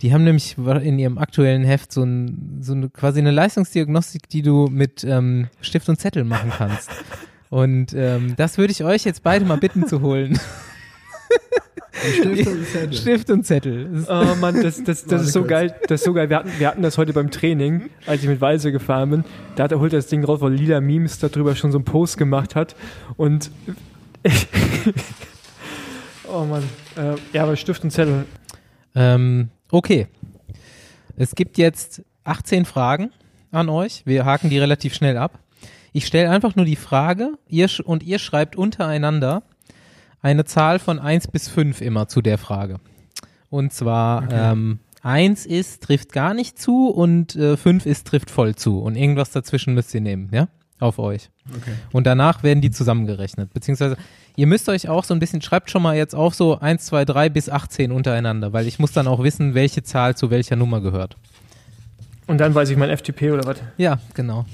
die 0.00 0.12
haben 0.12 0.24
nämlich 0.24 0.56
in 0.58 0.98
ihrem 0.98 1.18
aktuellen 1.18 1.62
Heft 1.62 1.92
so, 1.92 2.02
ein, 2.02 2.58
so 2.60 2.72
eine, 2.72 2.90
quasi 2.90 3.20
eine 3.20 3.30
Leistungsdiagnostik, 3.30 4.28
die 4.28 4.42
du 4.42 4.66
mit 4.66 5.04
ähm, 5.04 5.46
Stift 5.60 5.88
und 5.88 6.00
Zettel 6.00 6.24
machen 6.24 6.50
kannst. 6.56 6.90
Und 7.50 7.92
ähm, 7.94 8.32
das 8.38 8.56
würde 8.56 8.72
ich 8.72 8.82
euch 8.82 9.04
jetzt 9.04 9.22
beide 9.22 9.44
mal 9.44 9.58
bitten 9.58 9.86
zu 9.86 10.00
holen. 10.00 10.40
Stift 11.92 12.46
und 12.46 12.66
Zettel. 12.72 12.92
Stift 12.94 13.30
und 13.30 13.44
Zettel. 13.44 14.06
Oh 14.08 14.34
Mann, 14.40 14.62
das, 14.62 14.82
das, 14.82 15.04
das 15.04 15.24
ist 15.24 15.32
so 15.34 15.44
geil. 15.44 15.74
Das 15.86 16.00
ist 16.00 16.04
so 16.04 16.14
geil. 16.14 16.30
Wir 16.30 16.38
hatten, 16.38 16.50
wir 16.58 16.66
hatten 16.66 16.80
das 16.80 16.96
heute 16.96 17.12
beim 17.12 17.30
Training, 17.30 17.90
als 18.06 18.22
ich 18.22 18.28
mit 18.28 18.40
Walse 18.40 18.72
gefahren 18.72 19.10
bin. 19.10 19.24
Da 19.56 19.64
hat 19.64 19.72
er 19.72 19.80
holt 19.80 19.92
er 19.92 19.98
das 19.98 20.06
Ding 20.06 20.24
raus, 20.24 20.40
weil 20.40 20.54
Lila 20.54 20.80
Memes 20.80 21.18
darüber 21.18 21.54
schon 21.54 21.72
so 21.72 21.78
einen 21.78 21.84
Post 21.84 22.16
gemacht 22.16 22.56
hat. 22.56 22.74
Und 23.18 23.50
oh 26.32 26.44
Mann. 26.44 26.62
Äh, 26.96 27.16
ja, 27.32 27.44
aber 27.44 27.56
Stift 27.56 27.84
und 27.84 27.90
Zettel. 27.90 28.26
Ähm, 28.94 29.50
okay. 29.70 30.08
Es 31.16 31.34
gibt 31.34 31.58
jetzt 31.58 32.02
18 32.24 32.64
Fragen 32.64 33.10
an 33.50 33.68
euch. 33.68 34.02
Wir 34.06 34.24
haken 34.24 34.50
die 34.50 34.58
relativ 34.58 34.94
schnell 34.94 35.16
ab. 35.16 35.38
Ich 35.92 36.06
stelle 36.06 36.30
einfach 36.30 36.56
nur 36.56 36.64
die 36.64 36.76
Frage 36.76 37.32
ihr, 37.48 37.68
und 37.84 38.02
ihr 38.02 38.18
schreibt 38.18 38.56
untereinander 38.56 39.42
eine 40.22 40.44
Zahl 40.44 40.78
von 40.78 40.98
1 40.98 41.28
bis 41.28 41.48
5 41.48 41.80
immer 41.80 42.08
zu 42.08 42.22
der 42.22 42.38
Frage. 42.38 42.80
Und 43.50 43.72
zwar 43.72 44.32
ähm, 44.32 44.78
1 45.02 45.44
ist, 45.44 45.82
trifft 45.82 46.12
gar 46.12 46.32
nicht 46.32 46.58
zu 46.58 46.88
und 46.88 47.36
äh, 47.36 47.56
5 47.56 47.84
ist, 47.84 48.06
trifft 48.06 48.30
voll 48.30 48.54
zu. 48.54 48.78
Und 48.78 48.96
irgendwas 48.96 49.30
dazwischen 49.32 49.74
müsst 49.74 49.92
ihr 49.94 50.00
nehmen, 50.00 50.30
ja? 50.32 50.48
Auf 50.78 50.98
euch. 50.98 51.30
Okay. 51.48 51.74
Und 51.92 52.06
danach 52.06 52.42
werden 52.42 52.60
die 52.60 52.70
zusammengerechnet. 52.70 53.52
Beziehungsweise, 53.52 53.96
ihr 54.36 54.46
müsst 54.46 54.68
euch 54.68 54.88
auch 54.88 55.04
so 55.04 55.14
ein 55.14 55.20
bisschen, 55.20 55.42
schreibt 55.42 55.70
schon 55.70 55.82
mal 55.82 55.96
jetzt 55.96 56.14
auf 56.14 56.34
so 56.34 56.58
1, 56.58 56.84
2, 56.86 57.04
3 57.04 57.28
bis 57.28 57.48
18 57.48 57.92
untereinander, 57.92 58.52
weil 58.52 58.66
ich 58.66 58.78
muss 58.78 58.92
dann 58.92 59.06
auch 59.06 59.22
wissen, 59.22 59.54
welche 59.54 59.82
Zahl 59.82 60.16
zu 60.16 60.30
welcher 60.30 60.56
Nummer 60.56 60.80
gehört. 60.80 61.16
Und 62.26 62.38
dann 62.38 62.54
weiß 62.54 62.70
ich 62.70 62.76
mein 62.76 62.96
FTP 62.96 63.32
oder 63.32 63.44
was. 63.44 63.58
Ja, 63.76 63.98
genau. 64.14 64.46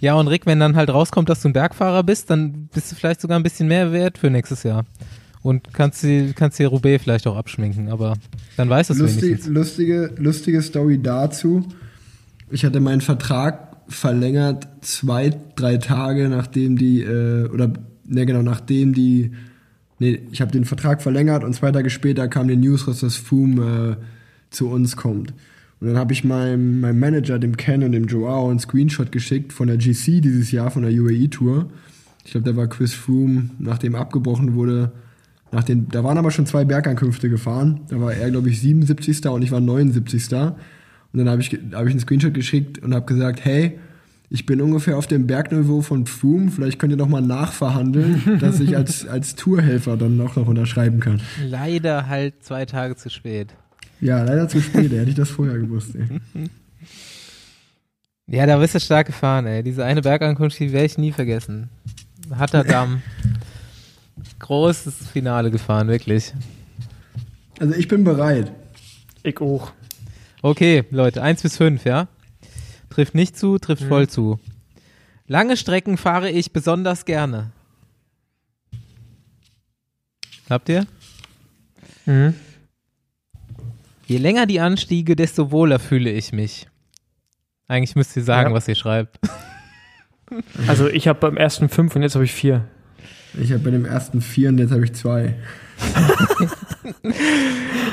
Ja, 0.00 0.14
und 0.14 0.28
Rick, 0.28 0.46
wenn 0.46 0.60
dann 0.60 0.76
halt 0.76 0.90
rauskommt, 0.90 1.28
dass 1.28 1.42
du 1.42 1.48
ein 1.48 1.52
Bergfahrer 1.52 2.04
bist, 2.04 2.30
dann 2.30 2.68
bist 2.72 2.92
du 2.92 2.96
vielleicht 2.96 3.20
sogar 3.20 3.38
ein 3.38 3.42
bisschen 3.42 3.66
mehr 3.66 3.92
wert 3.92 4.16
für 4.18 4.30
nächstes 4.30 4.62
Jahr. 4.62 4.84
Und 5.42 5.72
kannst 5.72 6.02
dir, 6.02 6.32
kannst 6.34 6.58
dir 6.58 6.68
Roubaix 6.68 7.02
vielleicht 7.02 7.26
auch 7.26 7.36
abschminken, 7.36 7.88
aber 7.88 8.14
dann 8.56 8.68
weißt 8.68 8.90
du 8.90 8.94
es 8.94 9.00
Lustig, 9.00 9.22
wenigstens. 9.22 9.54
lustige, 9.54 10.12
lustige 10.16 10.62
Story 10.62 11.00
dazu. 11.02 11.66
Ich 12.50 12.64
hatte 12.64 12.80
meinen 12.80 13.00
Vertrag 13.00 13.67
verlängert 13.88 14.68
zwei, 14.82 15.34
drei 15.56 15.78
Tage 15.78 16.28
nachdem 16.28 16.76
die, 16.76 17.02
äh, 17.02 17.48
oder 17.48 17.72
ne 18.04 18.26
genau, 18.26 18.42
nachdem 18.42 18.92
die, 18.92 19.32
nee, 19.98 20.20
ich 20.30 20.40
habe 20.40 20.52
den 20.52 20.64
Vertrag 20.64 21.02
verlängert 21.02 21.44
und 21.44 21.54
zwei 21.54 21.72
Tage 21.72 21.90
später 21.90 22.28
kam 22.28 22.48
die 22.48 22.56
News 22.56 22.84
dass 22.84 23.16
Fum 23.16 23.60
äh, 23.60 23.96
zu 24.50 24.68
uns 24.68 24.96
kommt. 24.96 25.32
Und 25.80 25.88
dann 25.88 25.96
habe 25.96 26.12
ich 26.12 26.24
meinem, 26.24 26.80
meinem 26.80 26.98
Manager, 26.98 27.38
dem 27.38 27.56
Ken 27.56 27.84
und 27.84 27.92
dem 27.92 28.06
Joao, 28.06 28.50
einen 28.50 28.58
Screenshot 28.58 29.12
geschickt 29.12 29.52
von 29.52 29.68
der 29.68 29.76
GC 29.76 30.20
dieses 30.20 30.50
Jahr, 30.50 30.70
von 30.70 30.82
der 30.82 30.92
UAE 30.92 31.28
Tour. 31.28 31.70
Ich 32.24 32.32
glaube, 32.32 32.50
da 32.50 32.56
war 32.56 32.66
Chris 32.66 32.94
Froome, 32.94 33.50
nachdem 33.58 33.94
abgebrochen 33.94 34.54
wurde, 34.54 34.92
nach 35.50 35.64
den, 35.64 35.88
da 35.88 36.04
waren 36.04 36.18
aber 36.18 36.30
schon 36.30 36.46
zwei 36.46 36.64
Bergankünfte 36.64 37.30
gefahren. 37.30 37.80
Da 37.88 38.00
war 38.00 38.12
er, 38.12 38.30
glaube 38.30 38.50
ich, 38.50 38.60
77. 38.60 39.26
und 39.28 39.42
ich 39.42 39.50
war 39.50 39.60
79. 39.60 40.28
Und 41.12 41.20
dann 41.20 41.28
habe 41.28 41.40
ich, 41.40 41.50
hab 41.50 41.86
ich 41.86 41.90
einen 41.90 42.00
Screenshot 42.00 42.34
geschickt 42.34 42.78
und 42.82 42.94
habe 42.94 43.06
gesagt, 43.06 43.44
hey, 43.44 43.78
ich 44.30 44.44
bin 44.44 44.60
ungefähr 44.60 44.98
auf 44.98 45.06
dem 45.06 45.26
Bergniveau 45.26 45.80
von 45.80 46.06
Froome. 46.06 46.50
Vielleicht 46.50 46.78
könnt 46.78 46.92
ihr 46.92 46.98
noch 46.98 47.08
mal 47.08 47.22
nachverhandeln, 47.22 48.38
dass 48.40 48.60
ich 48.60 48.76
als, 48.76 49.06
als 49.06 49.34
Tourhelfer 49.34 49.96
dann 49.96 50.16
noch, 50.16 50.36
noch 50.36 50.46
unterschreiben 50.46 51.00
kann. 51.00 51.20
Leider 51.46 52.08
halt 52.08 52.44
zwei 52.44 52.66
Tage 52.66 52.96
zu 52.96 53.08
spät. 53.08 53.54
Ja, 54.00 54.22
leider 54.22 54.48
zu 54.48 54.60
spät. 54.60 54.92
Hätte 54.92 55.08
ich 55.10 55.16
das 55.16 55.30
vorher 55.30 55.58
gewusst. 55.58 55.94
Ey. 55.94 56.48
Ja, 58.30 58.44
da 58.44 58.58
bist 58.58 58.74
du 58.74 58.80
stark 58.80 59.06
gefahren, 59.06 59.46
ey. 59.46 59.62
Diese 59.62 59.86
eine 59.86 60.02
Bergankunft, 60.02 60.60
die 60.60 60.70
werde 60.70 60.84
ich 60.84 60.98
nie 60.98 61.12
vergessen. 61.12 61.70
Hatterdam. 62.30 63.00
Großes 64.38 65.08
Finale 65.10 65.50
gefahren, 65.50 65.88
wirklich. 65.88 66.34
Also 67.58 67.72
ich 67.72 67.88
bin 67.88 68.04
bereit. 68.04 68.52
Ich 69.22 69.40
auch. 69.40 69.72
Okay, 70.42 70.84
Leute, 70.90 71.22
1 71.22 71.42
bis 71.42 71.56
5, 71.56 71.84
ja? 71.84 72.08
Trifft 72.90 73.14
nicht 73.14 73.36
zu, 73.36 73.58
trifft 73.58 73.82
voll 73.84 74.08
zu. 74.08 74.38
Lange 75.26 75.56
Strecken 75.56 75.96
fahre 75.96 76.30
ich 76.30 76.52
besonders 76.52 77.04
gerne. 77.04 77.50
Habt 80.48 80.68
ihr? 80.68 80.86
Mhm. 82.06 82.34
Je 84.06 84.16
länger 84.16 84.46
die 84.46 84.60
Anstiege, 84.60 85.16
desto 85.16 85.50
wohler 85.50 85.78
fühle 85.78 86.10
ich 86.10 86.32
mich. 86.32 86.66
Eigentlich 87.66 87.94
müsst 87.96 88.16
ihr 88.16 88.24
sagen, 88.24 88.50
Ja. 88.50 88.56
was 88.56 88.66
ihr 88.68 88.74
schreibt. 88.74 89.18
Also 90.66 90.88
ich 90.88 91.08
habe 91.08 91.20
beim 91.20 91.36
ersten 91.36 91.68
fünf 91.68 91.94
und 91.96 92.02
jetzt 92.02 92.14
habe 92.14 92.24
ich 92.24 92.32
vier. 92.32 92.64
Ich 93.38 93.52
habe 93.52 93.62
bei 93.62 93.70
dem 93.70 93.84
ersten 93.84 94.22
vier 94.22 94.48
und 94.48 94.58
jetzt 94.58 94.70
habe 94.72 94.84
ich 94.84 94.94
zwei. 94.94 95.34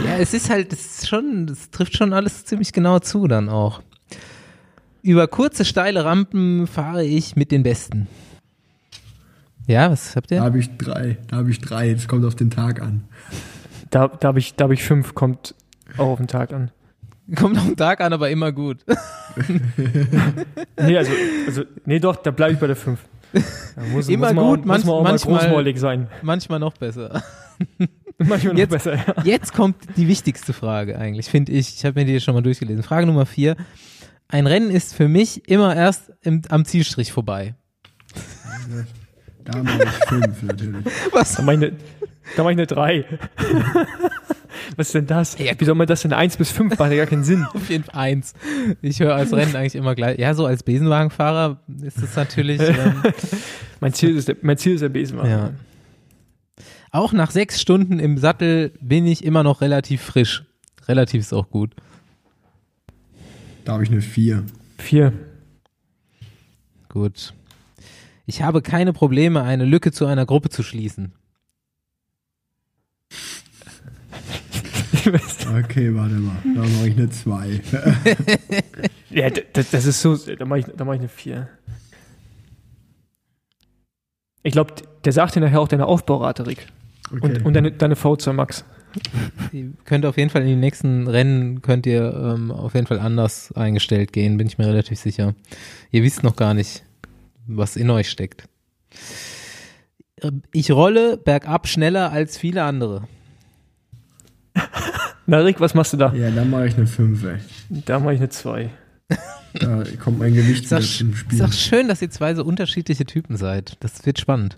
Ja, 0.06 0.17
es 0.19 0.34
ist 0.34 0.50
halt, 0.50 0.71
es 0.74 0.86
ist 1.00 1.08
schon, 1.08 1.48
es 1.50 1.69
trifft 1.71 1.98
schon 1.98 2.13
alles 2.13 2.45
ziemlich 2.45 2.71
genau 2.74 3.00
zu 3.00 3.28
dann 3.28 3.50
auch. 3.50 3.82
Über 5.02 5.28
kurze, 5.28 5.65
steile 5.65 6.04
Rampen 6.06 6.67
fahre 6.67 7.04
ich 7.06 7.36
mit 7.36 7.52
den 7.52 7.63
Besten. 7.63 8.08
Ja, 9.67 9.91
was 9.91 10.15
habt 10.15 10.32
Da 10.32 10.36
ihr? 10.36 10.41
habe 10.41 10.60
ich 10.60 10.78
drei. 10.78 11.17
Da 11.28 11.38
habe 11.38 11.50
ich 11.52 11.60
drei. 11.60 11.89
Es 11.91 12.08
kommt 12.08 12.26
auf 12.26 12.36
den 12.36 12.50
Tag 12.52 12.82
an. 12.82 13.04
Da, 13.89 14.08
da 14.08 14.28
habe 14.30 14.39
ich, 14.39 14.56
da 14.56 14.65
hab 14.65 14.71
ich 14.71 14.84
fünf, 14.84 15.13
kommt 15.15 15.56
auch 15.98 16.08
auf 16.12 16.17
den 16.17 16.28
Tag 16.28 16.54
an. 16.54 16.71
Kommt 17.36 17.58
auf 17.58 17.65
den 17.65 17.76
Tag 17.78 18.02
an, 18.02 18.13
aber 18.13 18.30
immer 18.30 18.52
gut. 18.52 18.80
Nee, 20.78 20.98
also, 20.98 21.12
also 21.48 21.63
nee 21.86 22.00
doch, 22.00 22.15
da 22.15 22.32
bleibe 22.32 22.54
ich 22.54 22.60
bei 22.60 22.67
der 22.67 22.76
fünf. 22.78 23.00
Da 23.76 23.82
muss, 23.91 24.08
Immer 24.10 24.28
muss 24.28 24.36
man, 24.36 24.45
gut, 24.45 24.65
muss 24.65 24.78
manch- 24.78 24.86
man 24.86 24.95
auch 24.95 25.04
manchmal- 25.04 25.34
mal 25.34 25.39
großmäulig 25.41 25.80
sein. 25.80 26.08
Manchmal 26.21 26.60
noch 26.60 26.74
besser. 26.78 27.24
Manchmal 28.17 28.54
noch 28.54 28.60
Jetzt- 28.60 28.69
besser, 28.71 28.95
ja. 28.95 29.13
Jetzt 29.26 29.54
kommt 29.54 29.76
die 29.98 30.08
wichtigste 30.08 30.54
Frage 30.54 30.98
eigentlich, 30.98 31.28
finde 31.30 31.52
ich. 31.52 31.76
Ich 31.76 31.84
habe 31.86 32.00
mir 32.00 32.06
die 32.06 32.19
schon 32.21 32.34
mal 32.34 32.41
durchgelesen. 32.41 32.82
Frage 32.84 33.06
Nummer 33.06 33.26
vier. 33.26 33.56
Ein 34.30 34.48
Rennen 34.48 34.71
ist 34.71 34.93
für 34.95 35.08
mich 35.10 35.48
immer 35.50 35.76
erst 35.76 36.12
im, 36.21 36.41
am 36.50 36.63
Zielstrich 36.65 37.12
vorbei. 37.12 37.56
Da 39.43 39.62
mache 39.62 39.84
ich 39.84 39.89
fünf 40.08 40.41
natürlich. 40.43 40.86
Was? 41.12 41.36
Da 41.36 41.41
mache 41.43 41.56
ich 41.58 41.62
eine, 41.63 41.71
da 42.36 42.43
mach 42.43 42.50
ich 42.52 42.58
eine 42.58 42.67
drei. 42.67 43.06
Was 44.76 44.88
ist 44.88 44.96
denn 44.96 45.08
das? 45.08 45.38
Ja, 45.38 45.54
Wie 45.58 45.65
soll 45.65 45.76
man 45.76 45.88
das 45.88 46.02
denn 46.04 46.13
eins 46.13 46.38
bis 46.38 46.52
fünf 46.52 46.78
macht 46.80 46.91
ja 46.91 46.98
gar 46.98 47.06
keinen 47.06 47.24
Sinn. 47.24 47.46
Auf 47.54 47.70
jeden 47.70 47.84
Fall 47.84 48.00
eins. 48.00 48.34
Ich 48.82 49.00
höre 49.00 49.15
als 49.15 49.32
Rennen 49.34 49.56
eigentlich 49.56 49.76
immer 49.76 49.96
gleich. 49.96 50.18
Ja, 50.20 50.34
so 50.34 50.46
als 50.46 50.63
Besenwagenfahrer 50.63 51.60
ist 51.82 51.98
es 52.02 52.15
natürlich. 52.15 52.62
Ähm, 52.76 53.02
Mein 53.80 53.94
Ziel 53.94 54.15
ist 54.15 54.28
der, 54.28 54.38
mein 54.41 54.58
Ziel 54.58 54.74
ist 54.76 54.82
der 54.82 54.89
Besenwagen. 54.89 55.30
ja. 55.30 55.52
Auch 56.91 57.12
nach 57.12 57.32
sechs 57.32 57.60
Stunden 57.62 58.00
im 58.00 58.18
Sattel 58.18 58.72
bin 58.80 59.06
ich 59.06 59.24
immer 59.26 59.44
noch 59.44 59.60
relativ 59.62 60.02
frisch. 60.02 60.46
Relativ 60.88 61.20
ist 61.22 61.34
auch 61.34 61.50
gut. 61.50 61.76
Da 63.65 63.74
habe 63.74 63.84
ich 63.84 63.89
eine 63.91 64.02
vier. 64.02 64.44
Vier. 64.78 65.12
Gut. 66.89 67.34
Ich 68.26 68.41
habe 68.41 68.62
keine 68.62 68.94
Probleme, 68.94 69.44
eine 69.44 69.65
Lücke 69.65 69.91
zu 69.91 70.06
einer 70.06 70.26
Gruppe 70.26 70.50
zu 70.50 70.63
schließen. 70.63 71.12
Okay, 75.63 75.94
warte 75.96 76.15
mal. 76.15 76.36
Da 76.44 76.62
mache 76.62 76.88
ich 76.89 76.98
eine 76.98 77.10
zwei. 77.10 77.62
ja, 79.10 79.30
d- 79.30 79.44
d- 79.56 79.65
das 79.72 79.86
ist 79.86 80.02
so, 80.02 80.15
da 80.15 80.46
mache 80.46 80.60
ich, 80.60 80.65
da 80.76 80.86
mach 80.86 80.94
ich 80.94 81.00
eine 81.00 81.10
vier. 81.10 81.48
Ich 84.44 84.52
glaube, 84.54 84.74
der 85.04 85.12
sagt 85.12 85.36
dir 85.36 85.39
nachher 85.41 85.60
auch 85.60 85.68
deine 85.68 85.86
Aufbaurate, 85.88 86.46
Rick. 86.48 86.68
Okay. 87.12 87.20
Und, 87.22 87.46
und 87.46 87.54
deine, 87.54 87.72
deine 87.72 87.96
V2 87.96 88.34
Max. 88.34 88.63
Ihr 89.52 89.74
könnt 89.84 90.06
auf 90.06 90.18
jeden 90.18 90.30
Fall 90.30 90.44
in 90.44 90.48
die 90.48 90.56
nächsten 90.56 91.08
Rennen 91.08 91.62
könnt 91.62 91.86
ihr 91.86 92.13
ähm, 92.13 92.52
auf 92.52 92.76
jeden 92.76 92.88
Fall 92.88 93.00
anders 93.00 93.52
eingestellt 93.52 94.13
gehen, 94.13 94.38
bin 94.38 94.48
ich 94.48 94.58
mir 94.58 94.68
relativ 94.68 95.00
sicher. 95.00 95.36
Ihr 95.91 96.04
wisst 96.04 96.24
noch 96.24 96.36
gar 96.38 96.54
nicht, 96.54 96.84
was 97.46 97.76
in 97.76 97.89
euch 97.89 98.10
steckt. 98.10 98.48
Ich 100.54 100.72
rolle 100.72 101.18
bergab 101.18 101.68
schneller 101.68 102.12
als 102.12 102.38
viele 102.38 102.63
andere. 102.63 103.08
Na, 105.28 105.38
Rick, 105.39 105.60
was 105.60 105.74
machst 105.74 105.94
du 105.94 105.98
da? 105.98 106.13
ja, 106.13 106.30
dann 106.32 106.50
mache 106.50 106.68
ich 106.68 106.78
eine 106.78 106.88
fünf. 106.88 107.24
Ey. 107.24 107.38
Da 107.70 108.00
mache 108.00 108.13
ich 108.13 108.20
eine 108.20 108.30
zwei. 108.30 108.70
Da 109.58 109.84
kommt 110.04 110.20
mein 110.20 110.34
Gewicht 110.34 110.65
doch, 110.65 110.80
wieder 110.80 110.82
zum 110.82 111.13
ist 111.13 111.20
Spiel. 111.20 111.39
doch 111.39 111.54
schön, 111.54 111.88
dass 111.88 112.02
ihr 112.02 112.10
zwei 112.10 112.36
so 112.36 112.44
unterschiedliche 112.44 113.06
Typen 113.06 113.38
seid. 113.38 113.78
Das 113.80 114.06
wird 114.06 114.20
spannend. 114.20 114.58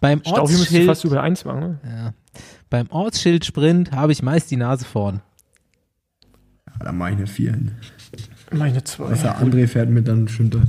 Beim 0.00 0.18
Staufi 0.20 0.40
müsste 0.40 0.58
Ortsschild, 0.58 0.86
fast 0.86 1.04
über 1.04 1.22
eins 1.22 1.44
machen, 1.44 1.60
ne? 1.60 1.78
ja, 1.84 2.12
beim 2.68 2.90
Ortsschild-Sprint 2.90 3.92
habe 3.92 4.10
ich 4.10 4.24
meist 4.24 4.50
die 4.50 4.56
Nase 4.56 4.84
vorn. 4.84 5.22
Ja, 6.66 6.86
da 6.86 6.92
mache 6.92 7.10
ich 7.10 7.16
eine 7.18 7.26
vier 7.28 7.52
hin. 7.52 7.72
Mach 8.50 8.66
ich 8.66 8.72
eine 8.72 8.82
zwei. 8.84 9.04
Außer 9.12 9.40
André 9.40 9.68
fährt 9.68 9.90
mit, 9.90 10.08
dann 10.08 10.26
stimmt 10.26 10.54
das. 10.54 10.62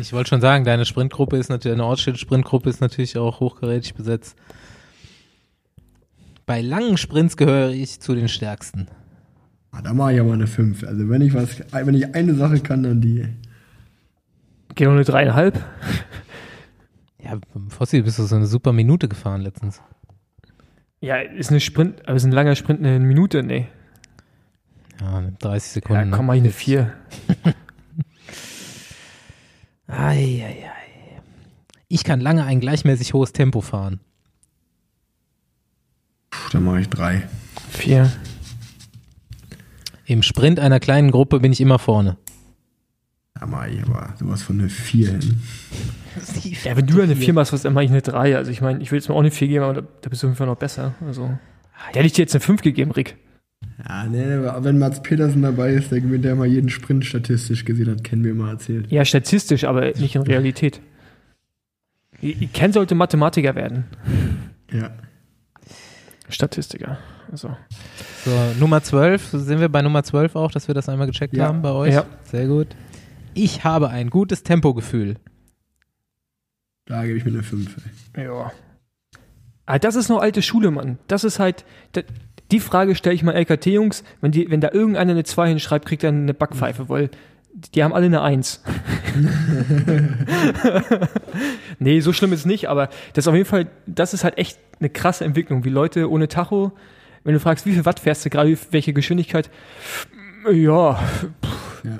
Ich 0.00 0.12
wollte 0.12 0.30
schon 0.30 0.40
sagen, 0.40 0.64
deine 0.64 0.84
Sprintgruppe 0.84 1.36
ist 1.36 1.48
natürlich, 1.48 1.76
eine 1.76 1.84
Ortsschild-Sprintgruppe 1.84 2.68
ist 2.68 2.80
natürlich 2.80 3.16
auch 3.18 3.38
hochkarätig 3.40 3.94
besetzt. 3.94 4.36
Bei 6.46 6.60
langen 6.60 6.96
Sprints 6.96 7.36
gehöre 7.36 7.70
ich 7.70 8.00
zu 8.00 8.14
den 8.14 8.28
stärksten. 8.28 8.86
Ah, 9.72 9.82
da 9.82 9.92
mache 9.92 10.14
ich 10.14 10.20
aber 10.20 10.32
eine 10.32 10.46
fünf. 10.46 10.84
Also 10.84 11.08
wenn 11.08 11.20
ich 11.20 11.34
was, 11.34 11.60
wenn 11.72 11.94
ich 11.94 12.14
eine 12.14 12.34
Sache 12.34 12.60
kann, 12.60 12.82
dann 12.84 13.00
die. 13.00 13.26
Geht 14.74 14.86
noch 14.86 14.94
eine 14.94 15.04
dreieinhalb? 15.04 15.62
Ja, 17.22 17.38
Fossi, 17.68 18.02
bist 18.02 18.18
du 18.18 18.22
so 18.24 18.36
eine 18.36 18.46
super 18.46 18.72
Minute 18.72 19.08
gefahren 19.08 19.40
letztens. 19.40 19.82
Ja, 21.00 21.16
ist 21.16 21.50
eine 21.50 21.60
Sprint, 21.60 22.06
aber 22.06 22.16
ist 22.16 22.24
ein 22.24 22.32
langer 22.32 22.54
Sprint 22.56 22.80
eine 22.80 23.00
Minute? 23.00 23.42
Nee. 23.42 23.66
Ja, 25.00 25.22
30 25.40 25.42
Ja, 25.42 25.72
Sekunden. 25.74 26.10
komm, 26.10 26.20
ne? 26.20 26.26
mach 26.28 26.34
ich 26.34 26.40
eine 26.42 26.50
vier. 26.52 26.92
Ei, 29.88 30.42
ei, 30.44 30.64
ei. 30.64 31.20
Ich 31.88 32.02
kann 32.02 32.20
lange 32.20 32.44
ein 32.44 32.60
gleichmäßig 32.60 33.14
hohes 33.14 33.32
Tempo 33.32 33.60
fahren. 33.60 34.00
Dann 36.52 36.64
mache 36.64 36.80
ich 36.80 36.88
drei. 36.88 37.28
Vier. 37.70 38.10
Im 40.04 40.22
Sprint 40.22 40.60
einer 40.60 40.80
kleinen 40.80 41.10
Gruppe 41.10 41.40
bin 41.40 41.52
ich 41.52 41.60
immer 41.60 41.78
vorne. 41.78 42.16
Da 43.34 43.46
mach 43.46 43.66
ich 43.66 43.82
aber 43.82 44.14
sowas 44.18 44.42
von 44.42 44.60
eine 44.60 44.68
4 44.68 45.10
hin. 45.10 45.40
Ja, 46.64 46.76
wenn 46.76 46.86
du 46.86 47.02
eine 47.02 47.16
4 47.16 47.34
machst, 47.34 47.52
was 47.52 47.62
dann 47.62 47.74
mache 47.74 47.84
ich 47.84 47.90
eine 47.90 48.00
3. 48.00 48.36
Also 48.36 48.50
ich 48.50 48.60
meine, 48.60 48.82
ich 48.82 48.90
will 48.90 48.98
jetzt 48.98 49.08
mal 49.08 49.14
auch 49.14 49.20
eine 49.20 49.30
4 49.30 49.48
geben, 49.48 49.64
aber 49.64 49.74
da, 49.74 49.82
da 50.00 50.08
bist 50.08 50.22
du 50.22 50.26
auf 50.26 50.30
jeden 50.30 50.38
Fall 50.38 50.46
noch 50.46 50.56
besser. 50.56 50.94
Also, 51.06 51.26
der 51.92 51.96
hätte 51.96 52.06
ich 52.06 52.12
dir 52.14 52.22
jetzt 52.22 52.34
eine 52.34 52.40
5 52.40 52.62
gegeben, 52.62 52.92
Rick. 52.92 53.16
Ja, 53.86 54.04
nee, 54.04 54.34
aber 54.34 54.64
wenn 54.64 54.78
Mats 54.78 55.02
Petersen 55.02 55.42
dabei 55.42 55.72
ist, 55.72 55.90
der 55.90 56.00
gewinnt 56.00 56.24
ja 56.24 56.32
immer 56.32 56.46
jeden 56.46 56.70
Sprint 56.70 57.04
statistisch 57.04 57.64
gesehen, 57.64 57.90
hat 57.90 58.04
Ken 58.04 58.22
mir 58.22 58.30
immer 58.30 58.50
erzählt. 58.50 58.90
Ja, 58.90 59.04
statistisch, 59.04 59.64
aber 59.64 59.92
nicht 59.92 60.14
in 60.14 60.22
Realität. 60.22 60.80
Ken 62.52 62.72
sollte 62.72 62.94
Mathematiker 62.94 63.54
werden. 63.54 63.84
Ja. 64.72 64.90
Statistiker. 66.28 66.98
Also. 67.30 67.56
So, 68.24 68.30
Nummer 68.58 68.82
12, 68.82 69.28
sind 69.32 69.60
wir 69.60 69.68
bei 69.68 69.82
Nummer 69.82 70.02
12 70.02 70.34
auch, 70.36 70.50
dass 70.50 70.68
wir 70.68 70.74
das 70.74 70.88
einmal 70.88 71.06
gecheckt 71.06 71.34
Ja. 71.36 71.46
haben 71.46 71.62
bei 71.62 71.70
euch? 71.70 71.94
Ja. 71.94 72.04
Sehr 72.24 72.46
gut. 72.46 72.68
Ich 73.34 73.64
habe 73.64 73.88
ein 73.90 74.10
gutes 74.10 74.42
Tempogefühl. 74.42 75.16
Da 76.86 77.04
gebe 77.04 77.18
ich 77.18 77.24
mir 77.24 77.32
eine 77.32 77.42
5. 77.42 77.76
Ey. 78.14 78.24
Ja. 78.24 78.52
Ah, 79.66 79.78
das 79.78 79.96
ist 79.96 80.08
noch 80.08 80.20
alte 80.20 80.42
Schule, 80.42 80.70
Mann. 80.70 80.98
Das 81.08 81.24
ist 81.24 81.38
halt. 81.38 81.64
da- 81.92 82.02
Die 82.52 82.60
Frage 82.60 82.94
stelle 82.94 83.14
ich 83.16 83.24
mal 83.24 83.32
LKT-Jungs. 83.34 84.04
Wenn, 84.20 84.30
die- 84.30 84.48
wenn 84.50 84.60
da 84.60 84.70
irgendeiner 84.72 85.10
eine 85.12 85.24
2 85.24 85.48
hinschreibt, 85.48 85.86
kriegt 85.86 86.04
er 86.04 86.10
eine 86.10 86.32
Backpfeife, 86.34 86.88
weil 86.88 87.10
die 87.74 87.82
haben 87.82 87.92
alle 87.92 88.06
eine 88.06 88.22
1. 88.22 88.62
nee, 91.78 92.00
so 92.00 92.12
schlimm 92.12 92.32
ist 92.32 92.40
es 92.40 92.46
nicht, 92.46 92.68
aber 92.68 92.88
das 93.12 93.24
ist 93.24 93.28
auf 93.28 93.34
jeden 93.34 93.46
Fall, 93.48 93.66
das 93.86 94.14
ist 94.14 94.24
halt 94.24 94.38
echt 94.38 94.58
eine 94.80 94.90
krasse 94.90 95.24
Entwicklung, 95.24 95.64
wie 95.64 95.70
Leute 95.70 96.10
ohne 96.10 96.28
Tacho, 96.28 96.72
wenn 97.24 97.34
du 97.34 97.40
fragst, 97.40 97.66
wie 97.66 97.72
viel 97.72 97.84
Watt 97.84 98.00
fährst 98.00 98.24
du 98.24 98.30
gerade, 98.30 98.56
welche 98.70 98.92
Geschwindigkeit, 98.92 99.50
ja, 100.52 100.98
Ja. 101.82 101.98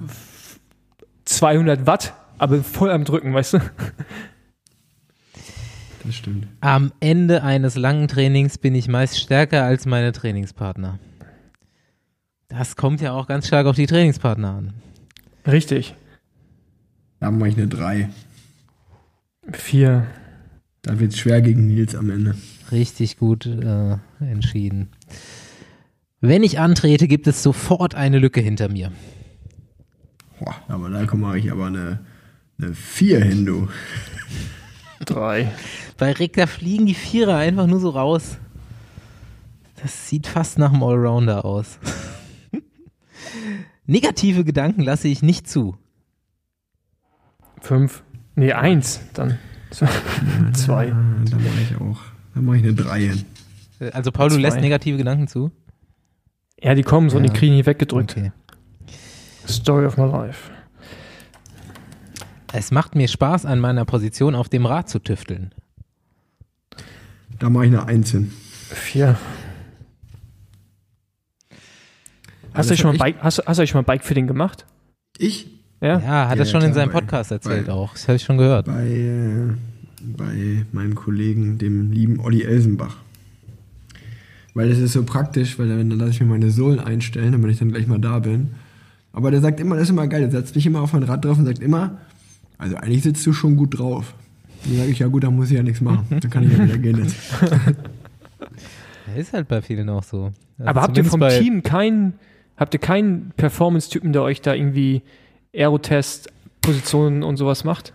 200 1.24 1.86
Watt, 1.86 2.14
aber 2.38 2.62
voll 2.62 2.90
am 2.90 3.04
Drücken, 3.04 3.34
weißt 3.34 3.54
du? 3.54 3.58
Das 6.04 6.14
stimmt. 6.14 6.46
Am 6.60 6.92
Ende 7.00 7.42
eines 7.42 7.74
langen 7.76 8.06
Trainings 8.06 8.58
bin 8.58 8.76
ich 8.76 8.86
meist 8.86 9.18
stärker 9.18 9.64
als 9.64 9.86
meine 9.86 10.12
Trainingspartner. 10.12 11.00
Das 12.48 12.76
kommt 12.76 13.00
ja 13.00 13.12
auch 13.12 13.26
ganz 13.26 13.48
stark 13.48 13.66
auf 13.66 13.74
die 13.74 13.86
Trainingspartner 13.86 14.50
an. 14.50 14.74
Richtig. 15.46 15.96
Da 17.18 17.32
mache 17.32 17.48
ich 17.48 17.56
eine 17.56 17.66
3. 17.66 18.08
Vier. 19.58 20.06
Da 20.82 21.00
wird 21.00 21.12
es 21.12 21.18
schwer 21.18 21.40
gegen 21.40 21.66
Nils 21.66 21.94
am 21.94 22.10
Ende. 22.10 22.36
Richtig 22.70 23.16
gut 23.16 23.46
äh, 23.46 23.96
entschieden. 24.20 24.90
Wenn 26.20 26.42
ich 26.42 26.58
antrete, 26.58 27.08
gibt 27.08 27.26
es 27.26 27.42
sofort 27.42 27.94
eine 27.94 28.18
Lücke 28.18 28.40
hinter 28.40 28.68
mir. 28.68 28.92
Boah, 30.38 30.54
aber 30.68 30.90
da 30.90 31.14
mache 31.16 31.38
ich 31.38 31.50
aber 31.50 31.66
eine, 31.66 32.00
eine 32.58 32.74
4 32.74 33.24
hin, 33.24 33.46
du. 33.46 33.68
Drei. 35.04 35.50
Bei 35.96 36.12
Rick, 36.12 36.34
da 36.34 36.46
fliegen 36.46 36.86
die 36.86 36.94
Vierer 36.94 37.36
einfach 37.36 37.66
nur 37.66 37.80
so 37.80 37.90
raus. 37.90 38.38
Das 39.82 40.08
sieht 40.08 40.26
fast 40.26 40.58
nach 40.58 40.72
einem 40.72 40.82
Allrounder 40.82 41.44
aus. 41.44 41.78
Negative 43.86 44.44
Gedanken 44.44 44.82
lasse 44.82 45.08
ich 45.08 45.22
nicht 45.22 45.48
zu. 45.48 45.76
Fünf. 47.60 48.02
Nee, 48.36 48.52
eins. 48.52 49.00
Dann. 49.14 49.38
So. 49.70 49.86
Zwei. 50.52 50.92
Ah, 50.92 51.14
Da 51.28 51.36
mache 51.36 51.60
ich 51.68 51.76
auch. 51.80 52.00
Da 52.34 52.40
mache 52.40 52.58
ich 52.58 52.62
eine 52.62 52.74
3 52.74 53.00
hin. 53.00 53.24
Äh, 53.80 53.90
Also 53.90 54.12
Paul, 54.12 54.28
du 54.28 54.34
Zwei. 54.36 54.42
lässt 54.42 54.60
negative 54.60 54.98
Gedanken 54.98 55.26
zu? 55.26 55.50
Ja, 56.62 56.74
die 56.74 56.82
kommen 56.82 57.10
so 57.10 57.16
und 57.16 57.24
Ja. 57.24 57.32
die 57.32 57.38
kriegen 57.38 57.54
nicht 57.56 57.66
weggedrückt. 57.66 58.12
Okay. 58.16 58.32
Story 59.48 59.86
of 59.86 59.96
my 59.96 60.04
life. 60.04 60.50
Es 62.52 62.70
macht 62.70 62.94
mir 62.94 63.08
Spaß, 63.08 63.44
an 63.44 63.58
meiner 63.60 63.84
Position 63.84 64.34
auf 64.34 64.48
dem 64.48 64.64
Rad 64.66 64.88
zu 64.88 64.98
tüfteln. 64.98 65.52
Da 67.38 67.50
mache 67.50 67.66
ich 67.66 67.72
eine 67.72 67.84
1 67.84 68.10
hin. 68.12 68.32
Vier. 68.70 69.18
Hast 72.54 72.70
du, 72.70 72.72
das 72.74 72.78
schon 72.80 72.96
mal 72.96 72.98
Bike, 72.98 73.16
hast, 73.22 73.38
du- 73.38 73.42
hast 73.46 73.58
du 73.58 73.66
schon 73.66 73.82
mal 73.84 73.92
Bikefitting 73.92 74.26
gemacht? 74.26 74.64
Ich 75.18 75.55
Ja? 75.80 75.98
Ja, 76.00 76.28
hat 76.28 76.38
er 76.38 76.44
schon 76.46 76.62
in 76.62 76.72
seinem 76.72 76.90
Podcast 76.90 77.30
erzählt 77.30 77.66
bei- 77.66 77.72
auch. 77.72 77.92
Das 77.92 78.08
habe 78.08 78.16
ich 78.16 78.22
schon 78.22 78.38
gehört. 78.38 78.66
bei, 78.66 78.86
äh, 78.86 79.52
bei 80.16 80.64
meinem 80.72 80.94
Kollegen, 80.94 81.58
dem 81.58 81.90
lieben 81.92 82.20
Olli 82.20 82.42
Elsenbach. 82.42 82.96
Weil 84.54 84.70
das 84.70 84.78
ist 84.78 84.92
so 84.94 85.02
praktisch, 85.04 85.58
weil 85.58 85.68
dann, 85.68 85.90
dann 85.90 85.98
lasse 85.98 86.12
ich 86.12 86.20
mir 86.20 86.26
meine 86.26 86.50
Sohlen 86.50 86.80
einstellen, 86.80 87.32
damit 87.32 87.50
ich 87.50 87.58
dann 87.58 87.70
gleich 87.72 87.86
mal 87.86 87.98
da 87.98 88.18
bin. 88.20 88.52
Aber 89.12 89.30
der 89.30 89.40
sagt 89.40 89.60
immer, 89.60 89.74
das 89.76 89.84
ist 89.84 89.90
immer 89.90 90.06
geil, 90.06 90.20
der 90.22 90.30
setzt 90.30 90.54
mich 90.54 90.64
immer 90.66 90.80
auf 90.80 90.92
mein 90.94 91.02
Rad 91.02 91.24
drauf 91.24 91.38
und 91.38 91.44
sagt 91.44 91.58
immer, 91.58 91.98
also 92.58 92.76
eigentlich 92.76 93.02
sitzt 93.02 93.26
du 93.26 93.32
schon 93.34 93.56
gut 93.56 93.78
drauf. 93.78 94.14
Dann 94.64 94.76
sage 94.78 94.90
ich, 94.90 94.98
ja 94.98 95.08
gut, 95.08 95.24
dann 95.24 95.36
muss 95.36 95.50
ich 95.50 95.56
ja 95.56 95.62
nichts 95.62 95.80
machen. 95.82 96.06
Dann 96.08 96.30
kann 96.30 96.44
ich 96.44 96.52
ja 96.56 96.64
wieder 96.64 96.78
gehen 96.78 96.98
jetzt. 97.04 97.16
Ist 99.16 99.32
halt 99.32 99.48
bei 99.48 99.62
vielen 99.62 99.88
auch 99.88 100.02
so. 100.02 100.32
Also 100.58 100.68
Aber 100.70 100.82
habt 100.82 100.96
ihr 100.96 101.04
vom 101.04 101.20
Team 101.20 101.62
keinen, 101.62 102.14
habt 102.56 102.74
ihr 102.74 102.80
keinen 102.80 103.32
Performance-Typen, 103.36 104.12
der 104.12 104.22
euch 104.22 104.40
da 104.42 104.54
irgendwie 104.54 105.02
Aerotest, 105.56 106.28
Positionen 106.60 107.22
und 107.22 107.36
sowas 107.36 107.64
macht? 107.64 107.92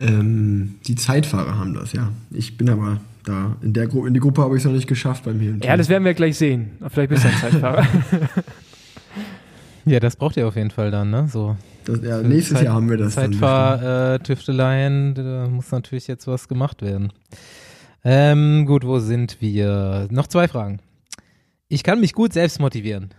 Ähm, 0.00 0.76
die 0.86 0.94
Zeitfahrer 0.96 1.56
haben 1.58 1.74
das, 1.74 1.92
ja. 1.92 2.10
Ich 2.30 2.56
bin 2.56 2.68
aber 2.68 3.00
da, 3.24 3.56
in 3.62 3.72
der 3.72 3.86
Gruppe, 3.86 4.08
in 4.08 4.14
die 4.14 4.20
Gruppe 4.20 4.42
habe 4.42 4.56
ich 4.56 4.62
es 4.62 4.66
noch 4.66 4.72
nicht 4.72 4.88
geschafft 4.88 5.24
bei 5.24 5.32
mir. 5.32 5.56
Ja, 5.62 5.76
das 5.76 5.88
werden 5.88 6.04
wir 6.04 6.14
gleich 6.14 6.36
sehen. 6.36 6.72
Vielleicht 6.88 7.10
bist 7.10 7.24
du 7.24 7.28
ein 7.28 7.36
Zeitfahrer. 7.36 7.86
Ja, 9.84 9.98
das 9.98 10.14
braucht 10.14 10.36
ihr 10.36 10.46
auf 10.46 10.54
jeden 10.54 10.70
Fall 10.70 10.92
dann, 10.92 11.10
ne? 11.10 11.26
So 11.26 11.56
das, 11.86 12.00
ja, 12.04 12.22
nächstes 12.22 12.58
Zeit- 12.58 12.66
Jahr 12.66 12.74
haben 12.76 12.88
wir 12.88 12.98
das. 12.98 13.14
Zeitfahr-Tüfteleien, 13.14 15.14
da 15.16 15.48
muss 15.48 15.72
natürlich 15.72 16.06
jetzt 16.06 16.28
was 16.28 16.46
gemacht 16.46 16.82
werden. 16.82 17.12
Ähm, 18.04 18.64
gut, 18.66 18.86
wo 18.86 19.00
sind 19.00 19.38
wir? 19.40 20.06
Noch 20.12 20.28
zwei 20.28 20.46
Fragen. 20.46 20.78
Ich 21.66 21.82
kann 21.82 21.98
mich 22.00 22.12
gut 22.12 22.32
selbst 22.32 22.60
motivieren. 22.60 23.10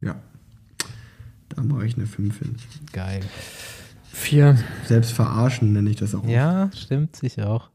Ja. 0.00 0.14
Da 1.56 1.62
mache 1.62 1.86
ich 1.86 1.96
eine 1.96 2.06
5 2.06 2.38
hin. 2.38 2.56
Geil. 2.92 3.20
Vier. 4.12 4.58
Selbst 4.84 5.12
verarschen 5.12 5.72
nenne 5.72 5.90
ich 5.90 5.96
das 5.96 6.14
auch. 6.14 6.24
Ja, 6.26 6.70
stimmt, 6.74 7.16
sicher 7.16 7.48
auch. 7.48 7.70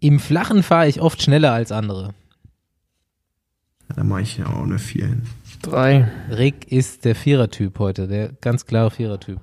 Im 0.00 0.20
Flachen 0.20 0.62
fahre 0.62 0.88
ich 0.88 1.00
oft 1.00 1.22
schneller 1.22 1.52
als 1.52 1.72
andere. 1.72 2.14
Da 3.94 4.04
mache 4.04 4.22
ich 4.22 4.38
ja 4.38 4.46
auch 4.46 4.62
eine 4.62 4.78
4 4.78 5.06
hin. 5.06 5.22
Drei. 5.62 6.10
Rick 6.30 6.70
ist 6.70 7.04
der 7.04 7.14
Vierertyp 7.14 7.78
heute, 7.78 8.06
der 8.06 8.32
ganz 8.40 8.66
klare 8.66 8.90
Vierertyp. 8.90 9.40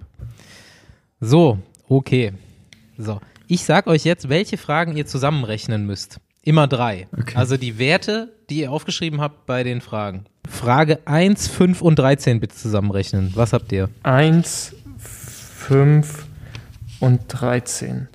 So, 1.19 1.59
okay. 1.87 2.33
So, 2.97 3.19
ich 3.47 3.63
sag 3.63 3.87
euch 3.87 4.03
jetzt, 4.03 4.29
welche 4.29 4.57
Fragen 4.57 4.95
ihr 4.95 5.05
zusammenrechnen 5.05 5.85
müsst. 5.85 6.19
Immer 6.43 6.67
drei. 6.67 7.07
Okay. 7.15 7.35
Also 7.35 7.57
die 7.57 7.77
Werte, 7.77 8.33
die 8.49 8.61
ihr 8.61 8.71
aufgeschrieben 8.71 9.21
habt 9.21 9.45
bei 9.45 9.63
den 9.63 9.79
Fragen. 9.79 10.25
Frage 10.49 10.99
1, 11.05 11.47
5 11.47 11.81
und 11.81 11.99
13 11.99 12.39
bitte 12.39 12.55
zusammenrechnen. 12.55 13.31
Was 13.35 13.53
habt 13.53 13.71
ihr? 13.71 13.89
Eins, 14.03 14.75
fünf 14.97 16.25
und 16.99 17.21
13. 17.27 18.07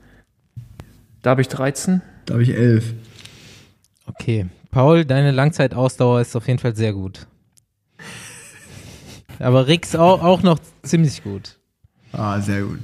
Da 1.22 1.30
habe 1.30 1.42
ich 1.42 1.48
13. 1.48 2.02
Da 2.24 2.34
habe 2.34 2.42
ich 2.42 2.50
11. 2.50 2.94
Okay. 4.06 4.46
Paul, 4.70 5.04
deine 5.04 5.30
Langzeitausdauer 5.30 6.20
ist 6.20 6.36
auf 6.36 6.48
jeden 6.48 6.58
Fall 6.58 6.74
sehr 6.74 6.92
gut. 6.92 7.26
Aber 9.38 9.66
Ricks 9.66 9.94
auch, 9.94 10.22
auch 10.22 10.42
noch 10.42 10.58
ziemlich 10.82 11.22
gut. 11.22 11.58
Ah, 12.12 12.40
sehr 12.40 12.62
gut. 12.62 12.80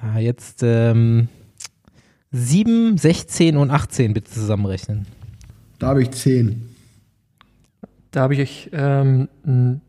Ah, 0.00 0.18
jetzt 0.18 0.62
ähm, 0.62 1.28
7, 2.36 2.98
16 2.98 3.56
und 3.56 3.70
18 3.70 4.12
bitte 4.14 4.30
zusammenrechnen. 4.30 5.06
Da 5.78 5.88
habe 5.88 6.02
ich 6.02 6.10
10. 6.10 6.68
Da 8.10 8.20
habe 8.22 8.34
ich 8.34 8.70
ähm, 8.72 9.28
n- 9.46 9.80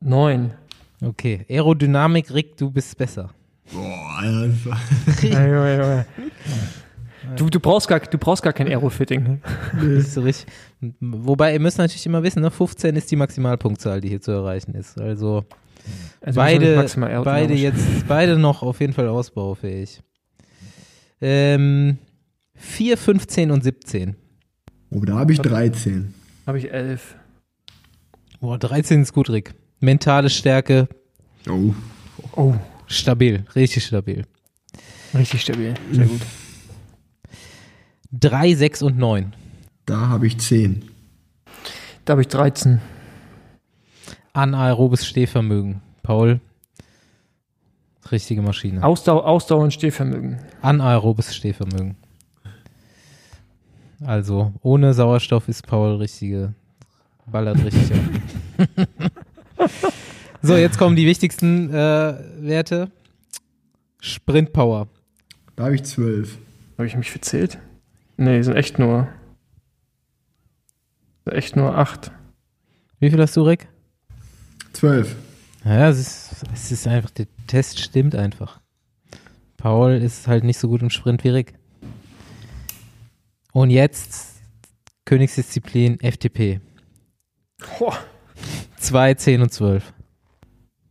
neun. 0.00 0.50
Okay. 1.02 1.44
Aerodynamik, 1.48 2.32
Rick, 2.32 2.56
du 2.56 2.70
bist 2.70 2.96
besser. 2.96 3.30
Boah, 3.72 4.18
Alter, 4.18 4.76
Junge. 5.22 6.06
Du, 7.36 7.48
du, 7.48 7.58
brauchst 7.58 7.88
gar, 7.88 8.00
du 8.00 8.18
brauchst 8.18 8.42
gar 8.42 8.52
kein 8.52 8.68
Aerofitting. 8.68 9.22
ne? 9.22 10.00
So 10.02 10.20
richtig. 10.20 10.46
Wobei, 11.00 11.54
ihr 11.54 11.60
müsst 11.60 11.78
natürlich 11.78 12.04
immer 12.06 12.22
wissen, 12.22 12.42
ne, 12.42 12.50
15 12.50 12.94
ist 12.96 13.10
die 13.10 13.16
Maximalpunktzahl, 13.16 14.00
die 14.00 14.08
hier 14.08 14.20
zu 14.20 14.30
erreichen 14.32 14.74
ist. 14.74 15.00
Also 15.00 15.44
Also 16.20 16.38
beide, 16.40 16.86
beide 17.24 17.54
jetzt, 17.54 18.06
beide 18.06 18.38
noch 18.38 18.62
auf 18.62 18.80
jeden 18.80 18.92
Fall 18.92 19.08
ausbaufähig. 19.08 20.02
Ähm, 21.26 21.96
4, 22.54 22.98
15 22.98 23.50
und 23.50 23.64
17. 23.64 24.14
Oh, 24.90 25.00
da 25.06 25.14
habe 25.14 25.32
ich 25.32 25.40
13. 25.40 26.12
Habe 26.46 26.58
ich 26.58 26.70
elf. 26.70 27.16
Boah, 28.40 28.58
13 28.58 29.00
ist 29.00 29.14
gut, 29.14 29.30
Rick. 29.30 29.54
Mentale 29.80 30.28
Stärke, 30.28 30.86
Oh. 31.48 31.74
Oh, 32.36 32.54
stabil, 32.86 33.44
richtig 33.56 33.84
stabil. 33.86 34.24
richtig 35.14 35.40
stabil. 35.42 35.72
Sehr 35.92 36.06
gut. 36.06 36.20
3, 38.12 38.54
6 38.54 38.82
und 38.82 38.98
9. 38.98 39.34
Da 39.86 40.08
habe 40.08 40.26
ich 40.26 40.38
10. 40.38 40.84
Da 42.04 42.12
habe 42.12 42.20
ich 42.20 42.28
13. 42.28 42.80
Anaerobes 44.34 45.06
Stehvermögen. 45.06 45.80
Paul, 46.02 46.40
richtige 48.12 48.42
Maschine. 48.42 48.82
Ausdauer, 48.82 49.26
Ausdauer 49.26 49.62
und 49.64 49.72
Stehvermögen. 49.72 50.38
Anaerobes 50.62 51.34
Stehvermögen. 51.34 51.96
Also, 54.04 54.52
ohne 54.62 54.92
Sauerstoff 54.92 55.48
ist 55.48 55.66
Paul 55.66 55.96
richtige, 55.96 56.54
ballert 57.26 57.64
richtig 57.64 57.92
so, 60.42 60.56
jetzt 60.56 60.78
kommen 60.78 60.96
die 60.96 61.06
wichtigsten 61.06 61.70
äh, 61.70 62.14
Werte. 62.40 62.90
Sprintpower. 64.00 64.88
Da 65.56 65.64
habe 65.64 65.76
ich 65.76 65.84
zwölf. 65.84 66.38
Habe 66.76 66.86
ich 66.86 66.96
mich 66.96 67.10
verzählt? 67.10 67.58
Nee, 68.16 68.42
sind 68.42 68.56
echt 68.56 68.78
nur. 68.78 69.08
Sind 71.24 71.34
echt 71.34 71.56
nur 71.56 71.76
8. 71.76 72.10
Wie 73.00 73.10
viel 73.10 73.20
hast 73.20 73.36
du, 73.36 73.42
Rick? 73.42 73.68
Zwölf. 74.72 75.16
Naja, 75.64 75.88
es 75.88 75.98
ist, 75.98 76.44
es 76.52 76.72
ist 76.72 76.86
einfach, 76.86 77.10
der 77.10 77.26
Test 77.46 77.80
stimmt 77.80 78.14
einfach. 78.14 78.60
Paul 79.56 79.92
ist 79.92 80.28
halt 80.28 80.44
nicht 80.44 80.58
so 80.58 80.68
gut 80.68 80.82
im 80.82 80.90
Sprint 80.90 81.24
wie 81.24 81.30
Rick. 81.30 81.54
Und 83.52 83.70
jetzt 83.70 84.42
Königsdisziplin 85.06 85.98
FTP. 86.00 86.60
Boah. 87.78 87.96
2, 88.76 89.14
10 89.14 89.42
und 89.42 89.52
12. 89.52 89.94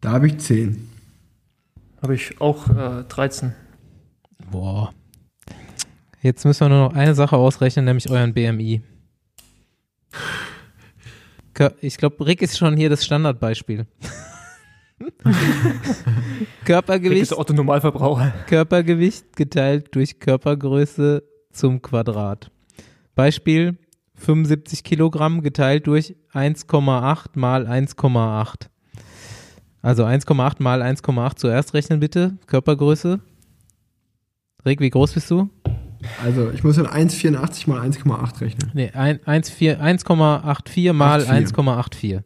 Da 0.01 0.11
habe 0.11 0.28
ich 0.28 0.39
zehn. 0.39 0.89
Habe 2.01 2.15
ich 2.15 2.41
auch 2.41 2.67
äh, 2.69 3.03
13. 3.03 3.53
Boah. 4.49 4.91
Jetzt 6.21 6.45
müssen 6.45 6.61
wir 6.61 6.69
nur 6.69 6.89
noch 6.89 6.95
eine 6.95 7.13
Sache 7.13 7.38
ausrechnen, 7.38 7.86
nämlich 7.86 8.09
euren 8.09 8.34
BMI. 8.34 8.82
Ich 11.82 11.97
glaube, 11.97 12.26
Rick 12.26 12.41
ist 12.41 12.57
schon 12.57 12.76
hier 12.76 12.89
das 12.89 13.05
Standardbeispiel. 13.05 13.86
Körpergewicht, 16.66 17.22
ist 17.24 17.32
der 17.32 17.39
Otto 17.39 17.54
Normalverbraucher. 17.54 18.34
Körpergewicht 18.47 19.36
geteilt 19.36 19.93
durch 19.95 20.20
Körpergröße 20.20 21.24
zum 21.51 21.82
Quadrat. 21.82 22.49
Beispiel 23.16 23.78
75 24.16 24.84
Kilogramm 24.84 25.41
geteilt 25.41 25.88
durch 25.88 26.16
1,8 26.34 27.26
mal 27.36 27.68
1,8. 27.68 28.68
Also 29.82 30.06
1,8 30.06 30.56
mal 30.64 30.82
1,8 30.82 31.36
zuerst 31.36 31.74
rechnen 31.74 31.99
bitte. 31.99 32.38
Körpergröße. 32.47 33.20
Rick, 34.66 34.80
wie 34.80 34.89
groß 34.89 35.14
bist 35.14 35.30
du? 35.30 35.49
Also 36.24 36.51
ich 36.51 36.64
muss 36.64 36.78
dann 36.78 36.88
1,84 36.88 37.68
mal 37.70 37.82
1,8 37.82 38.41
rechnen. 38.41 38.72
Nee, 38.74 38.91
ein- 38.93 39.20
1,4 39.26 39.80
1,84 39.80 40.14
mal 40.93 41.20
84. 41.20 41.30
1,84. 41.30 42.24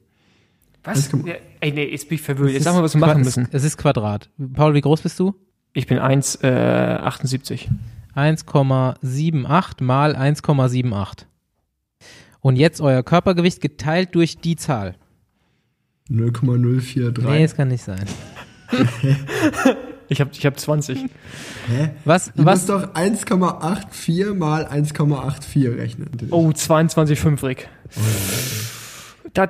Was? 0.87 1.13
1,8. 1.13 1.27
Ja, 1.27 1.35
ey, 1.59 1.71
nee, 1.73 1.85
jetzt 1.91 2.07
bin 2.07 2.15
ich 2.15 2.21
verwirrt. 2.21 2.47
Es 2.47 2.53
Jetzt 2.53 2.61
ist 2.61 2.65
sag 2.65 2.75
mal, 2.75 2.83
was 2.83 2.95
wir 2.95 3.01
machen 3.01 3.21
müssen. 3.23 3.47
Es 3.51 3.63
ist 3.63 3.77
Quadrat. 3.77 4.29
Paul, 4.53 4.73
wie 4.73 4.81
groß 4.81 5.01
bist 5.01 5.19
du? 5.19 5.35
Ich 5.73 5.85
bin 5.85 5.99
1,78. 5.99 7.67
1,78 8.15 9.83
mal 9.83 10.15
1,78. 10.15 11.25
Und 12.39 12.55
jetzt 12.55 12.79
euer 12.79 13.03
Körpergewicht 13.03 13.59
geteilt 13.61 14.15
durch 14.15 14.37
die 14.37 14.55
Zahl. 14.55 14.95
0,043. 16.09 17.25
Nee, 17.25 17.43
es 17.43 17.55
kann 17.55 17.67
nicht 17.67 17.83
sein. 17.83 18.05
Ich 20.07 20.21
habe 20.21 20.31
ich 20.33 20.45
hab 20.45 20.57
20. 20.57 21.05
Hä? 21.67 21.89
Was, 22.05 22.31
Du 22.33 22.45
was, 22.45 22.61
musst 22.61 22.69
doch 22.69 22.93
1,84 22.93 24.33
mal 24.33 24.65
1,84 24.67 25.77
rechnen. 25.77 26.09
Oh, 26.29 26.49
22,5 26.49 27.43
Rick. 27.45 27.67
Das, 29.33 29.49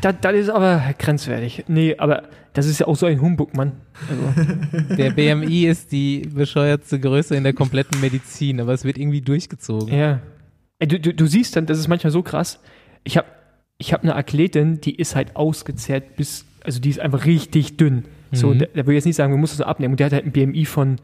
das, 0.00 0.14
das 0.20 0.34
ist 0.34 0.48
aber 0.50 0.82
grenzwertig. 0.98 1.64
Nee, 1.68 1.96
aber 1.98 2.24
das 2.52 2.66
ist 2.66 2.78
ja 2.80 2.86
auch 2.86 2.96
so 2.96 3.06
ein 3.06 3.20
Humbug, 3.20 3.54
Mann. 3.56 3.72
Also, 4.08 4.94
der 4.96 5.10
BMI 5.10 5.66
ist 5.66 5.90
die 5.92 6.20
bescheuertste 6.32 7.00
Größe 7.00 7.34
in 7.34 7.42
der 7.44 7.52
kompletten 7.52 8.00
Medizin, 8.00 8.60
aber 8.60 8.72
es 8.72 8.84
wird 8.84 8.98
irgendwie 8.98 9.20
durchgezogen. 9.22 9.88
ja. 9.96 10.20
Ey, 10.80 10.88
du, 10.88 10.98
du, 10.98 11.14
du 11.14 11.26
siehst 11.26 11.54
dann, 11.54 11.66
das 11.66 11.78
ist 11.78 11.86
manchmal 11.88 12.10
so 12.10 12.22
krass. 12.22 12.60
Ich 13.04 13.16
habe 13.16 13.28
ich 13.78 13.92
hab 13.92 14.02
eine 14.02 14.16
Athletin, 14.16 14.80
die 14.80 14.94
ist 14.96 15.14
halt 15.14 15.36
ausgezehrt 15.36 16.16
bis, 16.16 16.44
also 16.64 16.80
die 16.80 16.90
ist 16.90 16.98
einfach 17.00 17.26
richtig 17.26 17.76
dünn. 17.76 18.04
So, 18.32 18.48
Mhm. 18.52 18.58
da, 18.58 18.66
da 18.74 18.86
will 18.86 18.94
ich 18.94 18.98
jetzt 18.98 19.04
nicht 19.06 19.14
sagen, 19.16 19.32
wir 19.32 19.38
müssen 19.38 19.56
so 19.56 19.64
abnehmen. 19.64 19.92
Und 19.94 20.00
der 20.00 20.06
hat 20.06 20.12
halt 20.12 20.24
ein 20.26 20.32
BMI 20.32 20.64
von 20.64 20.98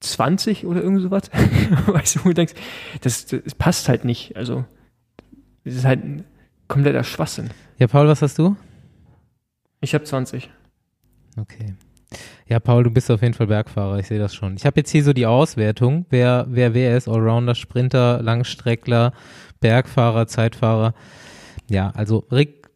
20 0.00 0.66
oder 0.66 0.82
irgend 0.82 1.02
sowas. 1.02 1.30
weißt 1.86 2.16
du, 2.16 2.20
wo 2.24 2.28
du 2.30 2.34
denkst, 2.34 2.54
das, 3.02 3.26
das 3.26 3.54
passt 3.54 3.88
halt 3.88 4.04
nicht. 4.04 4.36
Also, 4.36 4.64
das 5.64 5.74
ist 5.74 5.84
halt 5.84 6.02
ein 6.04 6.24
kompletter 6.72 7.04
Schwachsinn. 7.04 7.50
Ja, 7.78 7.86
Paul, 7.86 8.08
was 8.08 8.22
hast 8.22 8.38
du? 8.38 8.56
Ich 9.80 9.94
habe 9.94 10.04
20. 10.04 10.50
Okay. 11.38 11.74
Ja, 12.46 12.60
Paul, 12.60 12.84
du 12.84 12.90
bist 12.90 13.10
auf 13.10 13.22
jeden 13.22 13.34
Fall 13.34 13.46
Bergfahrer, 13.46 13.98
ich 13.98 14.06
sehe 14.06 14.18
das 14.18 14.34
schon. 14.34 14.56
Ich 14.56 14.66
habe 14.66 14.78
jetzt 14.80 14.90
hier 14.90 15.02
so 15.02 15.12
die 15.12 15.26
Auswertung, 15.26 16.06
wer, 16.10 16.46
wer 16.48 16.74
wer 16.74 16.96
ist, 16.96 17.08
Allrounder, 17.08 17.54
Sprinter, 17.54 18.20
Langstreckler, 18.22 19.12
Bergfahrer, 19.60 20.26
Zeitfahrer. 20.26 20.94
Ja, 21.70 21.90
also 21.90 22.26
Rick, 22.30 22.68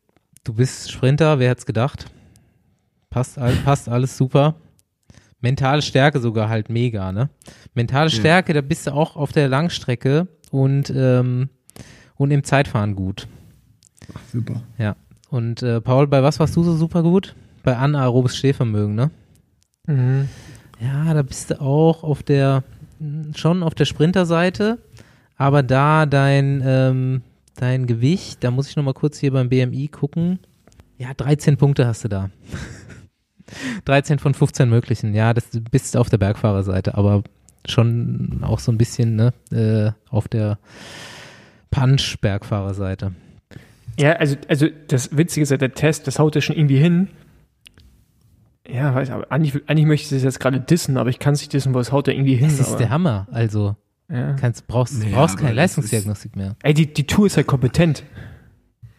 du 0.45 0.55
bist 0.55 0.91
Sprinter, 0.91 1.39
wer 1.39 1.51
hätte 1.51 1.61
es 1.61 1.67
gedacht? 1.67 2.07
Passt, 3.11 3.39
all, 3.39 3.53
passt 3.57 3.89
alles 3.89 4.17
super. 4.17 4.57
Mentale 5.41 5.83
Stärke 5.83 6.19
sogar 6.21 6.49
halt 6.49 6.71
mega, 6.71 7.13
ne? 7.13 7.29
Mentale 7.75 8.11
Ja. 8.11 8.17
Stärke, 8.17 8.53
da 8.55 8.63
bist 8.63 8.87
du 8.87 8.93
auch 8.93 9.17
auf 9.17 9.33
der 9.33 9.49
Langstrecke 9.49 10.29
und, 10.51 10.91
ähm, 10.97 11.51
und 12.15 12.31
im 12.31 12.43
Zeitfahren 12.43 12.97
gut. 12.97 13.29
Ach, 14.15 14.21
super. 14.33 14.63
Ja. 14.79 14.97
Und 15.31 15.63
äh, 15.63 15.81
Paul, 15.81 16.07
bei 16.07 16.23
was 16.23 16.39
warst 16.39 16.57
du 16.57 16.63
so 16.63 16.77
super 16.77 17.03
gut? 17.03 17.35
Bei 17.63 17.77
anaerobes 17.77 18.37
Stehvermögen, 18.37 18.95
ne? 18.95 19.11
Mhm. 19.87 20.29
Ja, 20.81 21.15
da 21.15 21.23
bist 21.23 21.51
du 21.51 21.61
auch 21.61 22.03
auf 22.03 22.23
der, 22.23 22.63
schon 23.35 23.63
auf 23.63 23.75
der 23.75 23.87
Sprinterseite, 23.87 24.79
aber 25.37 25.63
da 25.63 26.07
dein, 26.07 26.63
ähm, 26.65 27.23
dein 27.57 27.87
Gewicht, 27.87 28.45
da 28.45 28.51
muss 28.51 28.69
ich 28.69 28.77
nochmal 28.77 28.95
kurz 28.95 29.19
hier 29.19 29.33
beim 29.33 29.49
BMI 29.49 29.89
gucken. 29.89 30.39
Ja, 30.99 31.13
13 31.15 31.57
Punkte 31.57 31.87
hast 31.87 32.05
du 32.05 32.09
da. 32.09 32.31
13 33.85 34.19
von 34.19 34.35
15 34.35 34.69
möglichen. 34.69 35.15
Ja, 35.15 35.33
das 35.35 35.51
du 35.51 35.61
bist 35.61 35.97
auf 35.97 36.09
der 36.09 36.19
Bergfahrerseite, 36.19 36.95
aber 36.97 37.23
schon 37.67 38.41
auch 38.43 38.59
so 38.59 38.73
ein 38.73 38.79
bisschen 38.79 39.17
ne, 39.17 39.33
äh, 39.51 39.93
auf 40.11 40.29
der 40.29 40.59
Punch-Bergfahrerseite. 41.71 43.13
Ja, 43.99 44.13
also, 44.13 44.37
also 44.49 44.67
das 44.89 45.17
Witzige 45.17 45.43
ist 45.43 45.51
ja, 45.51 45.57
der 45.57 45.73
Test, 45.75 46.07
das 46.07 46.19
haut 46.19 46.35
ja 46.35 46.41
schon 46.41 46.57
irgendwie 46.57 46.77
hin. 46.79 47.09
Ja, 48.69 48.95
weiß 48.95 49.11
aber 49.11 49.31
eigentlich, 49.31 49.55
eigentlich 49.69 49.87
möchte 49.87 50.05
ich 50.07 50.11
das 50.11 50.25
jetzt 50.25 50.41
gerade 50.41 50.61
dissen, 50.61 50.97
aber 50.97 51.09
ich 51.11 51.19
kann 51.19 51.35
es 51.35 51.41
nicht 51.41 51.53
dissen, 51.53 51.73
weil 51.73 51.83
es 51.83 51.93
haut 51.93 52.09
ja 52.09 52.15
irgendwie 52.15 52.35
hin. 52.35 52.49
Das 52.49 52.61
ist 52.61 52.69
aber, 52.71 52.79
der 52.79 52.91
Hammer. 52.91 53.29
Also, 53.31 53.77
ja. 54.11 54.33
kannst, 54.35 54.67
brauchst, 54.67 54.99
Naja, 54.99 55.15
brauchst 55.17 55.39
keine 55.39 55.53
Leistungsdiagnostik 55.53 56.35
mehr. 56.37 56.57
Ey, 56.63 56.75
die, 56.75 56.93
die 56.93 57.07
Tour 57.07 57.27
ist 57.27 57.37
halt 57.37 57.47
kompetent. 57.47 58.03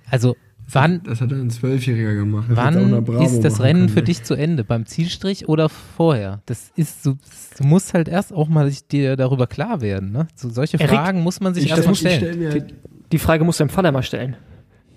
Also, 0.09 0.37
wann, 0.71 1.03
Das 1.03 1.19
hat 1.19 1.31
ein 1.33 1.49
Zwölfjähriger 1.49 2.15
gemacht. 2.15 2.45
Das 2.49 2.57
Wann 2.57 3.05
ist 3.21 3.41
das 3.41 3.59
Rennen 3.59 3.81
können, 3.81 3.89
für 3.89 4.01
dich 4.03 4.23
zu 4.23 4.35
Ende? 4.35 4.63
Beim 4.63 4.85
Zielstrich 4.85 5.49
oder 5.49 5.67
vorher? 5.67 6.41
Das 6.45 6.71
ist 6.77 7.03
so, 7.03 7.17
du 7.57 7.63
musst 7.65 7.93
halt 7.93 8.07
erst 8.07 8.31
auch 8.31 8.47
mal 8.47 8.69
sich 8.69 8.87
dir 8.87 9.17
darüber 9.17 9.47
klar 9.47 9.81
werden. 9.81 10.11
Ne? 10.13 10.27
So, 10.35 10.49
solche 10.49 10.77
Fragen 10.79 11.23
muss 11.23 11.41
man 11.41 11.53
sich 11.53 11.65
Ich, 11.65 11.71
erst 11.71 11.81
stell, 11.81 11.89
mal 11.91 11.95
stellen. 11.95 12.17
stelle 12.19 12.37
mir, 12.37 12.51
halt- 12.51 12.73
Die 13.11 13.19
Frage 13.19 13.43
muss 13.43 13.57
dein 13.57 13.69
Vater 13.69 13.91
mal 13.91 14.03
stellen. 14.03 14.37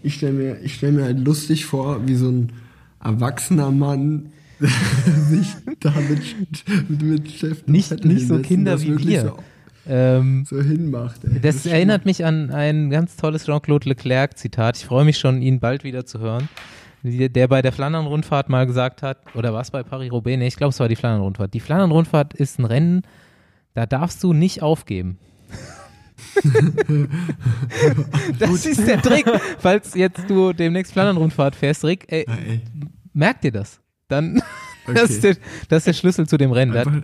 Ich 0.03 0.15
stell 0.15 0.33
mir, 0.33 0.61
ich 0.63 0.75
stell 0.75 0.93
mir 0.93 1.05
halt 1.05 1.19
lustig 1.21 1.65
vor, 1.67 2.07
wie 2.07 2.15
so 2.15 2.29
ein 2.31 2.53
erwachsener 3.03 3.71
Mann 3.71 4.33
sich 4.61 5.49
damit 5.81 6.21
mit, 6.89 7.03
mit 7.03 7.31
Chef 7.31 7.67
Nicht- 7.67 8.05
nicht 8.05 8.29
so 8.29 8.39
Kinder 8.41 8.81
wie 8.81 8.99
wir. 8.99 9.23
So, 9.23 9.37
Ähm, 9.89 10.45
so 10.49 10.61
hinmacht. 10.61 11.25
Ey. 11.25 11.41
das 11.41 11.57
ist 11.57 11.67
erinnert 11.67 12.05
mich 12.05 12.25
an 12.25 12.51
ein 12.51 12.91
ganz 12.91 13.17
tolles 13.17 13.47
Jean-Claude 13.47 13.89
Leclerc-Zitat. 13.89 14.77
Ich 14.77 14.85
freue 14.85 15.05
mich 15.07 15.19
schon, 15.19 15.41
ihn 15.41 15.59
bald 15.61 15.83
wieder 15.85 16.05
zu 16.05 16.19
hören. 16.21 16.49
Der 17.03 17.49
bei 17.49 17.63
der 17.63 17.73
Flandern-Rundfahrt 17.73 18.51
mal 18.51 18.67
gesagt 18.67 19.03
hat, 19.03 19.17
oder 19.35 19.55
was 19.55 19.71
bei 19.71 19.83
Paris-Roubaix? 19.83 20.39
Nee, 20.39 20.49
ich 20.49 20.57
glaube, 20.57 20.71
es 20.73 20.81
war 20.81 20.89
die 20.89 20.97
Flandern-Rundfahrt. 20.97 21.55
Die 21.55 21.61
Flandern-Rundfahrt 21.61 22.35
ist 22.35 22.59
ein 22.59 22.67
Rennen, 22.67 23.03
da 23.73 23.87
darfst 23.87 24.23
du 24.23 24.35
nicht 24.35 24.61
aufgeben. 24.63 25.17
das 28.39 28.67
ist 28.67 28.87
der 28.87 29.01
Trick. 29.03 29.27
Falls 29.59 29.95
jetzt 29.95 30.29
du 30.29 30.53
demnächst 30.53 30.93
Flandern-Rundfahrt 30.93 31.55
fährst, 31.57 31.85
Rick, 31.85 32.05
ey, 32.09 32.25
Ja, 32.27 32.35
ey. 32.35 32.61
merk 33.13 33.41
dir 33.41 33.53
das. 33.53 33.81
Dann, 34.09 34.43
Okay. 34.87 34.99
das, 34.99 35.11
ist 35.11 35.25
der, 35.25 35.37
das 35.69 35.79
ist 35.81 35.87
der 35.89 35.93
Schlüssel 35.93 36.27
zu 36.27 36.37
dem 36.39 36.53
Rennen. 36.53 36.75
Einfach, 36.75 37.03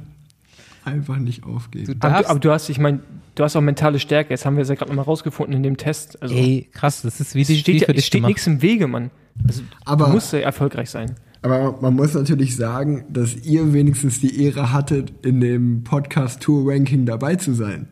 einfach 0.85 1.17
nicht 1.19 1.45
aufgeben. 1.45 1.99
Du 2.01 2.07
Aber, 2.09 2.23
du- 2.23 2.29
aber 2.31 2.41
du 2.41 2.51
hast, 2.51 2.69
ich 2.71 2.79
meine, 2.79 3.01
du 3.35 3.45
hast 3.45 3.55
auch 3.55 3.61
mentale 3.61 3.99
Stärke. 4.01 4.31
Jetzt 4.31 4.47
haben 4.47 4.57
wir 4.57 4.62
es 4.62 4.69
ja 4.71 4.75
gerade 4.77 4.91
nochmal 4.91 5.05
rausgefunden 5.05 5.55
in 5.55 5.62
dem 5.62 5.77
Test. 5.77 6.21
Also, 6.23 6.35
ey, 6.35 6.69
krass, 6.73 7.03
das 7.03 7.21
ist 7.21 7.35
wie, 7.35 7.43
es 7.43 7.49
die, 7.49 7.59
steht, 7.59 7.85
für 7.85 7.91
es 7.93 7.97
dich 7.97 8.07
steht 8.07 8.21
gemacht. 8.21 8.29
nichts 8.31 8.47
im 8.47 8.62
Wege, 8.62 8.87
Mann. 8.89 9.11
Also, 9.47 9.62
Aber- 9.85 10.07
du 10.07 10.12
musst 10.12 10.33
ja 10.33 10.39
erfolgreich 10.41 10.89
sein. 10.91 11.14
Aber 11.43 11.79
man 11.81 11.95
muss 11.95 12.14
natürlich 12.14 12.57
sagen, 12.57 13.05
dass 13.11 13.37
ihr 13.37 13.73
wenigstens 13.73 14.21
die 14.21 14.43
Ehre 14.43 14.73
hattet, 14.73 15.12
in 15.25 15.41
dem 15.41 15.85
Podcast 15.85 16.41
Tour 16.41 16.73
Ranking 16.73 17.05
dabei 17.07 17.37
zu 17.37 17.53
sein. 17.55 17.87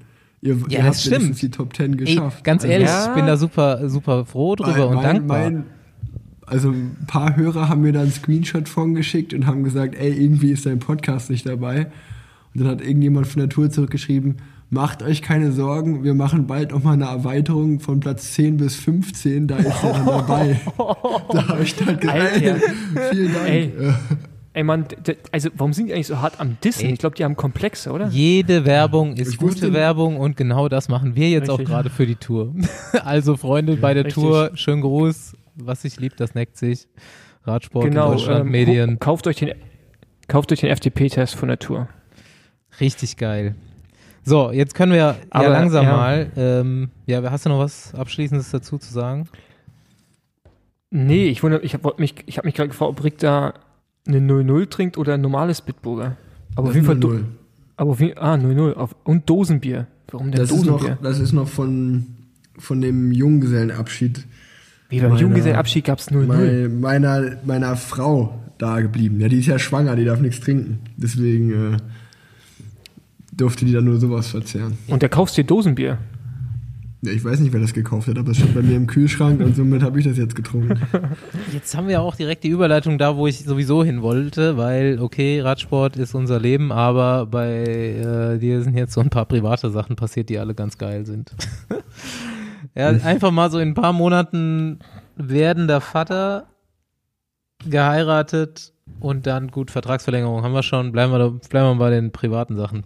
Ihr, 0.45 0.57
Ja, 0.69 0.79
ihr 0.81 0.85
das 0.85 0.87
habt 0.87 1.17
stimmt. 1.17 1.41
die 1.43 1.51
Top 1.51 1.75
10 1.75 1.93
Ey, 1.93 1.97
geschafft. 1.97 2.45
ganz 2.45 2.63
Also, 2.65 2.73
ehrlich, 2.73 2.89
Ja. 2.89 3.07
ich 3.09 3.15
bin 3.15 3.27
da 3.27 3.37
super, 3.39 3.89
super 3.89 4.27
froh 4.27 4.55
drüber 4.55 4.89
und 4.89 5.03
dankbar. 5.03 5.39
Mein, 5.39 5.65
also 6.47 6.69
ein 6.71 6.97
paar 7.07 7.35
Hörer 7.37 7.71
haben 7.71 7.81
mir 7.81 7.93
da 7.93 8.03
einen 8.03 8.13
Screenshot 8.13 8.69
von 8.69 8.95
geschickt 8.95 9.33
und 9.33 9.47
haben 9.47 9.65
gesagt, 9.65 9.95
ey, 9.95 10.13
irgendwie 10.13 10.51
ist 10.51 10.67
dein 10.67 10.79
Podcast 10.81 11.31
nicht 11.31 11.47
dabei. 11.47 11.87
Und 12.55 12.61
dann 12.61 12.69
hat 12.69 12.83
irgendjemand 12.83 13.27
von 13.27 13.41
der 13.41 13.49
Tour 13.49 13.71
zurückgeschrieben, 13.71 14.37
macht 14.69 15.03
euch 15.03 15.23
keine 15.23 15.51
Sorgen, 15.51 16.05
wir 16.05 16.13
machen 16.15 16.47
bald 16.47 16.73
noch 16.73 16.83
mal 16.85 16.93
eine 16.93 17.07
Erweiterung 17.07 17.81
von 17.81 18.01
Platz 18.01 18.33
10 18.35 18.59
bis 18.59 18.77
15, 18.77 19.49
da 19.49 19.57
ist 19.57 19.83
er 19.83 19.93
dann 19.95 20.07
dabei. 20.07 20.61
da 21.33 21.49
habe 21.49 21.63
ich 21.63 21.75
dann 21.75 21.99
gesagt, 21.99 22.43
ey, 22.43 22.55
vielen 23.11 23.33
Dank. 23.33 23.49
Ey. 23.49 23.73
Ey 24.57 24.63
Mann, 24.63 24.87
also 25.33 25.51
warum 25.57 25.73
sind 25.73 25.89
die 25.89 25.95
eigentlich 25.95 26.07
so 26.07 26.21
hart 26.21 26.39
am 26.39 26.57
Dissen? 26.63 26.89
Ich 26.89 27.01
glaube, 27.01 27.17
die 27.17 27.25
haben 27.25 27.35
Komplexe, 27.35 27.91
oder? 27.91 28.07
Jede 28.07 28.65
Werbung 28.65 29.17
ist 29.17 29.37
gute 29.37 29.73
Werbung 29.73 30.17
und 30.17 30.37
genau 30.37 30.69
das 30.69 30.89
machen 30.89 31.17
wir 31.17 31.29
jetzt 31.29 31.51
auch 31.51 31.59
Richtig. 31.59 31.75
gerade 31.75 31.91
für 31.91 32.07
die 32.07 32.15
Tour. 32.15 32.55
also 33.05 33.37
Freunde 33.37 33.77
bei 33.77 33.95
der 33.95 34.05
Richtig. 34.05 34.23
Tour, 34.23 34.53
schönen 34.55 34.83
Gruß. 34.83 35.37
Was 35.57 35.83
sich 35.83 35.99
liebt, 35.99 36.21
das 36.21 36.37
neckt 36.37 36.57
sich. 36.57 36.87
Radsport 37.43 37.87
in 37.87 37.91
genau. 37.91 38.13
Deutschland, 38.13 38.47
ähm, 38.47 38.53
Medien. 38.53 38.99
Kauft 39.01 39.27
euch 39.27 39.37
den, 39.37 39.55
kauft 40.29 40.53
euch 40.53 40.61
den 40.61 40.71
FDP-Test 40.71 41.35
von 41.35 41.49
der 41.49 41.59
Tour. 41.59 41.89
Richtig 42.79 43.17
geil. 43.17 43.57
So, 44.23 44.53
jetzt 44.53 44.75
können 44.77 44.93
wir 44.93 44.99
ja 44.99 45.17
Aber, 45.31 45.49
langsam 45.49 45.85
ja. 45.85 45.97
mal. 45.97 46.33
Ähm, 46.37 46.91
ja, 47.07 47.29
hast 47.29 47.45
du 47.45 47.51
noch 47.51 47.59
was 47.59 47.93
Abschließendes 47.93 48.53
dazu 48.53 48.79
zu 48.79 48.93
sagen? 48.93 49.29
Nee, 50.91 51.27
ich 51.27 51.43
wundere, 51.43 51.63
ich 51.63 51.75
habe 51.75 51.93
mich, 51.99 52.15
ich 52.27 52.39
habe 52.39 52.47
mich 52.47 52.55
gerade 52.55 52.69
gefragt, 52.69 52.91
ob 52.91 53.03
Rick 53.03 53.19
da 53.19 53.55
eine 54.07 54.19
0-0 54.19 54.69
trinkt 54.69 54.99
oder 54.99 55.15
ein 55.15 55.21
normales 55.21 55.61
Bitburger. 55.61 56.17
Aber 56.57 56.69
auf 56.69 56.75
jeden 56.75 56.87
Fall, 56.87 56.97
Do- 56.97 57.09
null. 57.09 57.25
aber 57.77 57.91
auf 57.91 58.01
jeden, 58.01 58.19
ah 58.19 58.35
0-0 58.35 58.75
auf, 58.75 58.95
und 59.05 59.29
Dosenbier. 59.29 59.87
Warum 60.11 60.31
denn 60.31 60.41
das, 60.41 60.51
ist 60.51 60.65
noch, 60.65 60.79
Dosenbier? 60.81 60.99
das 61.03 61.19
ist 61.19 61.33
noch 61.33 61.49
von, 61.49 62.07
von 62.59 62.81
dem 62.81 63.11
Junggesellenabschied 63.13 64.27
Wie 64.91 65.01
beim 65.01 65.11
meiner- 65.11 65.21
Junggesellenabschied 65.21 65.85
gab's 65.85 66.11
0-0. 66.11 66.27
mei- 66.27 66.69
meiner, 66.69 67.37
meiner 67.45 67.77
Frau 67.77 68.41
da 68.59 68.81
geblieben. 68.81 69.19
Ja, 69.21 69.29
die 69.29 69.39
ist 69.41 69.47
ja 69.47 69.59
schwanger, 69.59 69.97
die 69.97 70.05
darf 70.05 70.21
nichts 70.21 70.41
trinken. 70.41 70.79
Deswegen 70.97 71.75
äh, 71.75 71.77
durfte 73.37 73.65
die 73.65 73.73
dann 73.73 73.85
nur 73.85 73.99
sowas 73.99 74.29
verzehren. 74.29 74.79
Und 74.87 75.03
da 75.03 75.09
kaufst 75.09 75.37
du 75.37 75.43
dir 75.43 75.47
Dosenbier. 75.49 75.99
Ja, 77.05 77.13
ich 77.13 77.23
weiß 77.23 77.41
nicht, 77.41 77.53
wer 77.53 77.61
das 77.61 77.75
gekauft 77.75 78.09
hat, 78.09 78.17
aber 78.17 78.31
es 78.31 78.39
stand 78.39 78.55
bei 78.55 78.63
mir 78.63 78.77
im 78.77 78.87
Kühlschrank 78.87 79.41
und 79.41 79.55
somit 79.55 79.83
habe 79.83 79.99
ich 79.99 80.07
das 80.07 80.17
jetzt 80.17 80.35
getrunken. 80.35 80.81
Jetzt 81.53 81.77
haben 81.77 81.89
wir 81.89 82.01
auch 82.01 82.17
direkt 82.17 82.45
die 82.45 82.49
Überleitung 82.49 82.97
da, 82.97 83.17
wo 83.17 83.27
ich 83.27 83.45
sowieso 83.45 83.85
hin 83.85 84.01
wollte, 84.01 84.57
weil, 84.57 84.99
okay, 85.01 85.41
Radsport 85.41 85.97
ist 85.97 86.15
unser 86.15 86.41
Leben, 86.41 86.73
aber 86.73 87.27
bei 87.27 87.65
äh, 87.65 88.39
dir 88.39 88.63
sind 88.63 88.77
jetzt 88.77 88.95
so 88.95 89.01
ein 89.01 89.11
paar 89.11 89.27
private 89.27 89.71
Sachen 89.71 89.97
passiert, 89.97 90.31
die 90.31 90.39
alle 90.39 90.55
ganz 90.55 90.79
geil 90.79 91.05
sind. 91.05 91.33
ja, 92.75 92.89
einfach 92.89 93.31
mal 93.31 93.51
so 93.51 93.59
in 93.59 93.71
ein 93.71 93.75
paar 93.75 93.93
Monaten 93.93 94.79
werdender 95.17 95.81
Vater 95.81 96.47
geheiratet 97.69 98.73
und 99.01 99.27
dann 99.27 99.51
gut, 99.51 99.71
Vertragsverlängerung 99.71 100.43
haben 100.43 100.55
wir 100.55 100.63
schon, 100.63 100.93
bleiben 100.93 101.13
wir, 101.13 101.31
bleiben 101.51 101.77
wir 101.77 101.77
bei 101.77 101.91
den 101.91 102.13
privaten 102.13 102.57
Sachen. 102.57 102.85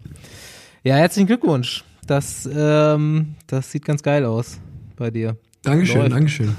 Ja, 0.83 0.97
herzlichen 0.97 1.27
Glückwunsch. 1.27 1.85
Das, 2.09 2.49
ähm, 2.53 3.35
das 3.47 3.71
sieht 3.71 3.85
ganz 3.85 4.03
geil 4.03 4.25
aus 4.25 4.59
bei 4.97 5.11
dir. 5.11 5.37
Dankeschön, 5.63 6.01
Läuft. 6.01 6.13
Dankeschön. 6.13 6.57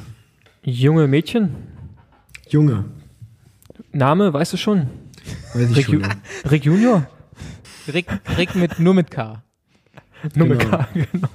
Junge 0.64 1.08
Mädchen. 1.08 1.56
Junge, 2.50 2.86
Name, 3.92 4.32
weißt 4.32 4.54
du 4.54 4.58
schon? 4.58 4.88
weiß 5.54 5.72
ich 5.72 5.78
Rick, 5.78 5.86
schon. 5.86 5.96
Ju- 5.96 6.08
Ja. 6.08 6.10
Rick 6.52 6.66
Junior? 6.66 7.08
Rick, 7.92 8.06
Rick 8.38 8.56
mit, 8.56 8.80
nur 8.80 8.94
mit 8.94 9.10
K. 9.12 9.42
Nur 10.36 10.48
mit 10.48 10.60
Genau. 10.60 10.78
K, 10.78 10.88
genau. 11.12 11.28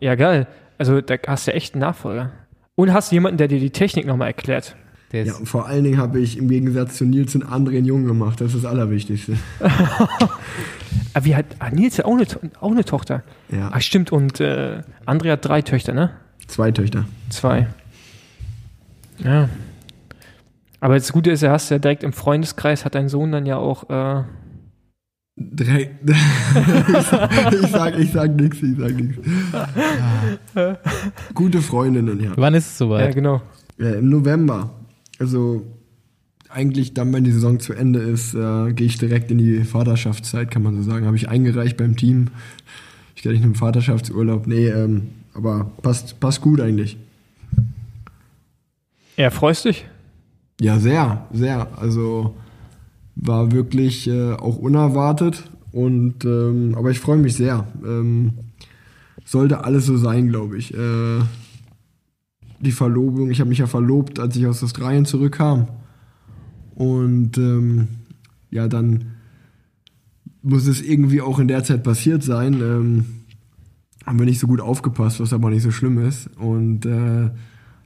Ja, 0.00 0.14
geil. 0.16 0.46
Also 0.78 1.00
da 1.00 1.14
hast 1.26 1.46
du 1.46 1.54
echt 1.54 1.74
einen 1.74 1.80
Nachfolger. 1.80 2.32
Und 2.74 2.92
hast 2.92 3.10
jemanden, 3.12 3.38
der 3.38 3.48
dir 3.48 3.60
die 3.60 3.70
Technik 3.70 4.04
nochmal 4.04 4.28
erklärt. 4.28 4.76
Der 5.12 5.24
Ja, 5.24 5.32
ist, 5.32 5.40
und 5.40 5.46
vor 5.46 5.66
allen 5.66 5.84
Dingen 5.84 5.98
habe 5.98 6.18
ich 6.20 6.36
im 6.36 6.48
Gegensatz 6.48 6.96
zu 6.96 7.04
Nils 7.04 7.34
einen 7.34 7.44
anderen 7.44 7.84
Jungen 7.84 8.06
gemacht. 8.06 8.40
Das 8.40 8.54
ist 8.54 8.64
das 8.64 8.70
Allerwichtigste. 8.70 9.36
Ah, 11.14 11.20
wie 11.24 11.34
hat, 11.34 11.46
ah, 11.60 11.70
Nils 11.70 11.96
hat 11.98 12.04
auch 12.04 12.12
eine, 12.12 12.26
auch 12.60 12.70
eine 12.72 12.84
Tochter. 12.84 13.22
Ja, 13.50 13.70
Ah, 13.72 13.80
stimmt. 13.80 14.12
Und 14.12 14.38
äh, 14.38 14.82
Andrea 15.06 15.32
hat 15.32 15.46
drei 15.46 15.62
Töchter, 15.62 15.94
ne? 15.94 16.10
zwei 16.46 16.70
Töchter. 16.72 17.06
Zwei. 17.30 17.68
Ja. 19.24 19.48
Aber 20.80 20.94
das 20.94 21.10
Gute 21.12 21.30
ist, 21.30 21.42
er 21.42 21.52
hast 21.52 21.70
ja 21.70 21.78
direkt 21.78 22.02
im 22.02 22.12
Freundeskreis, 22.12 22.84
hat 22.84 22.94
dein 22.94 23.08
Sohn 23.08 23.32
dann 23.32 23.46
ja 23.46 23.56
auch, 23.56 23.88
äh, 23.88 24.24
Direkt. 25.38 26.10
ich, 26.10 27.06
sag, 27.06 27.52
ich 27.52 27.70
sag, 27.70 27.98
ich 27.98 28.12
sag 28.12 28.36
nichts, 28.36 28.58
ich 28.62 28.76
sag 28.78 28.94
nichts. 28.94 29.18
Gute 31.34 31.60
Freundinnen, 31.62 32.20
ja. 32.22 32.32
wann 32.36 32.54
ist 32.54 32.66
es 32.66 32.78
ja, 32.78 32.86
soweit? 32.86 33.14
genau. 33.14 33.42
ja. 33.78 33.90
Im 33.94 34.08
November. 34.08 34.70
Also 35.18 35.64
eigentlich 36.48 36.94
dann, 36.94 37.12
wenn 37.12 37.24
die 37.24 37.32
Saison 37.32 37.60
zu 37.60 37.72
Ende 37.72 38.00
ist, 38.00 38.34
äh, 38.34 38.72
gehe 38.72 38.86
ich 38.86 38.98
direkt 38.98 39.30
in 39.30 39.38
die 39.38 39.64
Vaterschaftszeit, 39.64 40.50
kann 40.50 40.62
man 40.62 40.76
so 40.76 40.82
sagen. 40.82 41.06
Habe 41.06 41.16
ich 41.16 41.28
eingereicht 41.28 41.76
beim 41.76 41.96
Team. 41.96 42.28
Ich 43.14 43.22
gehe 43.22 43.32
nicht 43.32 43.42
in 43.42 43.50
den 43.50 43.56
Vaterschaftsurlaub. 43.56 44.46
Nee, 44.46 44.68
ähm, 44.68 45.08
aber 45.34 45.70
passt, 45.82 46.20
passt 46.20 46.40
gut 46.40 46.60
eigentlich. 46.60 46.96
Ja, 49.16 49.30
freust 49.30 49.64
dich? 49.64 49.86
Ja, 50.60 50.78
sehr, 50.78 51.26
sehr. 51.32 51.68
Also 51.78 52.34
war 53.14 53.52
wirklich 53.52 54.08
äh, 54.08 54.32
auch 54.32 54.56
unerwartet 54.56 55.50
und 55.72 56.24
ähm, 56.24 56.74
aber 56.76 56.90
ich 56.90 57.00
freue 57.00 57.16
mich 57.16 57.34
sehr. 57.34 57.66
Ähm, 57.84 58.32
sollte 59.24 59.64
alles 59.64 59.86
so 59.86 59.96
sein, 59.96 60.28
glaube 60.28 60.58
ich. 60.58 60.72
Äh, 60.74 61.20
die 62.60 62.72
Verlobung, 62.72 63.30
ich 63.30 63.40
habe 63.40 63.50
mich 63.50 63.58
ja 63.58 63.66
verlobt, 63.66 64.18
als 64.18 64.36
ich 64.36 64.46
aus 64.46 64.62
Australien 64.62 65.04
zurückkam. 65.04 65.68
Und 66.74 67.38
ähm, 67.38 67.88
ja, 68.50 68.68
dann 68.68 69.12
muss 70.42 70.66
es 70.66 70.82
irgendwie 70.82 71.20
auch 71.20 71.38
in 71.38 71.48
der 71.48 71.64
Zeit 71.64 71.82
passiert 71.82 72.22
sein. 72.22 72.54
Ähm, 72.54 73.04
haben 74.04 74.18
wir 74.18 74.26
nicht 74.26 74.38
so 74.38 74.46
gut 74.46 74.60
aufgepasst, 74.60 75.18
was 75.20 75.32
aber 75.32 75.50
nicht 75.50 75.62
so 75.62 75.72
schlimm 75.72 75.98
ist. 75.98 76.28
Und 76.38 76.86
äh, 76.86 77.30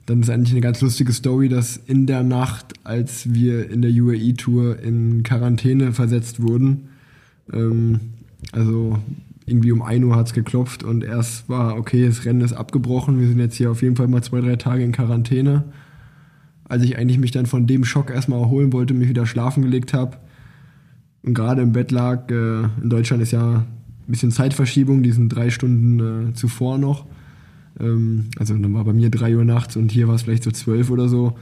dann 0.06 0.20
ist 0.20 0.30
eigentlich 0.30 0.52
eine 0.52 0.60
ganz 0.60 0.80
lustige 0.80 1.12
Story, 1.12 1.48
dass 1.48 1.76
in 1.76 2.06
der 2.06 2.22
Nacht, 2.22 2.74
als 2.84 3.32
wir 3.32 3.70
in 3.70 3.80
der 3.80 3.90
UAE-Tour 3.90 4.80
in 4.80 5.22
Quarantäne 5.22 5.92
versetzt 5.92 6.42
wurden, 6.42 6.88
ähm, 7.52 8.00
also 8.52 8.98
irgendwie 9.50 9.72
um 9.72 9.82
1 9.82 10.04
Uhr 10.04 10.16
hat's 10.16 10.32
geklopft 10.32 10.82
und 10.82 11.04
erst 11.04 11.48
war, 11.48 11.76
okay, 11.76 12.06
das 12.06 12.24
Rennen 12.24 12.40
ist 12.40 12.52
abgebrochen, 12.52 13.20
wir 13.20 13.28
sind 13.28 13.38
jetzt 13.38 13.56
hier 13.56 13.70
auf 13.70 13.82
jeden 13.82 13.96
Fall 13.96 14.08
mal 14.08 14.22
zwei, 14.22 14.40
drei 14.40 14.56
Tage 14.56 14.84
in 14.84 14.92
Quarantäne. 14.92 15.64
Als 16.64 16.84
ich 16.84 16.96
eigentlich 16.96 17.18
mich 17.18 17.32
dann 17.32 17.46
von 17.46 17.66
dem 17.66 17.84
Schock 17.84 18.10
erstmal 18.10 18.40
erholen 18.40 18.72
wollte, 18.72 18.94
mich 18.94 19.08
wieder 19.08 19.26
schlafen 19.26 19.62
gelegt 19.62 19.92
habe 19.92 20.18
und 21.22 21.34
gerade 21.34 21.62
im 21.62 21.72
Bett 21.72 21.90
lag, 21.90 22.30
äh, 22.30 22.62
in 22.62 22.88
Deutschland 22.88 23.22
ist 23.22 23.32
ja 23.32 23.56
ein 23.56 23.66
bisschen 24.06 24.30
Zeitverschiebung, 24.30 25.02
die 25.02 25.12
sind 25.12 25.28
drei 25.28 25.50
Stunden 25.50 26.30
äh, 26.30 26.34
zuvor 26.34 26.78
noch. 26.78 27.06
Ähm, 27.78 28.26
also 28.38 28.56
dann 28.56 28.72
war 28.74 28.84
bei 28.84 28.92
mir 28.92 29.10
drei 29.10 29.36
Uhr 29.36 29.44
nachts 29.44 29.76
und 29.76 29.92
hier 29.92 30.08
war 30.08 30.14
es 30.14 30.22
vielleicht 30.22 30.44
so 30.44 30.50
zwölf 30.50 30.90
oder 30.90 31.08
so. 31.08 31.36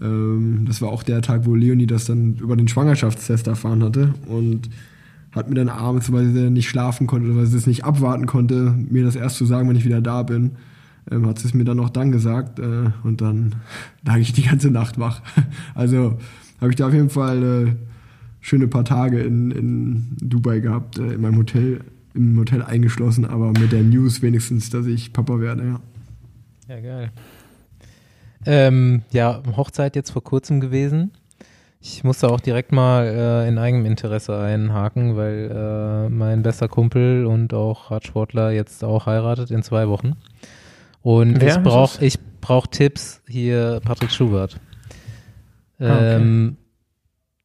Ähm, 0.00 0.64
das 0.66 0.82
war 0.82 0.90
auch 0.90 1.02
der 1.02 1.22
Tag, 1.22 1.46
wo 1.46 1.54
Leonie 1.54 1.86
das 1.86 2.06
dann 2.06 2.36
über 2.36 2.56
den 2.56 2.68
Schwangerschaftstest 2.68 3.46
erfahren 3.46 3.82
hatte 3.82 4.14
und 4.26 4.68
hat 5.32 5.48
mir 5.48 5.54
dann 5.54 5.68
abends, 5.68 6.10
weil 6.12 6.30
sie 6.30 6.50
nicht 6.50 6.68
schlafen 6.68 7.06
konnte 7.06 7.28
oder 7.28 7.38
weil 7.38 7.46
sie 7.46 7.56
es 7.56 7.66
nicht 7.66 7.84
abwarten 7.84 8.26
konnte, 8.26 8.74
mir 8.90 9.04
das 9.04 9.16
erst 9.16 9.36
zu 9.36 9.46
sagen, 9.46 9.68
wenn 9.68 9.76
ich 9.76 9.84
wieder 9.84 10.00
da 10.00 10.22
bin, 10.22 10.52
ähm, 11.10 11.26
hat 11.26 11.38
sie 11.38 11.46
es 11.46 11.54
mir 11.54 11.64
dann 11.64 11.80
auch 11.80 11.90
dann 11.90 12.12
gesagt 12.12 12.58
äh, 12.58 12.90
und 13.04 13.20
dann 13.20 13.56
lag 14.04 14.18
ich 14.18 14.32
die 14.32 14.42
ganze 14.42 14.70
Nacht 14.70 14.98
wach. 14.98 15.22
Also 15.74 16.18
habe 16.60 16.70
ich 16.70 16.76
da 16.76 16.88
auf 16.88 16.94
jeden 16.94 17.10
Fall 17.10 17.42
äh, 17.42 17.72
schöne 18.40 18.68
paar 18.68 18.84
Tage 18.84 19.20
in, 19.20 19.50
in 19.50 20.16
Dubai 20.20 20.60
gehabt, 20.60 20.98
äh, 20.98 21.14
in 21.14 21.20
meinem 21.20 21.36
Hotel, 21.36 21.80
im 22.14 22.38
Hotel 22.38 22.62
eingeschlossen, 22.62 23.24
aber 23.24 23.52
mit 23.52 23.72
der 23.72 23.82
News 23.82 24.22
wenigstens, 24.22 24.70
dass 24.70 24.86
ich 24.86 25.12
Papa 25.12 25.40
werde, 25.40 25.64
ja. 25.64 25.80
Ja, 26.68 26.80
geil. 26.80 27.10
Ähm, 28.46 29.02
ja, 29.10 29.42
Hochzeit 29.56 29.96
jetzt 29.96 30.10
vor 30.10 30.24
kurzem 30.24 30.60
gewesen. 30.60 31.10
Ich 31.82 32.04
musste 32.04 32.28
auch 32.28 32.40
direkt 32.40 32.72
mal 32.72 33.06
äh, 33.06 33.48
in 33.48 33.56
eigenem 33.56 33.86
Interesse 33.86 34.38
einhaken, 34.38 35.16
weil 35.16 35.50
äh, 35.50 36.08
mein 36.10 36.42
bester 36.42 36.68
Kumpel 36.68 37.24
und 37.24 37.54
auch 37.54 37.90
Radsportler 37.90 38.50
jetzt 38.50 38.84
auch 38.84 39.06
heiratet 39.06 39.50
in 39.50 39.62
zwei 39.62 39.88
Wochen. 39.88 40.16
Und 41.00 41.40
Wer 41.40 41.56
ich 41.56 41.62
brauche 41.62 42.04
ich 42.04 42.18
brauch 42.42 42.66
Tipps 42.66 43.22
hier, 43.26 43.80
Patrick 43.82 44.10
Schubert. 44.10 44.60
Ah, 45.78 45.84
okay. 45.84 46.16
Ähm, 46.16 46.56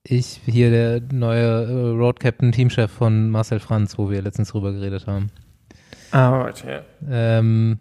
ich 0.04 0.42
hier 0.46 0.70
der 0.70 1.02
neue 1.14 1.64
äh, 1.66 1.90
Road 1.98 2.20
Captain 2.20 2.52
Teamchef 2.52 2.92
von 2.92 3.30
Marcel 3.30 3.62
Franz, 3.62 3.98
wo 3.98 4.10
wir 4.10 4.22
letztens 4.22 4.50
drüber 4.50 4.74
geredet 4.74 5.08
haben. 5.08 5.32
Ah, 6.12 6.32
warte, 6.32 6.70
ja. 6.70 6.82
Ähm, 7.10 7.80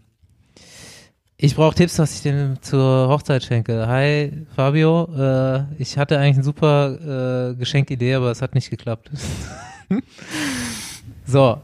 ich 1.44 1.56
brauche 1.56 1.74
Tipps, 1.74 1.98
was 1.98 2.14
ich 2.14 2.22
denn 2.22 2.56
zur 2.62 3.08
Hochzeit 3.08 3.44
schenke. 3.44 3.86
Hi, 3.86 4.32
Fabio. 4.56 5.08
Äh, 5.14 5.64
ich 5.76 5.98
hatte 5.98 6.18
eigentlich 6.18 6.36
eine 6.36 6.44
super 6.44 7.50
äh, 7.50 7.54
Geschenkidee, 7.54 8.14
aber 8.14 8.30
es 8.30 8.40
hat 8.40 8.54
nicht 8.54 8.70
geklappt. 8.70 9.10
so, 11.26 11.58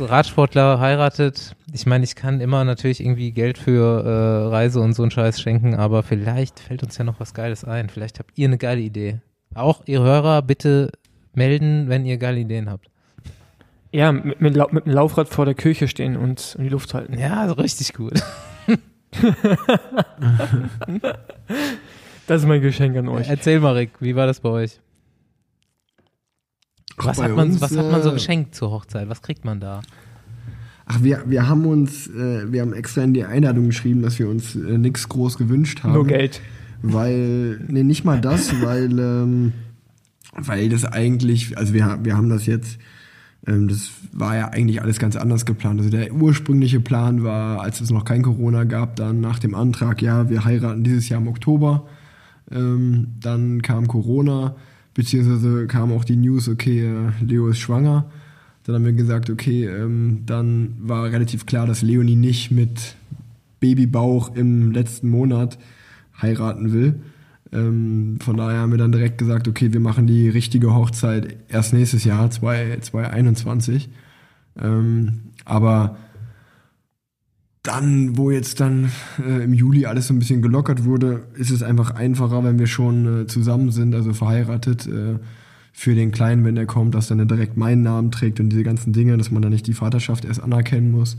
Radsportler 0.00 0.80
heiratet. 0.80 1.54
Ich 1.72 1.86
meine, 1.86 2.02
ich 2.02 2.16
kann 2.16 2.40
immer 2.40 2.64
natürlich 2.64 3.00
irgendwie 3.00 3.30
Geld 3.30 3.56
für 3.56 4.04
äh, 4.04 4.48
Reise 4.48 4.80
und 4.80 4.94
so 4.94 5.02
einen 5.02 5.12
Scheiß 5.12 5.40
schenken, 5.40 5.76
aber 5.76 6.02
vielleicht 6.02 6.58
fällt 6.58 6.82
uns 6.82 6.98
ja 6.98 7.04
noch 7.04 7.20
was 7.20 7.32
Geiles 7.32 7.64
ein. 7.64 7.88
Vielleicht 7.88 8.18
habt 8.18 8.32
ihr 8.34 8.48
eine 8.48 8.58
geile 8.58 8.80
Idee. 8.80 9.20
Auch 9.54 9.82
ihr 9.86 10.00
Hörer 10.00 10.42
bitte 10.42 10.90
melden, 11.34 11.88
wenn 11.88 12.04
ihr 12.04 12.18
geile 12.18 12.40
Ideen 12.40 12.68
habt. 12.68 12.88
Ja, 13.92 14.10
mit, 14.10 14.40
mit, 14.40 14.72
mit 14.72 14.86
dem 14.86 14.92
Laufrad 14.92 15.28
vor 15.28 15.44
der 15.44 15.54
Kirche 15.54 15.86
stehen 15.86 16.16
und 16.16 16.56
in 16.58 16.64
die 16.64 16.70
Luft 16.70 16.94
halten. 16.94 17.16
Ja, 17.16 17.44
richtig 17.52 17.94
gut. 17.94 18.20
das 22.26 22.42
ist 22.42 22.48
mein 22.48 22.60
Geschenk 22.60 22.96
an 22.96 23.08
euch. 23.08 23.28
Erzähl 23.28 23.60
mal, 23.60 23.74
Rick, 23.74 23.90
wie 24.00 24.14
war 24.14 24.26
das 24.26 24.40
bei 24.40 24.48
euch? 24.48 24.80
Was, 26.96 27.18
Bei 27.18 27.24
hat 27.24 27.36
man, 27.36 27.48
uns, 27.48 27.60
was 27.60 27.76
hat 27.76 27.90
man 27.90 28.02
so 28.02 28.10
äh, 28.10 28.14
geschenkt 28.14 28.54
zur 28.54 28.70
Hochzeit? 28.70 29.08
Was 29.08 29.22
kriegt 29.22 29.44
man 29.44 29.58
da? 29.60 29.80
Ach, 30.86 31.02
wir, 31.02 31.22
wir 31.26 31.48
haben 31.48 31.66
uns, 31.66 32.08
äh, 32.08 32.52
wir 32.52 32.62
haben 32.62 32.72
extra 32.72 33.02
in 33.02 33.14
die 33.14 33.24
Einladung 33.24 33.66
geschrieben, 33.66 34.02
dass 34.02 34.18
wir 34.18 34.28
uns 34.28 34.54
äh, 34.54 34.58
nichts 34.58 35.08
groß 35.08 35.38
gewünscht 35.38 35.82
haben. 35.82 35.92
Nur 35.92 36.06
Geld. 36.06 36.40
Weil, 36.82 37.60
nee, 37.68 37.84
nicht 37.84 38.04
mal 38.04 38.20
das, 38.20 38.60
weil, 38.62 38.98
ähm, 38.98 39.52
weil 40.32 40.68
das 40.68 40.84
eigentlich, 40.84 41.56
also 41.56 41.74
wir, 41.74 42.00
wir 42.02 42.16
haben 42.16 42.28
das 42.28 42.46
jetzt, 42.46 42.78
das 43.42 43.90
war 44.12 44.36
ja 44.36 44.48
eigentlich 44.48 44.82
alles 44.82 44.98
ganz 44.98 45.16
anders 45.16 45.46
geplant. 45.46 45.80
Also 45.80 45.90
der 45.90 46.12
ursprüngliche 46.12 46.80
Plan 46.80 47.24
war, 47.24 47.60
als 47.62 47.80
es 47.80 47.90
noch 47.90 48.04
kein 48.04 48.22
Corona 48.22 48.64
gab, 48.64 48.96
dann 48.96 49.20
nach 49.20 49.38
dem 49.38 49.54
Antrag, 49.54 50.02
ja, 50.02 50.28
wir 50.28 50.44
heiraten 50.44 50.84
dieses 50.84 51.08
Jahr 51.08 51.20
im 51.20 51.28
Oktober. 51.28 51.86
Ähm, 52.50 53.08
dann 53.20 53.62
kam 53.62 53.88
Corona, 53.88 54.56
beziehungsweise 54.94 55.66
kam 55.66 55.92
auch 55.92 56.04
die 56.04 56.16
News, 56.16 56.48
okay, 56.48 56.84
äh, 56.84 57.24
Leo 57.24 57.48
ist 57.48 57.60
schwanger. 57.60 58.10
Dann 58.64 58.74
haben 58.74 58.84
wir 58.84 58.92
gesagt, 58.92 59.30
okay, 59.30 59.64
ähm, 59.66 60.24
dann 60.26 60.76
war 60.78 61.10
relativ 61.10 61.46
klar, 61.46 61.66
dass 61.66 61.82
Leonie 61.82 62.16
nicht 62.16 62.50
mit 62.50 62.96
Babybauch 63.60 64.34
im 64.34 64.72
letzten 64.72 65.08
Monat 65.08 65.58
heiraten 66.20 66.72
will. 66.72 67.00
Ähm, 67.52 68.18
von 68.20 68.36
daher 68.36 68.60
haben 68.60 68.70
wir 68.70 68.78
dann 68.78 68.92
direkt 68.92 69.18
gesagt, 69.18 69.48
okay, 69.48 69.72
wir 69.72 69.80
machen 69.80 70.06
die 70.06 70.28
richtige 70.28 70.74
Hochzeit 70.74 71.36
erst 71.48 71.72
nächstes 71.72 72.04
Jahr, 72.04 72.30
2021. 72.30 73.90
Ähm, 74.60 75.20
aber 75.44 75.96
dann, 77.62 78.16
wo 78.16 78.30
jetzt 78.30 78.60
dann 78.60 78.90
äh, 79.18 79.44
im 79.44 79.52
Juli 79.52 79.86
alles 79.86 80.06
so 80.06 80.14
ein 80.14 80.18
bisschen 80.18 80.42
gelockert 80.42 80.84
wurde, 80.84 81.24
ist 81.34 81.50
es 81.50 81.62
einfach 81.62 81.90
einfacher, 81.90 82.42
wenn 82.42 82.58
wir 82.58 82.66
schon 82.66 83.22
äh, 83.22 83.26
zusammen 83.26 83.70
sind, 83.70 83.94
also 83.94 84.14
verheiratet, 84.14 84.86
äh, 84.86 85.18
für 85.72 85.94
den 85.94 86.10
Kleinen, 86.10 86.44
wenn 86.44 86.54
der 86.54 86.66
kommt, 86.66 86.94
dass 86.94 87.08
dann 87.08 87.18
er 87.18 87.26
direkt 87.26 87.56
meinen 87.56 87.82
Namen 87.82 88.10
trägt 88.10 88.40
und 88.40 88.50
diese 88.50 88.64
ganzen 88.64 88.92
Dinge, 88.92 89.16
dass 89.16 89.30
man 89.30 89.42
dann 89.42 89.52
nicht 89.52 89.66
die 89.66 89.74
Vaterschaft 89.74 90.24
erst 90.24 90.42
anerkennen 90.42 90.90
muss. 90.90 91.16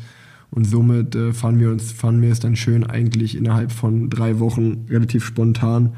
Und 0.50 0.66
somit 0.66 1.16
äh, 1.16 1.32
fanden 1.32 1.62
wir 1.62 1.72
uns, 1.72 1.92
fanden 1.92 2.22
wir 2.22 2.32
es 2.32 2.40
dann 2.40 2.56
schön, 2.56 2.84
eigentlich 2.84 3.38
innerhalb 3.38 3.72
von 3.72 4.10
drei 4.10 4.40
Wochen 4.40 4.86
relativ 4.90 5.24
spontan 5.24 5.94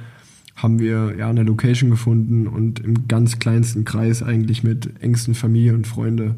haben 0.55 0.79
wir 0.79 1.15
ja 1.17 1.29
eine 1.29 1.43
Location 1.43 1.89
gefunden 1.89 2.47
und 2.47 2.79
im 2.79 3.07
ganz 3.07 3.39
kleinsten 3.39 3.85
Kreis 3.85 4.21
eigentlich 4.21 4.63
mit 4.63 5.01
engsten 5.01 5.33
Familie 5.33 5.73
und 5.73 5.87
Freunde 5.87 6.35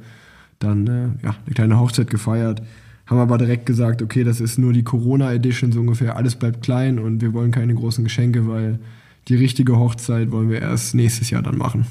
dann 0.59 0.87
äh, 0.87 1.25
ja 1.25 1.35
eine 1.45 1.53
kleine 1.53 1.79
Hochzeit 1.79 2.09
gefeiert. 2.09 2.61
Haben 3.05 3.19
aber 3.19 3.37
direkt 3.37 3.65
gesagt, 3.65 4.01
okay, 4.01 4.23
das 4.23 4.39
ist 4.39 4.57
nur 4.57 4.73
die 4.73 4.83
Corona 4.83 5.31
Edition 5.31 5.71
so 5.71 5.81
ungefähr, 5.81 6.15
alles 6.15 6.35
bleibt 6.35 6.63
klein 6.63 6.97
und 6.97 7.21
wir 7.21 7.33
wollen 7.33 7.51
keine 7.51 7.75
großen 7.75 8.03
Geschenke, 8.03 8.47
weil 8.47 8.79
die 9.27 9.35
richtige 9.35 9.77
Hochzeit 9.77 10.31
wollen 10.31 10.49
wir 10.49 10.61
erst 10.61 10.95
nächstes 10.95 11.29
Jahr 11.29 11.41
dann 11.41 11.57
machen. 11.57 11.85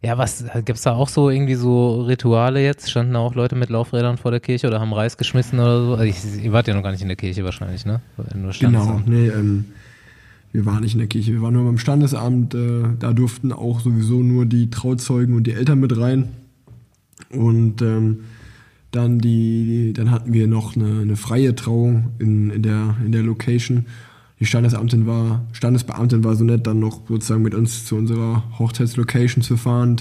Ja, 0.00 0.16
was 0.16 0.44
gibt's 0.64 0.82
da 0.82 0.92
auch 0.92 1.08
so 1.08 1.28
irgendwie 1.28 1.56
so 1.56 2.02
Rituale 2.02 2.62
jetzt? 2.62 2.88
Standen 2.88 3.14
da 3.14 3.18
auch 3.18 3.34
Leute 3.34 3.56
mit 3.56 3.68
Laufrädern 3.68 4.16
vor 4.16 4.30
der 4.30 4.38
Kirche 4.38 4.68
oder 4.68 4.78
haben 4.80 4.92
Reis 4.92 5.16
geschmissen 5.16 5.58
oder 5.58 5.84
so? 5.84 5.92
Also 5.94 6.04
ich, 6.04 6.44
ihr 6.44 6.52
wart 6.52 6.68
ja 6.68 6.74
noch 6.74 6.84
gar 6.84 6.92
nicht 6.92 7.02
in 7.02 7.08
der 7.08 7.16
Kirche 7.16 7.42
wahrscheinlich, 7.44 7.84
ne? 7.84 8.00
Nur 8.34 8.52
Genau, 8.52 9.00
nee, 9.06 9.26
ähm, 9.28 9.64
wir 10.52 10.66
waren 10.66 10.82
nicht 10.82 10.94
in 10.94 10.98
der 10.98 11.08
Kirche, 11.08 11.32
wir 11.32 11.42
waren 11.42 11.54
nur 11.54 11.64
beim 11.64 11.78
Standesamt, 11.78 12.54
äh, 12.54 12.84
da 12.98 13.12
durften 13.12 13.52
auch 13.52 13.80
sowieso 13.80 14.22
nur 14.22 14.46
die 14.46 14.70
Trauzeugen 14.70 15.36
und 15.36 15.46
die 15.46 15.52
Eltern 15.52 15.80
mit 15.80 15.96
rein. 15.96 16.28
Und 17.30 17.82
ähm, 17.82 18.20
dann 18.90 19.18
die, 19.18 19.92
dann 19.94 20.10
hatten 20.10 20.32
wir 20.32 20.46
noch 20.46 20.74
eine, 20.74 21.00
eine 21.00 21.16
freie 21.16 21.54
Trauung 21.54 22.12
in, 22.18 22.50
in, 22.50 22.62
der, 22.62 22.96
in 23.04 23.12
der 23.12 23.22
Location. 23.22 23.86
Die 24.40 24.46
Standesamtin 24.46 25.06
war, 25.06 25.46
Standesbeamtin 25.52 26.24
war 26.24 26.36
so 26.36 26.44
nett, 26.44 26.66
dann 26.66 26.78
noch 26.78 27.02
sozusagen 27.08 27.42
mit 27.42 27.54
uns 27.54 27.84
zu 27.84 27.96
unserer 27.96 28.44
Hochzeitslocation 28.58 29.42
zu 29.42 29.56
fahren. 29.56 29.96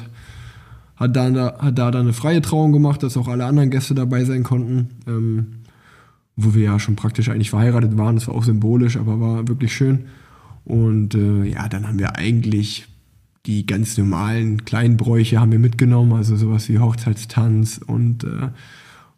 Hat 0.95 1.15
da, 1.15 1.57
hat 1.59 1.77
da 1.77 1.91
dann 1.91 2.03
eine 2.03 2.13
freie 2.13 2.41
Trauung 2.41 2.71
gemacht, 2.71 3.03
dass 3.03 3.17
auch 3.17 3.27
alle 3.27 3.45
anderen 3.45 3.71
Gäste 3.71 3.93
dabei 3.95 4.23
sein 4.23 4.43
konnten. 4.43 4.89
Ähm, 5.07 5.47
wo 6.37 6.53
wir 6.53 6.63
ja 6.63 6.79
schon 6.79 6.95
praktisch 6.95 7.29
eigentlich 7.29 7.49
verheiratet 7.49 7.97
waren. 7.97 8.15
Das 8.15 8.27
war 8.27 8.35
auch 8.35 8.43
symbolisch, 8.43 8.95
aber 8.95 9.19
war 9.19 9.47
wirklich 9.47 9.73
schön. 9.73 10.05
Und 10.68 11.15
äh, 11.15 11.45
ja, 11.45 11.70
dann 11.70 11.88
haben 11.88 11.97
wir 11.97 12.18
eigentlich 12.18 12.88
die 13.45 13.65
ganz 13.65 13.97
normalen 13.97 14.65
kleinen 14.65 14.97
Bräuche 14.97 15.39
haben 15.39 15.53
wir 15.53 15.59
mitgenommen, 15.59 16.11
also 16.11 16.36
sowas 16.36 16.68
wie 16.68 16.80
Hochzeitstanz 16.80 17.80
und 17.86 18.26
äh, 18.26 18.49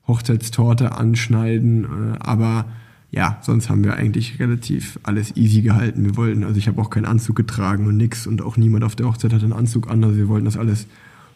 Hochzeitstorte 0.08 0.92
anschneiden. 0.92 1.86
Äh, 1.86 2.18
aber 2.20 2.66
ja, 3.10 3.40
sonst 3.42 3.72
haben 3.72 3.84
wir 3.84 3.96
eigentlich 3.96 4.40
relativ 4.40 5.00
alles 5.02 5.36
easy 5.36 5.64
gehalten. 5.64 6.06
Wir 6.06 6.16
wollten, 6.16 6.44
also 6.44 6.60
ich 6.60 6.68
habe 6.68 6.80
auch 6.80 6.92
keinen 6.92 7.06
Anzug 7.06 7.36
getragen 7.36 7.88
und 7.88 7.98
nix 7.98 8.28
und 8.28 8.44
auch 8.44 8.56
niemand 8.56 8.84
auf 8.84 8.96
der 8.96 9.08
Hochzeit 9.08 9.34
hat 9.34 9.42
einen 9.42 9.54
Anzug 9.54 9.90
an. 9.90 10.04
Also 10.04 10.18
wir 10.18 10.28
wollten 10.28 10.46
das 10.46 10.58
alles 10.58 10.86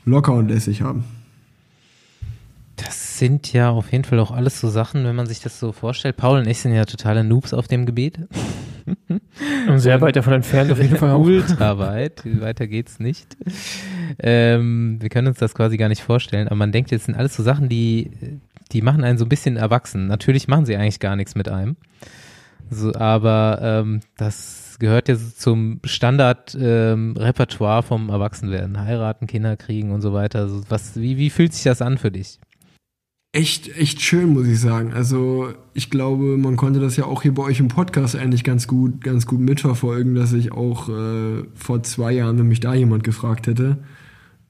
locker 0.06 0.34
und 0.34 0.50
lässig 0.50 0.84
haben. 0.84 1.04
Das 2.76 3.18
sind 3.18 3.52
ja 3.54 3.72
auf 3.72 3.92
jeden 3.92 4.04
Fall 4.04 4.20
auch 4.20 4.32
alles 4.32 4.60
so 4.60 4.70
Sachen, 4.70 5.04
wenn 5.06 5.16
man 5.16 5.26
sich 5.26 5.40
das 5.40 5.60
so 5.60 5.72
vorstellt. 5.72 6.18
Paul 6.18 6.40
und 6.40 6.48
ich 6.48 6.60
sind 6.60 6.74
ja 6.74 6.86
totale 6.86 7.24
Noobs 7.24 7.56
auf 7.56 7.68
dem 7.68 7.88
Gebiet. 7.88 8.20
Und 9.68 9.80
sehr 9.80 10.02
weit 10.02 10.16
davon 10.16 10.34
entfernt 10.34 10.72
auf 10.72 10.82
jeden 10.82 10.98
Fall 10.98 11.12
auch. 11.12 11.24
Ultra 11.24 11.78
weit. 11.78 12.24
Weiter 12.26 12.68
geht's 12.68 13.00
nicht. 13.00 13.38
Ähm, 14.20 14.98
wir 15.00 15.10
können 15.10 15.28
uns 15.28 15.40
das 15.40 15.54
quasi 15.54 15.78
gar 15.78 15.90
nicht 15.90 16.04
vorstellen, 16.04 16.48
aber 16.48 16.56
man 16.56 16.72
denkt, 16.72 16.92
jetzt 16.92 17.06
sind 17.06 17.16
alles 17.16 17.36
so 17.36 17.44
Sachen, 17.44 17.70
die, 17.70 18.12
die 18.72 18.82
machen 18.82 19.04
einen 19.04 19.18
so 19.18 19.26
ein 19.26 19.30
bisschen 19.30 19.58
erwachsen. 19.58 20.08
Natürlich 20.08 20.48
machen 20.48 20.66
sie 20.66 20.76
eigentlich 20.76 21.00
gar 21.00 21.16
nichts 21.16 21.36
mit 21.36 21.50
einem. 21.50 21.76
So, 22.70 22.94
aber 22.94 23.60
ähm, 23.62 24.02
das 24.18 24.78
gehört 24.80 25.08
ja 25.08 25.16
so 25.16 25.30
zum 25.36 25.80
Standard-Repertoire 25.84 27.84
vom 27.84 28.10
Erwachsenwerden. 28.10 28.80
Heiraten, 28.80 29.28
Kinder 29.28 29.58
kriegen 29.58 29.92
und 29.92 30.02
so 30.02 30.14
weiter. 30.14 30.40
Also 30.40 30.62
was, 30.70 31.00
wie, 31.00 31.18
wie 31.18 31.30
fühlt 31.30 31.54
sich 31.54 31.64
das 31.64 31.82
an 31.82 31.98
für 31.98 32.12
dich? 32.12 32.40
Echt, 33.34 33.76
echt 33.78 34.02
schön, 34.02 34.30
muss 34.30 34.48
ich 34.48 34.60
sagen. 34.60 34.94
Also 34.94 35.50
ich 35.74 35.90
glaube, 35.90 36.38
man 36.38 36.56
konnte 36.56 36.80
das 36.80 36.96
ja 36.96 37.06
auch 37.06 37.24
hier 37.24 37.34
bei 37.34 37.44
euch 37.44 37.60
im 37.60 37.68
Podcast 37.68 38.16
eigentlich 38.16 38.44
ganz 38.44 38.68
gut, 38.68 39.04
ganz 39.04 39.26
gut 39.26 39.40
mitverfolgen, 39.40 40.16
dass 40.16 40.32
ich 40.32 40.54
auch 40.54 40.88
äh, 40.88 41.44
vor 41.56 41.84
zwei 41.84 42.14
Jahren, 42.14 42.40
wenn 42.40 42.48
mich 42.48 42.62
da 42.62 42.74
jemand 42.74 43.04
gefragt 43.04 43.48
hätte, 43.48 43.80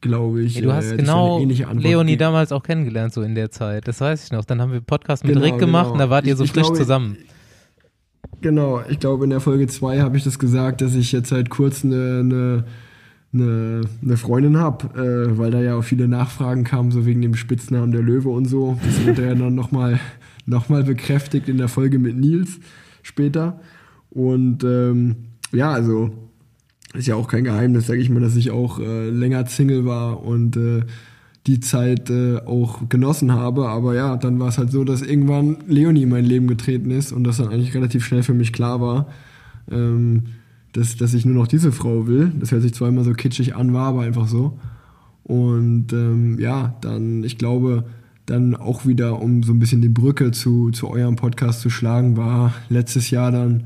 glaube 0.02 0.42
ich, 0.42 0.56
Ja, 0.56 0.62
du 0.62 0.70
äh, 0.70 0.74
hast 0.74 0.92
ich 0.92 0.98
genau 0.98 1.44
Leonie 1.74 2.18
damals 2.18 2.52
auch 2.52 2.62
kennengelernt, 2.62 3.14
so 3.14 3.22
in 3.22 3.36
der 3.36 3.50
Zeit. 3.50 3.88
Das 3.88 4.02
weiß 4.02 4.26
ich 4.26 4.32
noch. 4.32 4.44
Dann 4.44 4.62
haben 4.62 4.74
wir 4.74 4.82
Podcast 4.82 5.24
mit 5.24 5.34
Genau, 5.34 5.46
Rick 5.46 5.60
gemacht 5.60 5.86
genau. 5.86 5.94
und 5.94 6.00
da 6.00 6.10
wart 6.10 6.28
ihr 6.28 6.36
so 6.36 6.44
ich 6.44 6.52
frisch 6.52 6.64
glaube, 6.64 6.78
zusammen. 6.78 7.18
Genau, 8.42 8.82
ich 8.90 9.00
glaube 9.00 9.24
in 9.24 9.30
der 9.30 9.40
Folge 9.40 9.68
2 9.68 10.02
habe 10.02 10.18
ich 10.18 10.26
das 10.26 10.38
gesagt, 10.38 10.82
dass 10.82 10.94
ich 10.96 11.14
jetzt 11.14 11.30
seit 11.30 11.50
kurz 11.50 11.86
eine, 11.86 12.20
eine, 12.20 12.64
eine, 13.34 13.82
eine 14.02 14.18
Freundin 14.18 14.58
habe, 14.58 14.86
äh, 14.96 15.38
weil 15.38 15.52
da 15.52 15.62
ja 15.62 15.76
auch 15.76 15.84
viele 15.84 16.08
Nachfragen 16.08 16.64
kamen, 16.64 16.92
so 16.92 17.06
wegen 17.06 17.22
dem 17.22 17.36
Spitznamen 17.36 17.92
der 17.92 18.02
Löwe 18.02 18.30
und 18.30 18.46
so. 18.46 18.78
Das 18.84 19.06
wurde 19.06 19.26
ja 19.26 19.36
dann 19.36 19.56
nochmal 19.56 20.00
noch 20.46 20.70
mal 20.70 20.84
bekräftigt 20.84 21.48
in 21.48 21.58
der 21.58 21.68
Folge 21.68 22.00
mit 22.00 22.18
Nils 22.18 22.60
später. 23.02 23.60
Und 24.10 24.64
ähm, 24.64 25.16
ja, 25.52 25.72
also 25.72 26.12
ist 26.94 27.08
ja 27.08 27.16
auch 27.16 27.28
kein 27.28 27.44
Geheimnis, 27.44 27.88
sage 27.88 28.02
ich 28.02 28.10
mal, 28.10 28.20
dass 28.20 28.36
ich 28.36 28.52
auch 28.52 28.80
äh, 28.80 29.10
länger 29.10 29.46
Single 29.48 29.86
war 29.86 30.24
und 30.24 30.56
äh, 30.58 30.82
die 31.48 31.60
Zeit 31.60 32.10
äh, 32.10 32.38
auch 32.38 32.88
genossen 32.90 33.34
habe. 33.34 33.68
Aber 33.68 33.96
ja, 33.96 34.16
dann 34.16 34.40
war 34.40 34.50
es 34.50 34.58
halt 34.58 34.72
so, 34.72 34.84
dass 34.84 35.02
irgendwann 35.02 35.58
Leonie 35.68 36.04
in 36.04 36.10
mein 36.10 36.26
Leben 36.26 36.48
getreten 36.48 36.92
ist 36.92 37.12
und 37.12 37.24
das 37.24 37.38
dann 37.38 37.50
eigentlich 37.50 37.74
relativ 37.74 38.06
schnell 38.06 38.24
für 38.24 38.34
mich 38.34 38.54
klar 38.54 38.80
war, 38.80 39.08
ähm, 39.72 40.24
dass, 40.74 40.98
dass 40.98 41.14
ich 41.14 41.26
nur 41.26 41.36
noch 41.36 41.48
diese 41.48 41.72
Frau 41.72 42.08
will. 42.08 42.32
Das 42.40 42.52
hört 42.52 42.62
sich 42.62 42.74
zwar 42.74 42.90
immer 42.90 43.04
so 43.04 43.14
kitschig 43.14 43.56
an, 43.56 43.74
war 43.74 43.88
aber 43.88 44.02
einfach 44.02 44.28
so. 44.28 44.60
Und 45.24 45.94
ähm, 45.94 46.38
ja, 46.40 46.76
dann, 46.82 47.24
ich 47.24 47.38
glaube, 47.38 47.86
dann 48.26 48.56
auch 48.56 48.86
wieder, 48.86 49.22
um 49.22 49.44
so 49.44 49.54
ein 49.54 49.60
bisschen 49.60 49.82
die 49.82 49.90
Brücke 49.90 50.32
zu, 50.32 50.72
zu 50.72 50.90
eurem 50.90 51.16
Podcast 51.16 51.62
zu 51.62 51.70
schlagen, 51.70 52.18
war 52.18 52.54
letztes 52.70 53.10
Jahr 53.10 53.32
dann 53.32 53.66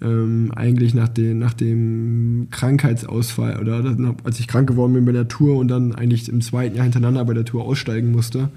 ähm, 0.00 0.50
eigentlich 0.54 0.94
nach, 0.94 1.08
den, 1.08 1.38
nach 1.38 1.54
dem 1.54 2.48
Krankheitsausfall 2.50 3.60
oder 3.60 3.84
als 4.24 4.40
ich 4.40 4.48
krank 4.48 4.68
geworden 4.68 4.94
bin 4.94 5.04
bei 5.04 5.12
der 5.12 5.28
Tour 5.28 5.56
und 5.56 5.68
dann 5.68 5.94
eigentlich 5.94 6.28
im 6.28 6.40
zweiten 6.40 6.76
Jahr 6.76 6.84
hintereinander 6.84 7.24
bei 7.24 7.34
der 7.34 7.44
Tour 7.44 7.64
aussteigen 7.64 8.10
musste, 8.10 8.50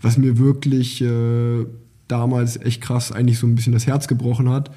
was 0.00 0.16
mir 0.16 0.38
wirklich 0.38 1.02
äh, 1.02 1.66
damals 2.08 2.56
echt 2.56 2.80
krass 2.80 3.12
eigentlich 3.12 3.38
so 3.38 3.46
ein 3.46 3.54
bisschen 3.54 3.72
das 3.72 3.86
Herz 3.86 4.08
gebrochen 4.08 4.48
hat. 4.48 4.70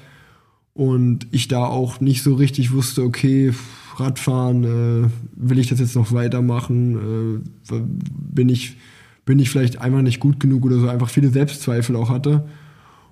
Und 0.74 1.28
ich 1.30 1.48
da 1.48 1.64
auch 1.64 2.00
nicht 2.00 2.22
so 2.22 2.34
richtig 2.34 2.72
wusste, 2.72 3.02
okay, 3.02 3.52
Radfahren, 3.96 4.64
äh, 4.64 5.08
will 5.36 5.58
ich 5.58 5.68
das 5.68 5.78
jetzt 5.78 5.94
noch 5.94 6.12
weitermachen? 6.12 7.42
Äh, 7.70 7.80
bin 8.34 8.48
ich 8.48 8.76
bin 9.24 9.38
ich 9.38 9.50
vielleicht 9.50 9.80
einfach 9.80 10.02
nicht 10.02 10.20
gut 10.20 10.40
genug 10.40 10.64
oder 10.64 10.78
so, 10.78 10.88
einfach 10.88 11.08
viele 11.08 11.30
Selbstzweifel 11.30 11.96
auch 11.96 12.10
hatte. 12.10 12.44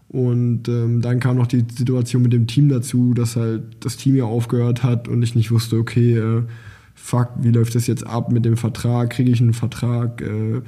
Und 0.09 0.69
ähm, 0.69 1.01
dann 1.01 1.21
kam 1.21 1.37
noch 1.37 1.47
die 1.47 1.65
Situation 1.75 2.23
mit 2.23 2.35
dem 2.35 2.47
Team 2.47 2.69
dazu, 2.69 3.15
dass 3.15 3.37
halt 3.37 3.63
das 3.81 3.97
Team 3.97 4.15
ja 4.15 4.25
aufgehört 4.25 4.83
hat 4.83 5.09
und 5.09 5.23
ich 5.23 5.35
nicht 5.35 5.51
wusste, 5.51 5.79
okay, 5.79 6.19
äh, 6.19 6.43
fuck, 6.95 7.31
wie 7.41 7.51
läuft 7.51 7.75
das 7.75 7.87
jetzt 7.87 8.07
ab 8.07 8.31
mit 8.31 8.45
dem 8.45 8.59
Vertrag? 8.59 9.11
Kriege 9.11 9.31
ich 9.31 9.41
einen 9.41 9.55
Vertrag? 9.55 10.21
Äh, 10.21 10.61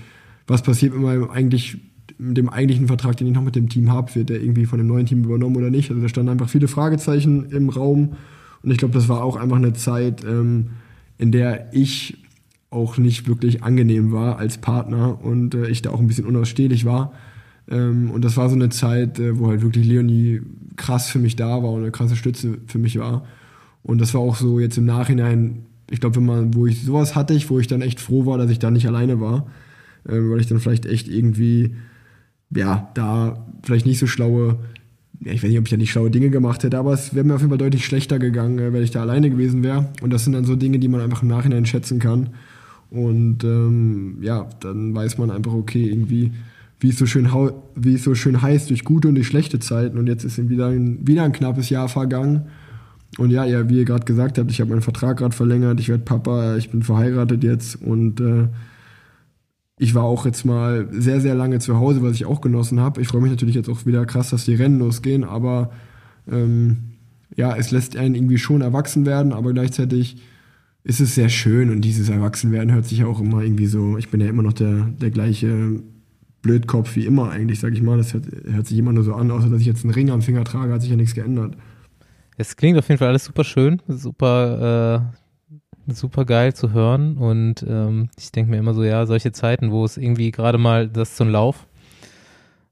was 0.47 0.63
passiert 0.63 0.95
mit 0.95 1.03
meinem 1.03 1.31
eigentlich 1.31 1.79
dem 2.19 2.49
eigentlichen 2.49 2.87
Vertrag, 2.87 3.17
den 3.17 3.27
ich 3.27 3.35
noch 3.35 3.43
mit 3.43 3.57
dem 3.57 3.69
Team 3.69 3.91
habe, 3.91 4.15
wird 4.15 4.31
der 4.31 4.41
irgendwie 4.41 4.67
von 4.67 4.79
dem 4.79 4.87
neuen 4.87 5.07
Team 5.07 5.25
übernommen 5.25 5.57
oder 5.57 5.71
nicht? 5.71 5.91
Also 5.91 6.03
da 6.03 6.09
standen 6.09 6.31
einfach 6.31 6.49
viele 6.49 6.69
Fragezeichen 6.69 7.47
im 7.51 7.69
Raum 7.69 8.15
und 8.63 8.71
ich 8.71 8.79
glaube, 8.79 8.95
das 8.95 9.09
war 9.09 9.23
auch 9.23 9.37
einfach 9.37 9.57
eine 9.57 9.75
Zeit, 9.75 10.25
ähm, 10.25 10.71
in 11.19 11.33
der 11.33 11.73
ich 11.73 12.19
auch 12.71 12.99
nicht 12.99 13.29
wirklich 13.29 13.63
angenehm 13.63 14.11
war 14.11 14.39
als 14.39 14.59
Partner 14.59 15.23
und 15.23 15.55
äh, 15.55 15.69
ich 15.69 15.83
da 15.83 15.91
auch 15.91 16.01
ein 16.01 16.09
bisschen 16.09 16.27
unausstehlich 16.27 16.85
war. 16.85 17.13
Ähm, 17.71 18.11
und 18.11 18.25
das 18.25 18.37
war 18.37 18.49
so 18.49 18.57
eine 18.57 18.71
Zeit, 18.71 19.19
äh, 19.19 19.39
wo 19.39 19.49
halt 19.49 19.63
wirklich 19.63 19.87
Leonie 19.87 20.41
krass 20.77 21.09
für 21.09 21.19
mich 21.19 21.37
da 21.37 21.63
war 21.63 21.71
und 21.71 21.83
eine 21.83 21.93
krasse 21.93 22.17
Stütze 22.17 22.59
für 22.67 22.79
mich 22.79 22.99
war. 22.99 23.25
Und 23.83 24.01
das 24.01 24.15
war 24.15 24.21
auch 24.23 24.37
so 24.37 24.59
jetzt 24.59 24.79
im 24.79 24.87
Nachhinein, 24.87 25.67
ich 25.91 26.01
glaube, 26.01 26.17
wenn 26.17 26.27
man, 26.27 26.55
wo 26.55 26.67
ich 26.67 26.83
sowas 26.83 27.15
hatte 27.15 27.39
wo 27.49 27.59
ich 27.61 27.67
dann 27.67 27.83
echt 27.83 28.01
froh 28.01 28.27
war, 28.27 28.39
dass 28.39 28.51
ich 28.51 28.59
da 28.59 28.71
nicht 28.71 28.89
alleine 28.89 29.21
war, 29.21 29.47
äh, 30.09 30.13
weil 30.13 30.41
ich 30.41 30.47
dann 30.47 30.59
vielleicht 30.59 30.87
echt 30.87 31.07
irgendwie, 31.07 31.75
ja, 32.51 32.91
da 32.95 33.47
vielleicht 33.63 33.87
nicht 33.87 33.99
so 33.99 34.07
schlaue, 34.07 34.59
ja, 35.21 35.33
ich 35.33 35.43
weiß 35.43 35.51
nicht, 35.51 35.59
ob 35.59 35.65
ich 35.65 35.71
da 35.71 35.77
nicht 35.77 35.91
schlaue 35.91 36.11
Dinge 36.11 36.31
gemacht 36.31 36.63
hätte, 36.65 36.79
aber 36.79 36.93
es 36.93 37.15
wäre 37.15 37.25
mir 37.25 37.35
auf 37.35 37.41
jeden 37.41 37.51
Fall 37.51 37.59
deutlich 37.59 37.85
schlechter 37.85 38.19
gegangen, 38.19 38.59
äh, 38.59 38.73
wenn 38.73 38.83
ich 38.83 38.91
da 38.91 39.01
alleine 39.03 39.31
gewesen 39.31 39.63
wäre. 39.63 39.89
Und 40.03 40.13
das 40.13 40.25
sind 40.25 40.33
dann 40.35 40.45
so 40.45 40.57
Dinge, 40.57 40.79
die 40.79 40.89
man 40.89 41.01
einfach 41.01 41.23
im 41.23 41.29
Nachhinein 41.29 41.67
schätzen 41.67 41.99
kann. 41.99 42.31
Und 42.91 43.43
ähm, 43.45 44.19
ja, 44.21 44.49
dann 44.61 44.95
weiß 44.95 45.19
man 45.19 45.31
einfach, 45.31 45.53
okay, 45.53 45.89
irgendwie, 45.89 46.33
wie 46.79 46.91
es 46.91 46.99
so 46.99 47.07
schön, 47.07 47.29
wie 47.75 47.95
es 47.95 48.05
so 48.05 48.15
schön 48.15 48.41
heißt, 48.41 48.71
durch 48.71 48.85
gute 48.85 49.09
und 49.09 49.17
durch 49.17 49.27
schlechte 49.27 49.59
Zeiten. 49.59 49.99
Und 49.99 50.07
jetzt 50.07 50.25
ist 50.25 50.49
wieder 50.49 50.69
ein, 50.69 51.07
wieder 51.07 51.25
ein 51.25 51.33
knappes 51.33 51.71
Jahr 51.71 51.89
vergangen. 51.89 52.47
Und 53.19 53.31
ja, 53.31 53.45
ja, 53.45 53.69
wie 53.69 53.79
ihr 53.79 53.85
gerade 53.85 54.05
gesagt 54.05 54.39
habt, 54.39 54.51
ich 54.51 54.61
habe 54.61 54.71
meinen 54.71 54.83
Vertrag 54.83 55.19
gerade 55.19 55.35
verlängert, 55.35 55.79
ich 55.81 55.89
werde 55.89 56.05
Papa, 56.05 56.57
ich 56.57 56.71
bin 56.71 56.83
verheiratet 56.83 57.45
jetzt 57.45 57.81
und 57.81 58.21
äh, 58.21 58.49
ich 59.79 59.95
war 59.95 60.05
auch 60.05 60.25
jetzt 60.25 60.45
mal 60.45 60.89
sehr, 60.93 61.21
sehr 61.21 61.35
lange 61.35 61.59
zu 61.59 61.79
Hause, 61.79 62.03
was 62.03 62.13
ich 62.15 62.27
auch 62.27 62.41
genossen 62.41 62.81
habe. 62.81 63.01
Ich 63.01 63.09
freue 63.09 63.21
mich 63.21 63.31
natürlich 63.31 63.57
jetzt 63.57 63.69
auch 63.69 63.87
wieder 63.87 64.07
krass, 64.07 64.31
dass 64.31 64.45
die 64.45 64.55
Rennen 64.55 64.79
losgehen, 64.79 65.25
aber 65.25 65.71
ähm, 66.31 66.95
ja, 67.35 67.57
es 67.57 67.71
lässt 67.71 67.97
einen 67.97 68.15
irgendwie 68.15 68.39
schon 68.39 68.61
erwachsen 68.61 69.05
werden, 69.07 69.33
aber 69.33 69.53
gleichzeitig 69.53 70.17
ist 70.85 71.01
es 71.01 71.15
sehr 71.15 71.29
schön 71.29 71.71
und 71.71 71.81
dieses 71.81 72.09
Erwachsenwerden 72.09 72.73
hört 72.73 72.85
sich 72.85 72.99
ja 72.99 73.07
auch 73.07 73.21
immer 73.21 73.43
irgendwie 73.43 73.67
so, 73.67 73.97
ich 73.99 74.11
bin 74.11 74.21
ja 74.21 74.29
immer 74.29 74.43
noch 74.43 74.53
der, 74.53 74.91
der 75.01 75.11
gleiche 75.11 75.81
Blödkopf 76.43 76.95
wie 76.95 77.07
immer 77.07 77.31
eigentlich, 77.31 77.59
sag 77.59 77.73
ich 77.73 77.83
mal. 77.83 77.97
Das 77.97 78.13
hört, 78.13 78.27
hört 78.45 78.67
sich 78.67 78.79
immer 78.79 78.93
nur 78.93 79.03
so 79.03 79.15
an, 79.15 79.31
außer 79.31 79.49
dass 79.49 79.61
ich 79.61 79.67
jetzt 79.67 79.83
einen 79.83 79.95
Ring 79.95 80.11
am 80.11 80.23
Finger 80.23 80.45
trage, 80.45 80.73
hat 80.73 80.83
sich 80.83 80.91
ja 80.91 80.97
nichts 80.97 81.15
geändert. 81.15 81.57
Es 82.37 82.57
klingt 82.57 82.79
auf 82.79 82.89
jeden 82.89 82.99
Fall 82.99 83.09
alles 83.09 83.25
super 83.25 83.45
schön, 83.45 83.81
super, 83.89 85.11
äh, 85.15 85.24
super 85.87 86.25
geil 86.25 86.55
zu 86.55 86.73
hören 86.73 87.17
und 87.17 87.65
ähm, 87.69 88.09
ich 88.19 88.33
denke 88.33 88.51
mir 88.51 88.59
immer 88.59 88.75
so, 88.75 88.83
ja, 88.83 89.07
solche 89.07 89.33
Zeiten, 89.33 89.71
wo 89.71 89.85
es 89.85 89.97
irgendwie 89.97 90.31
gerade 90.31 90.59
mal 90.59 90.89
das 90.89 91.17
zum 91.17 91.29
Lauf 91.29 91.67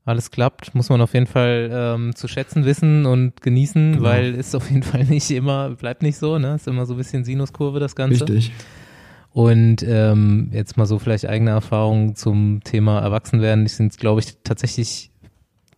alles 0.04 0.30
klappt, 0.30 0.74
muss 0.74 0.88
man 0.88 1.00
auf 1.00 1.14
jeden 1.14 1.26
Fall 1.26 1.70
ähm, 1.72 2.14
zu 2.16 2.26
schätzen 2.26 2.64
wissen 2.64 3.06
und 3.06 3.40
genießen, 3.40 3.92
genau. 3.92 4.04
weil 4.04 4.34
ist 4.34 4.54
auf 4.54 4.68
jeden 4.68 4.82
Fall 4.82 5.04
nicht 5.04 5.30
immer, 5.30 5.70
bleibt 5.70 6.02
nicht 6.02 6.18
so, 6.18 6.38
ne? 6.38 6.56
Ist 6.56 6.66
immer 6.66 6.86
so 6.86 6.94
ein 6.94 6.96
bisschen 6.96 7.24
Sinuskurve 7.24 7.78
das 7.78 7.94
Ganze. 7.94 8.22
Richtig. 8.22 8.52
Und 9.32 9.82
ähm, 9.86 10.50
jetzt 10.52 10.76
mal 10.76 10.86
so 10.86 10.98
vielleicht 10.98 11.26
eigene 11.26 11.52
Erfahrungen 11.52 12.16
zum 12.16 12.60
Thema 12.64 13.00
Erwachsenwerden. 13.00 13.64
Ich 13.64 13.74
sind, 13.74 13.96
glaube 13.96 14.20
ich, 14.20 14.36
tatsächlich 14.44 15.10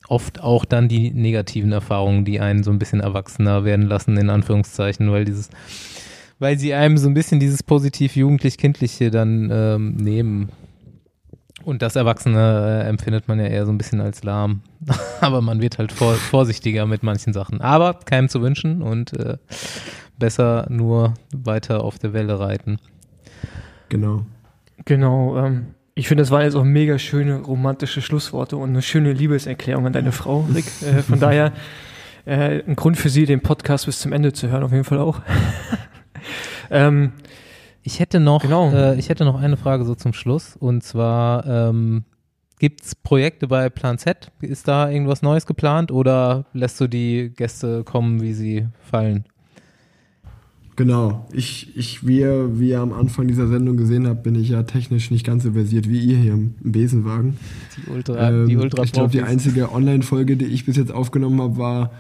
oft 0.09 0.41
auch 0.41 0.64
dann 0.64 0.89
die 0.89 1.11
negativen 1.11 1.70
Erfahrungen, 1.70 2.24
die 2.24 2.41
einen 2.41 2.64
so 2.64 2.70
ein 2.70 2.78
bisschen 2.78 3.01
erwachsener 3.01 3.64
werden 3.64 3.87
lassen, 3.87 4.16
in 4.16 4.28
Anführungszeichen, 4.28 5.12
weil 5.12 5.24
dieses, 5.24 5.51
weil 6.45 6.59
sie 6.59 6.74
einem 6.74 6.99
so 6.99 7.09
ein 7.09 7.14
bisschen 7.14 7.40
dieses 7.40 7.62
positiv 7.62 8.16
jugendlich-kindliche 8.16 9.11
dann 9.11 9.49
ähm, 9.51 9.97
nehmen. 9.97 10.51
Und 11.64 11.80
das 11.80 11.97
Erwachsene 11.97 12.82
äh, 12.84 12.86
empfindet 12.86 13.28
man 13.28 13.40
ja 13.40 13.47
eher 13.47 13.64
so 13.64 13.72
ein 13.72 13.78
bisschen 13.78 14.03
als 14.03 14.24
lahm. 14.24 14.61
Aber 15.22 15.40
man 15.40 15.62
wird 15.62 15.78
halt 15.78 15.90
vor, 15.90 16.12
vorsichtiger 16.12 16.84
mit 16.84 17.03
manchen 17.03 17.32
Sachen. 17.32 17.62
Aber 17.62 17.95
keinem 17.95 18.28
zu 18.28 18.42
wünschen 18.42 18.82
und 18.82 19.18
äh, 19.18 19.38
besser 20.18 20.66
nur 20.68 21.14
weiter 21.34 21.82
auf 21.82 21.99
der 21.99 22.12
Welle 22.12 22.38
reiten. 22.38 22.78
Genau. 23.88 24.26
Genau. 24.84 25.38
Ähm, 25.38 25.68
ich 25.95 26.09
finde, 26.09 26.24
das 26.24 26.30
waren 26.30 26.42
jetzt 26.42 26.57
auch 26.57 26.64
mega 26.64 26.99
schöne 26.99 27.36
romantische 27.36 28.03
Schlussworte 28.03 28.59
und 28.59 28.68
eine 28.68 28.82
schöne 28.82 29.14
Liebeserklärung 29.14 29.86
an 29.86 29.95
deine 29.95 30.12
Frau, 30.12 30.47
Rick. 30.55 30.66
Äh, 30.82 31.01
von 31.01 31.20
daher 31.20 31.55
äh, 32.26 32.62
ein 32.66 32.76
Grund 32.76 32.99
für 32.99 33.09
sie, 33.09 33.24
den 33.24 33.40
Podcast 33.40 33.86
bis 33.86 33.99
zum 33.99 34.12
Ende 34.12 34.34
zu 34.34 34.51
hören, 34.51 34.62
auf 34.62 34.72
jeden 34.72 34.84
Fall 34.84 34.99
auch. 34.99 35.22
ähm, 36.70 37.12
ich 37.83 38.01
hätte 38.01 38.20
noch, 38.20 38.43
genau. 38.43 38.70
äh, 38.72 38.99
ich 38.99 39.09
hätte 39.09 39.25
noch 39.25 39.41
eine 39.41 39.57
Frage 39.57 39.85
so 39.85 39.95
zum 39.95 40.12
Schluss 40.12 40.57
und 40.57 40.83
zwar 40.83 41.47
ähm, 41.47 42.05
gibt 42.59 42.83
es 42.83 42.95
Projekte 42.95 43.47
bei 43.49 43.68
Plan 43.68 43.99
Z? 43.99 44.31
Ist 44.41 44.68
da 44.68 44.91
irgendwas 44.91 45.22
Neues 45.22 45.47
geplant 45.47 45.93
oder 45.93 46.47
lässt 46.53 46.81
du 46.81 46.87
die 46.87 47.31
Gäste 47.37 47.85
kommen, 47.85 48.22
wie 48.22 48.33
sie 48.33 48.66
fallen? 48.81 49.25
Genau. 50.77 51.27
Ich, 51.33 51.77
ich 51.77 52.07
wie, 52.07 52.20
ihr, 52.20 52.59
wie 52.59 52.70
ihr 52.70 52.81
am 52.81 52.93
Anfang 52.93 53.29
dieser 53.29 53.47
Sendung 53.47 53.77
gesehen 53.77 54.09
habt, 54.09 54.22
bin 54.22 54.35
ich 54.35 54.49
ja 54.49 54.64
technisch 54.64 55.11
nicht 55.11 55.25
ganz 55.25 55.45
so 55.45 55.53
versiert 55.53 55.89
wie 55.89 56.01
ihr 56.01 56.16
hier 56.16 56.33
im 56.33 56.55
Besenwagen. 56.61 57.37
Die 57.77 57.91
Ultra, 57.91 58.31
ähm, 58.31 58.49
die 58.49 58.57
Ultra 58.57 58.83
Ich 58.83 58.93
glaube, 58.93 59.12
die 59.12 59.22
einzige 59.22 59.70
Online-Folge, 59.72 60.37
die 60.37 60.47
ich 60.47 60.64
bis 60.64 60.77
jetzt 60.77 60.91
aufgenommen 60.91 61.41
habe, 61.41 61.59
war 61.59 61.91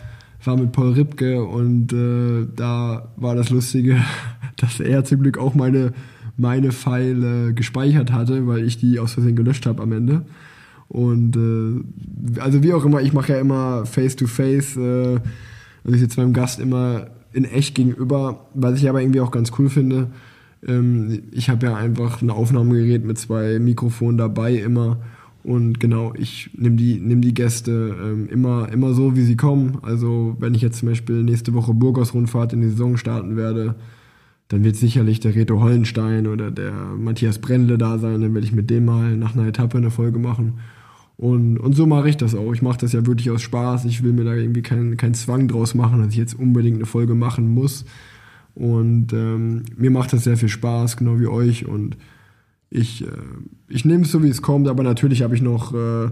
war 0.46 0.56
mit 0.56 0.72
Paul 0.72 0.92
Ripke 0.92 1.44
und 1.44 1.92
äh, 1.92 2.46
da 2.54 3.08
war 3.16 3.34
das 3.34 3.50
Lustige, 3.50 4.02
dass 4.56 4.80
er 4.80 5.04
zum 5.04 5.20
Glück 5.20 5.38
auch 5.38 5.54
meine, 5.54 5.92
meine 6.36 6.72
Pfeile 6.72 7.54
gespeichert 7.54 8.12
hatte, 8.12 8.46
weil 8.46 8.64
ich 8.64 8.78
die 8.78 8.98
aus 8.98 9.12
Versehen 9.12 9.36
gelöscht 9.36 9.66
habe 9.66 9.82
am 9.82 9.92
Ende. 9.92 10.24
Und 10.88 11.36
äh, 11.36 12.40
also 12.40 12.62
wie 12.62 12.72
auch 12.72 12.84
immer, 12.84 13.00
ich 13.02 13.12
mache 13.12 13.32
ja 13.32 13.40
immer 13.40 13.86
Face-to-Face, 13.86 14.76
-face, 14.76 15.14
äh, 15.16 15.20
also 15.84 15.94
ich 15.94 16.00
sitze 16.00 16.20
meinem 16.20 16.32
Gast 16.32 16.60
immer 16.60 17.08
in 17.32 17.44
echt 17.44 17.74
gegenüber, 17.74 18.46
was 18.54 18.78
ich 18.78 18.88
aber 18.88 19.00
irgendwie 19.00 19.20
auch 19.20 19.30
ganz 19.30 19.52
cool 19.58 19.68
finde. 19.68 20.08
Ähm, 20.66 21.22
ich 21.32 21.50
habe 21.50 21.66
ja 21.66 21.76
einfach 21.76 22.22
ein 22.22 22.30
Aufnahmegerät 22.30 23.04
mit 23.04 23.18
zwei 23.18 23.58
Mikrofonen 23.58 24.16
dabei 24.16 24.54
immer 24.54 24.98
und 25.44 25.78
genau, 25.78 26.14
ich 26.16 26.50
nehme 26.56 26.76
die, 26.76 26.98
nehm 26.98 27.20
die 27.20 27.34
Gäste 27.34 27.94
ähm, 28.02 28.28
immer, 28.30 28.72
immer 28.72 28.94
so, 28.94 29.14
wie 29.14 29.22
sie 29.22 29.36
kommen. 29.36 29.78
Also 29.82 30.36
wenn 30.40 30.54
ich 30.54 30.62
jetzt 30.62 30.78
zum 30.78 30.88
Beispiel 30.88 31.22
nächste 31.22 31.52
Woche 31.52 31.74
Burgos-Rundfahrt 31.74 32.54
in 32.54 32.62
die 32.62 32.70
Saison 32.70 32.96
starten 32.96 33.36
werde, 33.36 33.74
dann 34.48 34.64
wird 34.64 34.76
sicherlich 34.76 35.20
der 35.20 35.34
Reto 35.34 35.60
Hollenstein 35.60 36.26
oder 36.26 36.50
der 36.50 36.72
Matthias 36.72 37.38
Brendle 37.38 37.76
da 37.76 37.98
sein. 37.98 38.22
Dann 38.22 38.32
werde 38.32 38.46
ich 38.46 38.54
mit 38.54 38.70
dem 38.70 38.86
mal 38.86 39.18
nach 39.18 39.36
einer 39.36 39.46
Etappe 39.46 39.76
eine 39.76 39.90
Folge 39.90 40.18
machen. 40.18 40.60
Und, 41.18 41.58
und 41.58 41.74
so 41.74 41.86
mache 41.86 42.08
ich 42.08 42.16
das 42.16 42.34
auch. 42.34 42.52
Ich 42.54 42.62
mache 42.62 42.78
das 42.78 42.94
ja 42.94 43.06
wirklich 43.06 43.30
aus 43.30 43.42
Spaß. 43.42 43.84
Ich 43.84 44.02
will 44.02 44.14
mir 44.14 44.24
da 44.24 44.34
irgendwie 44.34 44.62
keinen 44.62 44.96
kein 44.96 45.12
Zwang 45.12 45.46
draus 45.46 45.74
machen, 45.74 46.00
dass 46.00 46.12
ich 46.12 46.18
jetzt 46.18 46.38
unbedingt 46.38 46.76
eine 46.76 46.86
Folge 46.86 47.14
machen 47.14 47.52
muss. 47.52 47.84
Und 48.54 49.12
ähm, 49.12 49.64
mir 49.76 49.90
macht 49.90 50.14
das 50.14 50.24
sehr 50.24 50.38
viel 50.38 50.48
Spaß, 50.48 50.96
genau 50.96 51.20
wie 51.20 51.26
euch. 51.26 51.66
Und 51.66 51.98
ich, 52.74 53.04
äh, 53.04 53.10
ich 53.68 53.84
nehme 53.84 54.02
es 54.02 54.10
so, 54.10 54.22
wie 54.22 54.28
es 54.28 54.42
kommt, 54.42 54.68
aber 54.68 54.82
natürlich 54.82 55.22
habe 55.22 55.34
ich 55.34 55.42
noch 55.42 55.72
äh, 55.72 56.10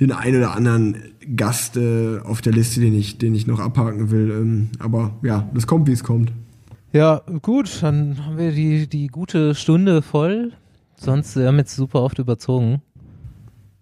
den 0.00 0.12
einen 0.12 0.38
oder 0.38 0.54
anderen 0.54 0.96
Gast 1.36 1.76
äh, 1.76 2.18
auf 2.18 2.42
der 2.42 2.52
Liste, 2.52 2.80
den 2.80 2.94
ich, 2.94 3.18
den 3.18 3.34
ich 3.34 3.46
noch 3.46 3.60
abhaken 3.60 4.10
will. 4.10 4.30
Ähm, 4.30 4.68
aber 4.78 5.16
ja, 5.22 5.48
das 5.54 5.66
kommt, 5.66 5.86
wie 5.86 5.92
es 5.92 6.04
kommt. 6.04 6.32
Ja, 6.92 7.22
gut, 7.42 7.82
dann 7.82 8.24
haben 8.24 8.38
wir 8.38 8.52
die, 8.52 8.86
die 8.88 9.06
gute 9.06 9.54
Stunde 9.54 10.02
voll. 10.02 10.52
Sonst, 10.96 11.36
wir 11.36 11.46
haben 11.46 11.58
jetzt 11.58 11.76
super 11.76 12.02
oft 12.02 12.18
überzogen 12.18 12.82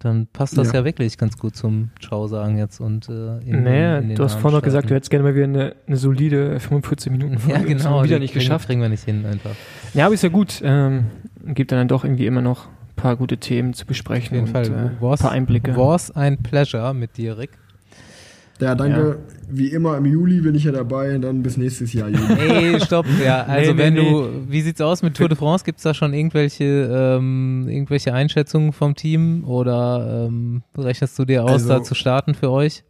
dann 0.05 0.27
passt 0.27 0.59
das 0.59 0.69
ja. 0.69 0.81
ja, 0.81 0.85
wirklich 0.85 1.17
ganz 1.17 1.39
gut 1.39 1.57
zum 1.57 1.89
Ciao 1.99 2.27
sagen 2.27 2.59
jetzt 2.59 2.79
und 2.79 3.09
äh, 3.09 3.39
in, 3.39 3.63
naja, 3.65 3.99
in 3.99 4.15
du 4.15 4.23
hast 4.23 4.35
vorhin 4.35 4.59
noch 4.59 4.63
gesagt, 4.63 4.91
du 4.91 4.95
hättest 4.95 5.11
gerne 5.11 5.25
mal 5.25 5.35
wieder 5.35 5.45
eine, 5.45 5.77
eine 5.87 5.97
solide 5.97 6.61
45 6.61 7.11
Minuten 7.11 7.39
Folge. 7.39 7.59
Ja, 7.59 7.65
genau. 7.67 8.05
wieder 8.05 8.19
nicht 8.19 8.33
kriegen, 8.33 8.45
geschafft. 8.45 8.67
Kriegen 8.67 8.83
wir 8.83 8.91
nicht 8.91 9.05
hin 9.05 9.25
einfach. 9.25 9.53
Ja, 9.95 10.05
aber 10.05 10.15
ist 10.15 10.23
ja 10.23 10.29
gut. 10.29 10.61
Ähm, 10.63 11.07
gibt 11.47 11.73
dann, 11.73 11.79
dann 11.79 11.89
doch 11.89 12.05
irgendwie 12.05 12.27
immer 12.27 12.43
noch 12.43 12.67
ein 12.67 12.97
paar 12.97 13.17
gute 13.17 13.39
Themen 13.39 13.75
zu 13.75 13.87
besprechen 13.87 14.41
Auf 14.41 14.47
jeden 14.49 14.57
und 14.57 14.67
Fall. 14.67 15.01
Äh, 15.03 15.13
ein 15.13 15.19
paar 15.19 15.33
Einblicke. 15.33 15.77
War's 15.77 16.11
ein 16.11 16.43
Pleasure 16.43 16.95
mit 16.95 17.17
dir, 17.17 17.39
Rick. 17.39 17.51
Ja, 18.61 18.75
danke. 18.75 19.01
Ja. 19.01 19.35
Wie 19.51 19.69
immer 19.69 19.97
im 19.99 20.07
Juli 20.07 20.41
bin 20.41 20.55
ich 20.55 20.65
ja 20.65 20.73
dabei, 20.73 21.19
dann 21.19 21.43
bis 21.43 21.57
nächstes 21.57 21.93
Jahr 21.93 22.09
Juli. 22.09 22.35
Ey, 22.39 22.81
stopp. 22.81 23.05
Ja, 23.23 23.43
also 23.43 23.73
nee, 23.73 23.79
wenn 23.79 23.95
nee, 23.95 24.11
du, 24.11 24.47
wie 24.49 24.63
sieht's 24.63 24.81
aus 24.81 25.03
mit 25.03 25.17
Tour 25.17 25.29
de 25.29 25.37
France? 25.37 25.65
Gibt's 25.65 25.83
da 25.83 25.93
schon 25.93 26.15
irgendwelche, 26.15 26.65
ähm, 26.65 27.67
irgendwelche 27.69 28.15
Einschätzungen 28.15 28.73
vom 28.73 28.95
Team 28.95 29.45
oder 29.45 30.27
ähm, 30.29 30.63
rechnest 30.79 31.19
du 31.19 31.25
dir 31.25 31.45
aus, 31.45 31.51
also, 31.51 31.69
da 31.69 31.83
zu 31.83 31.95
starten 31.95 32.35
für 32.35 32.51
euch? 32.51 32.85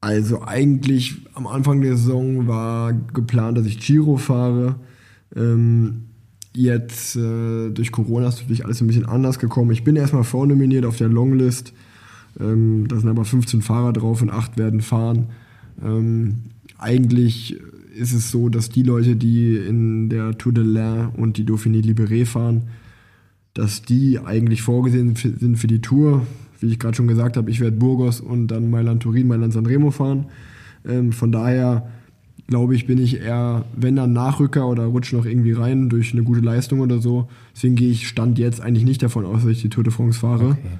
Also 0.00 0.42
eigentlich 0.42 1.14
am 1.34 1.46
Anfang 1.46 1.80
der 1.80 1.96
Saison 1.96 2.48
war 2.48 2.92
geplant, 2.92 3.56
dass 3.56 3.66
ich 3.66 3.78
Giro 3.78 4.16
fahre. 4.16 4.74
Ähm, 5.34 6.08
Jetzt 6.54 7.16
äh, 7.16 7.70
durch 7.70 7.92
Corona 7.92 8.28
ist 8.28 8.40
natürlich 8.40 8.64
alles 8.64 8.80
ein 8.80 8.86
bisschen 8.86 9.06
anders 9.06 9.38
gekommen. 9.38 9.70
Ich 9.70 9.84
bin 9.84 9.96
erstmal 9.96 10.24
vornominiert 10.24 10.84
auf 10.84 10.96
der 10.96 11.08
Longlist. 11.08 11.72
Ähm, 12.38 12.86
da 12.88 12.98
sind 12.98 13.08
aber 13.08 13.24
15 13.24 13.62
Fahrer 13.62 13.92
drauf 13.92 14.20
und 14.20 14.30
8 14.30 14.58
werden 14.58 14.82
fahren. 14.82 15.28
Ähm, 15.82 16.42
eigentlich 16.78 17.58
ist 17.96 18.12
es 18.12 18.30
so, 18.30 18.48
dass 18.48 18.68
die 18.68 18.82
Leute, 18.82 19.16
die 19.16 19.56
in 19.56 20.08
der 20.08 20.36
Tour 20.36 20.52
de 20.52 20.64
l'Ain 20.64 21.14
und 21.16 21.36
die 21.36 21.44
Dauphiné 21.44 21.82
Libéré 21.82 22.26
fahren, 22.26 22.62
dass 23.54 23.82
die 23.82 24.18
eigentlich 24.18 24.62
vorgesehen 24.62 25.14
sind 25.16 25.56
für 25.56 25.66
die 25.66 25.80
Tour. 25.80 26.26
Wie 26.60 26.68
ich 26.68 26.78
gerade 26.78 26.96
schon 26.96 27.08
gesagt 27.08 27.36
habe, 27.36 27.50
ich 27.50 27.60
werde 27.60 27.76
Burgos 27.76 28.20
und 28.20 28.48
dann 28.48 28.70
Mailand 28.70 29.02
Turin, 29.02 29.26
Mailand 29.26 29.52
Sanremo 29.52 29.90
fahren. 29.90 30.26
Ähm, 30.86 31.12
von 31.12 31.32
daher 31.32 31.90
glaube 32.46 32.74
ich, 32.74 32.86
bin 32.86 32.98
ich 32.98 33.20
eher, 33.20 33.64
wenn 33.74 33.96
dann 33.96 34.12
Nachrücker 34.12 34.66
oder 34.66 34.84
rutsche 34.84 35.16
noch 35.16 35.24
irgendwie 35.24 35.52
rein 35.52 35.88
durch 35.88 36.12
eine 36.12 36.22
gute 36.22 36.40
Leistung 36.40 36.80
oder 36.80 36.98
so. 36.98 37.28
Deswegen 37.54 37.76
gehe 37.76 37.90
ich 37.90 38.08
Stand 38.08 38.38
jetzt 38.38 38.60
eigentlich 38.60 38.84
nicht 38.84 39.02
davon 39.02 39.24
aus, 39.24 39.42
dass 39.42 39.50
ich 39.50 39.62
die 39.62 39.68
Tour 39.68 39.84
de 39.84 39.92
France 39.92 40.18
fahre. 40.18 40.50
Okay. 40.50 40.78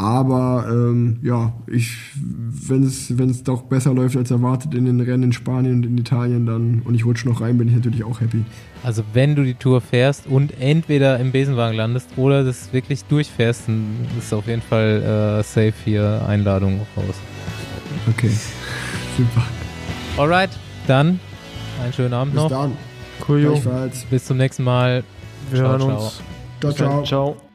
Aber 0.00 0.66
ähm, 0.70 1.18
ja, 1.22 1.52
ich, 1.66 1.94
wenn 2.16 2.84
es 2.84 3.18
wenn 3.18 3.28
es 3.28 3.42
doch 3.42 3.64
besser 3.64 3.92
läuft 3.92 4.16
als 4.16 4.30
erwartet 4.30 4.72
in 4.72 4.86
den 4.86 4.98
Rennen 4.98 5.24
in 5.24 5.32
Spanien 5.32 5.74
und 5.74 5.84
in 5.84 5.98
Italien, 5.98 6.46
dann 6.46 6.80
und 6.86 6.94
ich 6.94 7.04
rutsche 7.04 7.28
noch 7.28 7.42
rein, 7.42 7.58
bin 7.58 7.68
ich 7.68 7.74
natürlich 7.74 8.02
auch 8.02 8.18
happy. 8.22 8.42
Also 8.82 9.02
wenn 9.12 9.36
du 9.36 9.44
die 9.44 9.52
Tour 9.52 9.82
fährst 9.82 10.26
und 10.26 10.58
entweder 10.58 11.20
im 11.20 11.32
Besenwagen 11.32 11.76
landest 11.76 12.08
oder 12.16 12.44
das 12.44 12.72
wirklich 12.72 13.04
durchfährst, 13.04 13.68
dann 13.68 13.84
ist 14.18 14.32
auf 14.32 14.46
jeden 14.46 14.62
Fall 14.62 15.02
äh, 15.02 15.42
safe 15.42 15.74
hier 15.84 16.24
Einladung 16.26 16.80
raus. 16.96 17.16
Okay, 18.08 18.30
super. 19.18 19.44
Alright, 20.16 20.50
dann 20.90 21.20
einen 21.82 21.92
schönen 21.92 22.12
Abend 22.14 22.34
Bis 22.34 22.42
noch. 22.42 22.48
Bis 22.48 22.58
dann. 22.58 22.76
Cool, 23.28 23.90
Bis 24.10 24.24
zum 24.24 24.36
nächsten 24.36 24.64
Mal. 24.64 25.04
Wir 25.50 25.58
ciao, 25.58 25.68
hören 25.68 25.80
ciao. 25.80 26.04
uns. 26.04 26.22
Ciao, 26.60 26.72
ciao. 26.72 27.04
ciao. 27.04 27.49